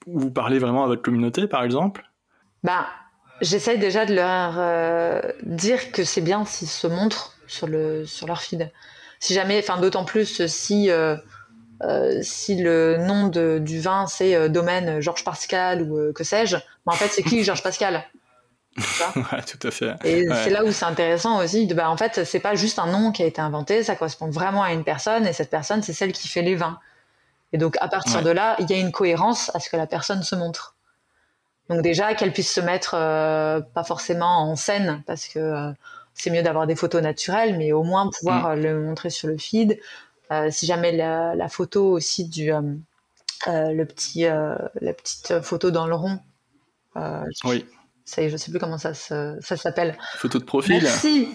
[0.07, 2.09] vous parlez vraiment à votre communauté, par exemple?
[2.63, 2.87] Bah,
[3.41, 8.27] j'essaye déjà de leur euh, dire que c'est bien s'ils se montrent sur, le, sur
[8.27, 8.71] leur feed.
[9.19, 11.15] Si jamais, enfin, d'autant plus si, euh,
[11.83, 16.93] euh, si le nom de, du vin c'est domaine Georges Pascal ou que sais-je, bah,
[16.93, 18.03] en fait, c'est qui Georges Pascal?
[19.15, 19.93] ouais, tout à fait.
[20.05, 21.67] Et c'est là où c'est intéressant aussi.
[21.67, 24.29] De, bah, en fait, c'est pas juste un nom qui a été inventé, ça correspond
[24.29, 26.79] vraiment à une personne, et cette personne, c'est celle qui fait les vins.
[27.53, 29.87] Et donc, à partir de là, il y a une cohérence à ce que la
[29.87, 30.75] personne se montre.
[31.69, 35.71] Donc, déjà, qu'elle puisse se mettre, euh, pas forcément en scène, parce que euh,
[36.13, 38.61] c'est mieux d'avoir des photos naturelles, mais au moins pouvoir mm.
[38.61, 39.79] le montrer sur le feed.
[40.31, 42.51] Euh, si jamais la, la, photo aussi du.
[43.47, 46.19] le petit, la petite photo dans le rond.
[47.43, 47.65] oui
[48.11, 49.97] ça y est, je sais plus comment ça, ça s'appelle.
[50.17, 50.81] Photo de profil.
[50.83, 51.29] Merci.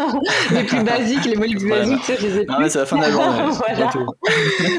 [0.50, 2.96] les plus basiques, les mots plus basiques, je les ai Ah ouais, c'est la fin
[2.96, 3.52] de la journée.
[3.52, 3.90] voilà.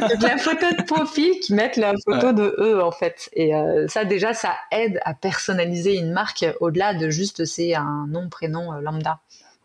[0.10, 3.30] Donc la photo de profil qui mettent la photo de eux en fait.
[3.34, 8.08] Et euh, ça déjà, ça aide à personnaliser une marque au-delà de juste c'est un
[8.10, 9.20] nom prénom euh, lambda.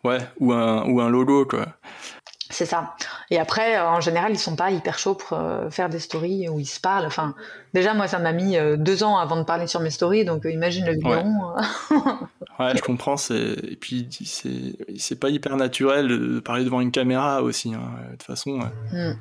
[0.05, 1.69] Ouais, ou un ou un logo quoi.
[2.51, 2.95] C'est ça.
[3.31, 6.49] Et après, euh, en général, ils sont pas hyper chauds pour euh, faire des stories
[6.49, 7.05] où ils se parlent.
[7.05, 7.35] Enfin,
[7.75, 10.45] déjà, moi, ça m'a mis euh, deux ans avant de parler sur mes stories, donc
[10.45, 11.55] imagine le bilan.
[12.59, 12.77] Ouais.
[12.77, 13.17] je comprends.
[13.31, 17.75] Et puis c'est c'est pas hyper naturel de parler devant une caméra aussi.
[17.75, 18.59] Hein, de toute façon.
[18.93, 19.13] Mm.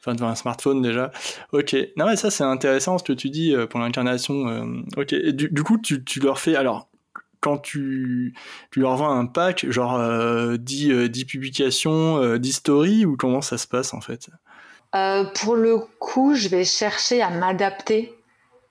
[0.00, 1.10] Enfin, devant un smartphone déjà.
[1.52, 1.76] Ok.
[1.96, 4.84] Non, mais ça, c'est intéressant ce que tu dis pour l'incarnation.
[4.96, 5.12] ok.
[5.12, 6.56] Et du, du, coup, tu, tu leur fais.
[6.56, 6.87] Alors,
[7.40, 8.34] quand tu,
[8.70, 13.42] tu leur vends un pack, genre euh, 10, euh, publications, euh, 10 stories, ou comment
[13.42, 14.28] ça se passe en fait?
[14.94, 18.14] Euh, Pour le coup, je vais chercher à m'adapter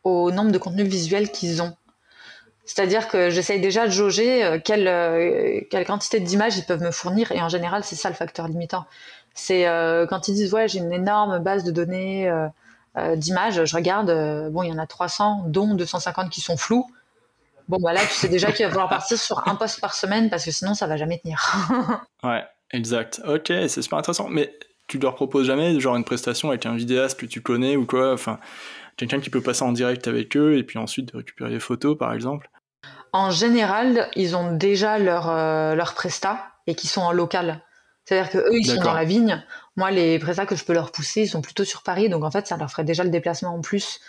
[0.03, 1.75] au nombre de contenus visuels qu'ils ont.
[2.65, 7.41] C'est-à-dire que j'essaye déjà de jauger quelle, quelle quantité d'images ils peuvent me fournir, et
[7.41, 8.85] en général, c'est ça le facteur limitant.
[9.33, 9.65] C'est
[10.09, 12.29] quand ils disent, ouais, j'ai une énorme base de données
[13.15, 14.07] d'images, je regarde,
[14.51, 16.85] bon, il y en a 300, dont 250 qui sont flous
[17.67, 20.29] Bon, bah là, tu sais déjà qu'il va falloir partir sur un poste par semaine
[20.29, 21.41] parce que sinon, ça va jamais tenir.
[22.23, 23.21] ouais, exact.
[23.27, 24.29] Ok, c'est super intéressant.
[24.29, 24.57] Mais
[24.87, 28.13] tu leur proposes jamais genre une prestation avec un vidéaste que tu connais ou quoi?
[28.13, 28.39] Enfin,
[28.95, 31.97] quelqu'un qui peut passer en direct avec eux et puis ensuite de récupérer des photos,
[31.97, 32.49] par exemple?
[33.11, 37.61] En général, ils ont déjà leur, euh, leur presta et qui sont en local.
[38.05, 39.43] C'est-à-dire qu'eux, ils sont dans la vigne.
[39.75, 42.07] Moi, les prestats que je peux leur pousser, ils sont plutôt sur Paris.
[42.07, 43.99] Donc, en fait, ça leur ferait déjà le déplacement en plus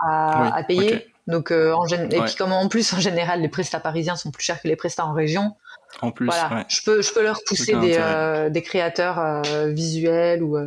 [0.00, 1.13] à, payer.
[1.26, 4.44] Donc, euh, en et puis comme en plus en général les prestats parisiens sont plus
[4.44, 5.56] chers que les prestats en région.
[6.02, 10.42] En plus, voilà, je peux je peux leur pousser des, euh, des, créateurs euh, visuels
[10.42, 10.58] ou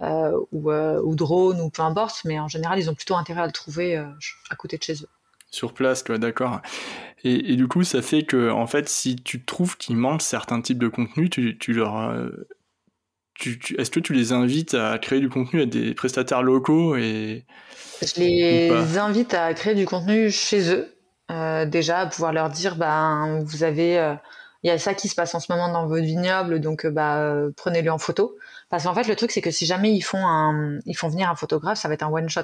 [0.00, 3.52] ou, ou drones ou peu importe, mais en général ils ont plutôt intérêt à le
[3.52, 5.08] trouver à côté de chez eux.
[5.50, 6.60] Sur place, d'accord.
[7.22, 10.60] Et, et, du coup, ça fait que en fait, si tu trouves qu'il manque certains
[10.60, 12.12] types de contenus, tu, tu leur
[13.34, 17.44] tu, est-ce que tu les invites à créer du contenu à des prestataires locaux et
[18.02, 20.94] je les invite à créer du contenu chez eux.
[21.30, 24.14] Euh, déjà, à pouvoir leur dire, ben, vous avez, euh,
[24.62, 26.90] il y a ça qui se passe en ce moment dans votre vignoble, donc euh,
[26.90, 28.36] bah, prenez-le en photo.
[28.68, 31.30] Parce qu'en fait, le truc, c'est que si jamais ils font un, ils font venir
[31.30, 32.42] un photographe, ça va être un one shot.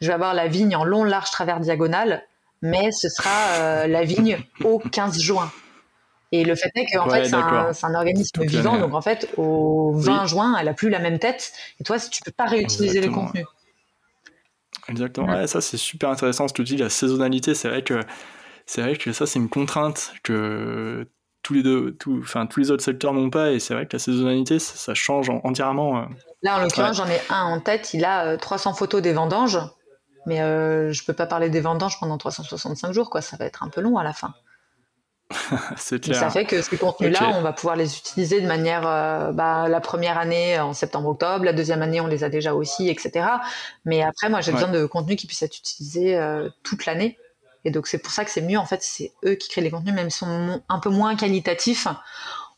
[0.00, 2.22] Je vais avoir la vigne en long, large, travers, diagonale,
[2.62, 5.50] mais ce sera la vigne au 15 juin.
[6.32, 7.34] Et le fait est que fait, c'est
[7.86, 11.52] un, organisme vivant, donc en fait, au 20 juin, elle a plus la même tête.
[11.80, 13.44] Et toi, tu peux pas réutiliser le contenu.
[14.88, 15.28] Exactement.
[15.28, 17.54] Ouais, ça c'est super intéressant ce que tu dis, la saisonnalité.
[17.54, 18.00] C'est vrai que
[18.66, 21.06] c'est vrai que ça c'est une contrainte que
[21.42, 23.52] tous les deux, tout, enfin tous les autres secteurs n'ont pas.
[23.52, 25.98] Et c'est vrai que la saisonnalité, ça, change entièrement.
[25.98, 26.04] Euh.
[26.42, 27.94] Là, en l'occurrence, j'en ai un en tête.
[27.94, 29.58] Il a 300 euh, photos des vendanges,
[30.26, 33.10] mais euh, je peux pas parler des vendanges pendant 365 jours.
[33.10, 34.34] Quoi, ça va être un peu long à la fin.
[35.76, 39.68] c'est Ça fait que ces contenus-là, on va pouvoir les utiliser de manière, euh, bah,
[39.68, 43.26] la première année en septembre-octobre, la deuxième année on les a déjà aussi, etc.
[43.84, 47.18] Mais après, moi, j'ai besoin de contenus qui puissent être utilisés euh, toute l'année.
[47.64, 49.70] Et donc c'est pour ça que c'est mieux, en fait, c'est eux qui créent les
[49.70, 51.86] contenus, même s'ils sont un peu moins qualitatifs.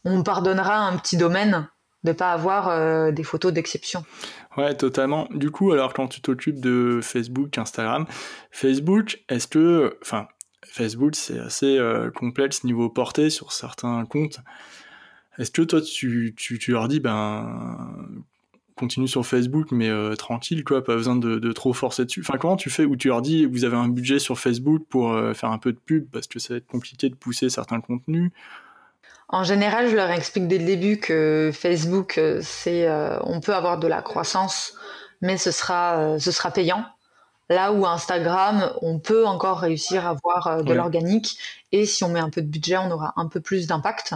[0.05, 1.69] On pardonnera un petit domaine
[2.05, 4.05] de pas avoir euh, des photos d'exception.
[4.57, 5.29] Ouais, totalement.
[5.31, 8.07] Du coup, alors quand tu t'occupes de Facebook, Instagram,
[8.51, 10.27] Facebook, est-ce que, enfin,
[10.65, 14.39] Facebook, c'est assez euh, complexe niveau portée sur certains comptes.
[15.39, 18.07] Est-ce que toi, tu, tu, leur dis, ben,
[18.77, 22.21] continue sur Facebook, mais euh, tranquille, quoi, pas besoin de, trop forcer dessus?
[22.21, 22.85] Enfin, comment tu fais?
[22.85, 25.73] Ou tu leur dis, vous avez un budget sur Facebook pour euh, faire un peu
[25.73, 28.31] de pub, parce que ça va être compliqué de pousser certains contenus?
[29.29, 32.87] En général, je leur explique dès le début que Facebook, c'est,
[33.23, 34.75] on peut avoir de la croissance,
[35.23, 36.85] mais ce sera, ce sera payant.
[37.53, 41.37] Là où Instagram, on peut encore réussir à avoir euh, de l'organique
[41.71, 44.15] et si on met un peu de budget, on aura un peu plus d'impact.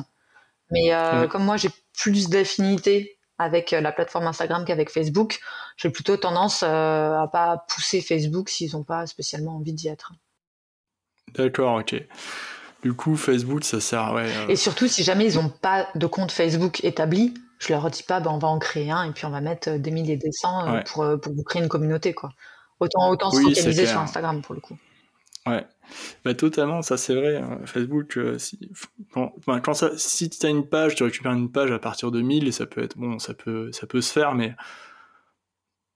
[0.71, 1.69] Mais euh, comme moi, j'ai
[1.99, 5.39] plus d'affinité avec euh, la plateforme Instagram qu'avec Facebook,
[5.77, 10.13] j'ai plutôt tendance à pas pousser Facebook s'ils n'ont pas spécialement envie d'y être.
[11.35, 11.95] D'accord, ok.
[12.83, 14.31] Du coup, Facebook, ça sert, ouais.
[14.49, 18.21] Et surtout, si jamais ils n'ont pas de compte Facebook établi, je leur dis pas,
[18.21, 20.33] ben, on va en créer un et puis on va mettre des milliers et des
[20.33, 22.31] cents pour, pour vous créer une communauté, quoi.
[22.81, 24.77] Autant, autant se focaliser sur Instagram pour le coup.
[25.47, 25.65] Ouais,
[26.25, 27.37] bah, totalement, ça c'est vrai.
[27.37, 27.61] Hein.
[27.67, 28.59] Facebook, euh, si,
[29.13, 32.49] quand ça, si tu as une page, tu récupères une page à partir de 1000
[32.49, 34.55] et ça peut être bon, ça peut, ça peut se faire, mais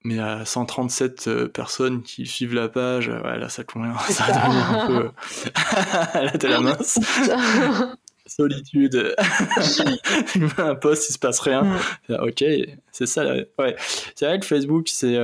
[0.05, 4.25] mais à 137 euh, personnes qui suivent la page, euh, ouais, là ça convient, ça,
[4.25, 5.11] ça devient un peu.
[6.15, 6.99] là t'es la mince.
[8.27, 9.17] Solitude.
[10.59, 11.65] un post, il se passe rien.
[12.09, 12.15] Mm.
[12.21, 12.45] Ok,
[12.93, 13.25] c'est ça.
[13.59, 13.75] Ouais,
[14.15, 15.19] c'est vrai que Facebook, c'est.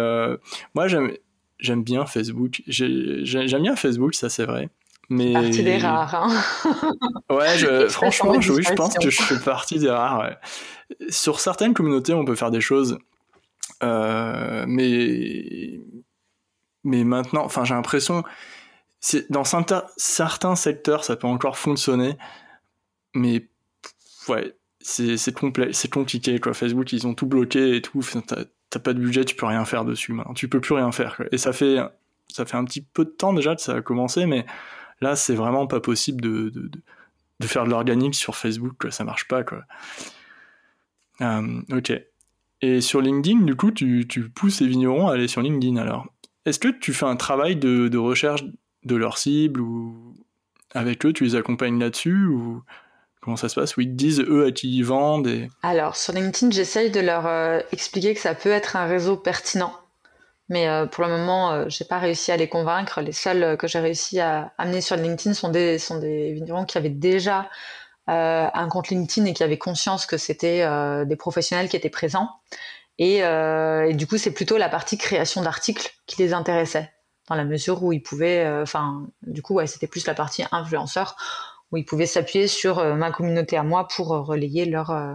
[0.74, 1.12] moi j'aime
[1.58, 2.62] j'aime bien Facebook.
[2.66, 4.68] J'aime bien Facebook, ça c'est vrai.
[5.08, 5.32] Mais...
[5.32, 6.14] Partie des rares.
[6.14, 6.82] Hein.
[7.30, 10.20] ouais, je, franchement, je, oui, je pense que je fais partie des rares.
[10.20, 11.08] Ouais.
[11.10, 12.98] Sur certaines communautés, on peut faire des choses,
[13.82, 15.80] euh, mais
[16.84, 18.22] mais maintenant, enfin, j'ai l'impression,
[19.30, 22.16] dans certains secteurs, ça peut encore fonctionner,
[23.14, 23.48] mais
[24.28, 25.32] ouais, c'est c'est
[25.90, 26.54] compliqué quoi.
[26.54, 28.00] Facebook, ils ont tout bloqué et tout.
[28.26, 30.12] T'as pas de budget, tu peux rien faire dessus.
[30.12, 30.34] Maintenant.
[30.34, 31.22] Tu peux plus rien faire.
[31.32, 31.78] Et ça fait
[32.28, 34.46] ça fait un petit peu de temps déjà que ça a commencé, mais
[35.00, 36.70] là, c'est vraiment pas possible de,
[37.42, 38.74] faire de l'organique sur Facebook.
[38.78, 38.90] Quoi.
[38.90, 39.62] Ça marche pas quoi.
[41.20, 41.92] Euh, ok.
[42.62, 46.06] Et sur LinkedIn, du coup, tu, tu pousses les vignerons à aller sur LinkedIn alors.
[46.44, 48.44] Est-ce que tu fais un travail de, de recherche
[48.84, 50.14] de leur cible ou
[50.72, 52.62] avec eux, tu les accompagnes là-dessus ou
[53.26, 53.76] Comment ça se passe?
[53.76, 55.50] Ou ils disent eux à qui ils vendent et...
[55.64, 59.72] Alors sur LinkedIn, j'essaye de leur euh, expliquer que ça peut être un réseau pertinent.
[60.48, 63.00] Mais euh, pour le moment, euh, j'ai pas réussi à les convaincre.
[63.00, 66.78] Les seuls que j'ai réussi à amener sur LinkedIn sont des, sont des vignerons qui
[66.78, 67.50] avaient déjà
[68.06, 70.64] un compte LinkedIn et qui avaient conscience que c'était
[71.04, 72.30] des professionnels qui étaient présents.
[72.98, 76.92] Et, et du coup, c'est plutôt la partie création d'articles qui les intéressait,
[77.28, 81.16] dans la mesure où ils pouvaient, enfin, du coup, ouais, c'était plus la partie influenceur
[81.76, 85.14] où ils pouvaient s'appuyer sur euh, ma communauté à moi pour euh, relayer leur, euh,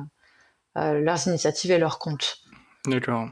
[0.76, 2.38] leurs initiatives et leurs comptes.
[2.86, 3.30] D'accord.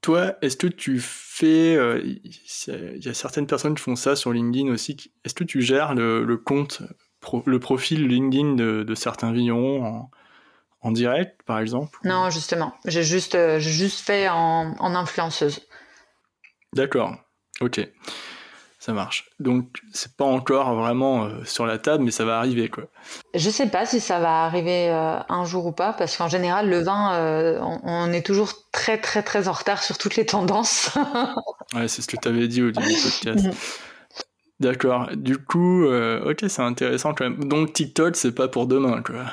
[0.00, 4.72] Toi, est-ce que tu fais, il y a certaines personnes qui font ça sur LinkedIn
[4.72, 6.82] aussi, est-ce que tu gères le, compte,
[7.44, 10.08] le profil LinkedIn de, certains vignerons
[10.80, 15.60] en, direct, par exemple Non, justement, j'ai juste, juste fait en, en influenceuse.
[16.72, 17.14] D'accord,
[17.60, 17.86] ok.
[18.80, 19.26] Ça marche.
[19.40, 22.84] Donc c'est pas encore vraiment euh, sur la table, mais ça va arriver quoi.
[23.34, 26.70] Je sais pas si ça va arriver euh, un jour ou pas, parce qu'en général
[26.70, 30.92] le vin, euh, on, est toujours très très très en retard sur toutes les tendances.
[31.74, 33.44] ouais, c'est ce que tu avais dit au début du podcast.
[33.44, 33.52] Mhm.
[34.60, 35.10] D'accord.
[35.14, 37.44] Du coup, ok, c'est intéressant quand même.
[37.44, 39.26] Donc TikTok, c'est pas pour demain quoi.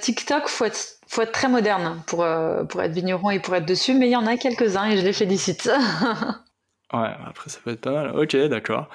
[0.00, 2.26] TikTok, faut être, faut être très moderne pour,
[2.68, 5.04] pour être vigneron et pour être dessus, mais il y en a quelques-uns et je
[5.04, 5.70] les félicite.
[6.92, 8.16] Ouais, après ça peut être pas mal.
[8.16, 8.88] Ok, d'accord.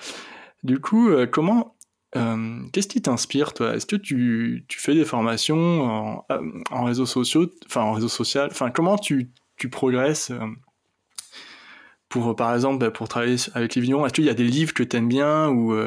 [0.63, 1.75] Du coup, euh, comment,
[2.15, 3.75] euh, qu'est-ce qui t'inspire toi?
[3.75, 6.41] Est-ce que tu, tu, fais des formations en, euh,
[6.71, 10.31] en, réseaux sociaux, enfin en réseau social, enfin comment tu, tu progresses
[12.09, 14.05] pour, par exemple, bah, pour travailler avec les vignerons?
[14.05, 15.77] Est-ce qu'il y a des livres que tu aimes bien ou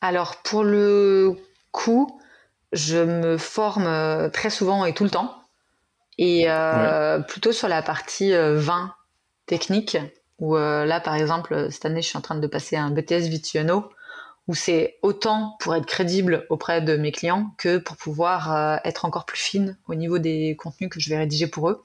[0.00, 1.36] Alors pour le
[1.72, 2.20] coup,
[2.72, 5.42] je me forme très souvent et tout le temps,
[6.16, 6.46] et
[7.26, 8.94] plutôt sur la partie vin
[9.46, 9.98] technique
[10.38, 13.28] où euh, là, par exemple, cette année, je suis en train de passer un BTS
[13.28, 13.90] Vitiono,
[14.46, 19.04] où c'est autant pour être crédible auprès de mes clients que pour pouvoir euh, être
[19.04, 21.82] encore plus fine au niveau des contenus que je vais rédiger pour eux.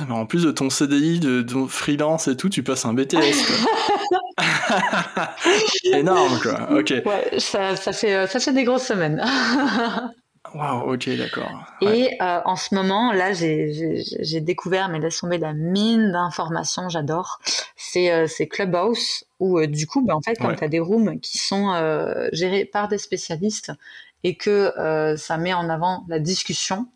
[0.00, 3.16] mais en plus de ton CDI, de ton freelance et tout, tu passes un BTS.
[5.84, 6.78] Énorme, quoi.
[6.78, 6.92] Ok.
[7.04, 9.22] Ouais, ça, ça, fait, euh, ça fait des grosses semaines.
[10.56, 11.50] Waouh, ok, d'accord.
[11.82, 17.40] Et euh, en ce moment, là, j'ai découvert, mais laisse tomber la mine d'informations, j'adore.
[17.76, 21.20] C'est euh, Clubhouse, où euh, du coup, bah, en fait, quand tu as des rooms
[21.20, 21.74] qui sont
[22.32, 23.72] gérés par des spécialistes
[24.24, 24.72] et que
[25.16, 26.86] ça met en avant la discussion,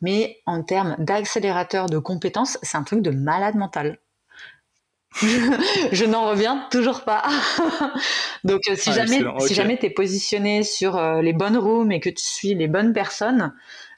[0.00, 3.98] mais en termes d'accélérateur de compétences, c'est un truc de malade mental.
[5.92, 7.22] je, n'en reviens toujours pas.
[8.44, 12.00] Donc, euh, si, jamais, si jamais tu es positionné sur euh, les bonnes rooms et
[12.00, 13.52] que tu suis les bonnes personnes,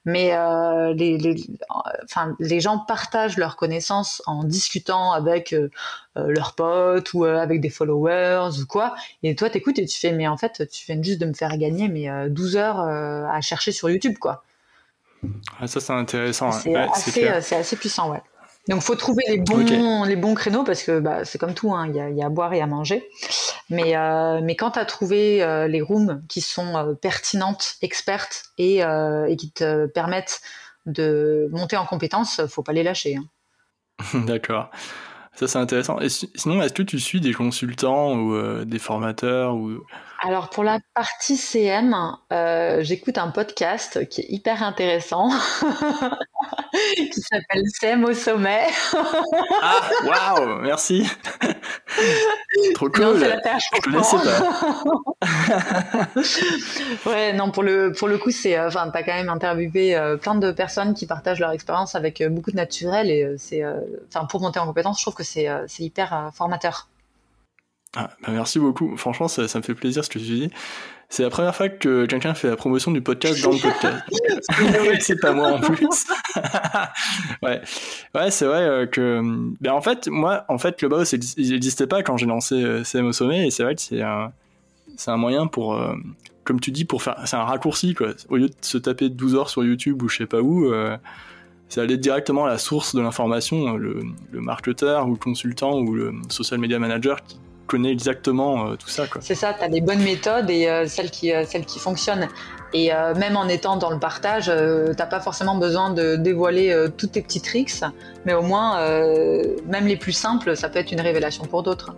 [0.04, 1.36] mais euh, les, les,
[2.04, 5.54] enfin, les gens partagent leurs connaissances en discutant avec
[6.14, 8.94] leurs potes ou avec des followers ou quoi.
[9.22, 11.56] Et toi, t'écoutes et tu fais, mais en fait, tu viens juste de me faire
[11.56, 14.44] gagner mais 12 heures à chercher sur YouTube, quoi.
[15.64, 16.52] ça, c'est intéressant.
[16.52, 18.20] C'est assez, assez, puissant, ouais.
[18.68, 21.86] Donc, faut trouver les bons, les bons créneaux parce que bah, c'est comme tout, hein,
[21.88, 23.06] il y, a, à boire et à manger.
[23.68, 28.44] Mais, euh, mais quand tu as trouvé euh, les rooms qui sont euh, pertinentes, expertes
[28.56, 30.40] et, et, qui te permettent
[30.86, 33.16] de monter en compétences, faut pas les lâcher.
[33.16, 34.24] Hein.
[34.26, 34.70] D'accord.
[35.34, 36.00] Ça, c'est intéressant.
[36.00, 39.80] Et sinon, est-ce que tu suis des consultants ou des formateurs ou...
[40.26, 41.94] Alors, pour la partie CM,
[42.80, 45.28] j'écoute un podcast qui est hyper intéressant.
[46.96, 48.66] qui s'appelle CM au sommet.
[49.62, 51.08] ah, waouh, merci.
[52.74, 53.04] Trop cool.
[53.04, 56.08] Non, la je connaissais pas.
[57.10, 60.16] ouais, non, pour le, pour le coup, c'est, euh, enfin, t'as quand même interviewé euh,
[60.16, 63.62] plein de personnes qui partagent leur expérience avec euh, beaucoup de naturel et c'est,
[64.08, 66.88] enfin, pour monter en compétence, je trouve que c'est, c'est hyper formateur.
[67.96, 68.96] Ah, bah merci beaucoup.
[68.96, 70.50] Franchement, ça, ça, me fait plaisir ce que tu dis.
[71.08, 74.02] C'est la première fois que quelqu'un fait la promotion du podcast dans le podcast.
[75.00, 76.06] c'est pas moi en plus.
[77.42, 77.60] ouais,
[78.14, 79.20] ouais, c'est vrai euh, que.
[79.60, 82.82] Ben en fait, moi, en fait, le boss, il n'existait pas quand j'ai lancé euh,
[82.82, 84.32] CM au sommet, et c'est vrai que c'est un,
[84.96, 85.94] c'est un moyen pour, euh,
[86.42, 88.08] comme tu dis, pour faire, c'est un raccourci quoi.
[88.28, 90.72] Au lieu de se taper 12 heures sur YouTube ou je sais pas où.
[91.68, 94.00] c'est aller directement à la source de l'information, le,
[94.32, 98.88] le, marketeur ou le consultant ou le social media manager qui connaît exactement euh, tout
[98.88, 99.04] ça.
[99.20, 102.28] C'est ça, tu as des bonnes méthodes et euh, celles, qui, euh, celles qui fonctionnent.
[102.76, 104.50] Et même en étant dans le partage,
[104.96, 107.84] t'as pas forcément besoin de dévoiler tous tes petits tricks,
[108.24, 108.80] mais au moins,
[109.68, 111.94] même les plus simples, ça peut être une révélation pour d'autres.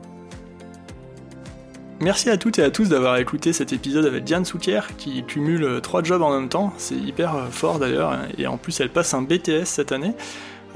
[2.02, 5.80] Merci à toutes et à tous d'avoir écouté cet épisode avec Diane Souquier qui cumule
[5.82, 9.22] trois jobs en même temps, c'est hyper fort d'ailleurs, et en plus elle passe un
[9.22, 10.12] BTS cette année.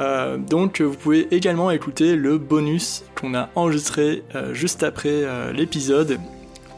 [0.00, 5.52] Euh, donc vous pouvez également écouter le bonus qu'on a enregistré euh, juste après euh,
[5.52, 6.18] l'épisode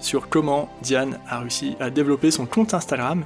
[0.01, 3.23] sur comment Diane a réussi à développer son compte Instagram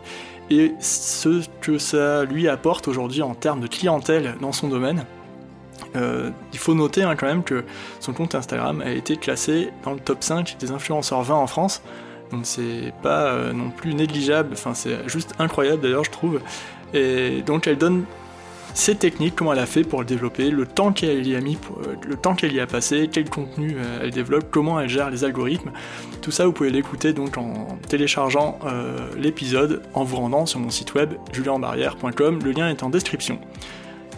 [0.51, 5.07] et ce que ça lui apporte aujourd'hui en termes de clientèle dans son domaine.
[5.95, 7.65] il faut noter hein, quand même que
[8.01, 11.83] son compte Instagram a été classé dans le top 5 des influenceurs 20 en France.
[12.31, 16.41] Donc c'est pas non plus négligeable, enfin c'est juste incroyable d'ailleurs je trouve.
[16.93, 18.05] Et donc elle donne
[18.77, 22.67] ses techniques, comment elle a fait pour le développer, le temps qu'elle y a euh,
[22.67, 25.73] passé, quel contenu euh, elle développe, comment elle gère les algorithmes.
[26.21, 30.71] Tout ça, vous pouvez l'écouter donc en téléchargeant euh, l'épisode en vous rendant sur mon
[30.71, 32.41] site web julienbarrière.com.
[32.45, 33.41] Le lien est en description.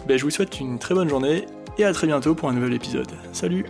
[0.07, 1.45] Ben, je vous souhaite une très bonne journée
[1.77, 3.11] et à très bientôt pour un nouvel épisode.
[3.31, 3.65] Salut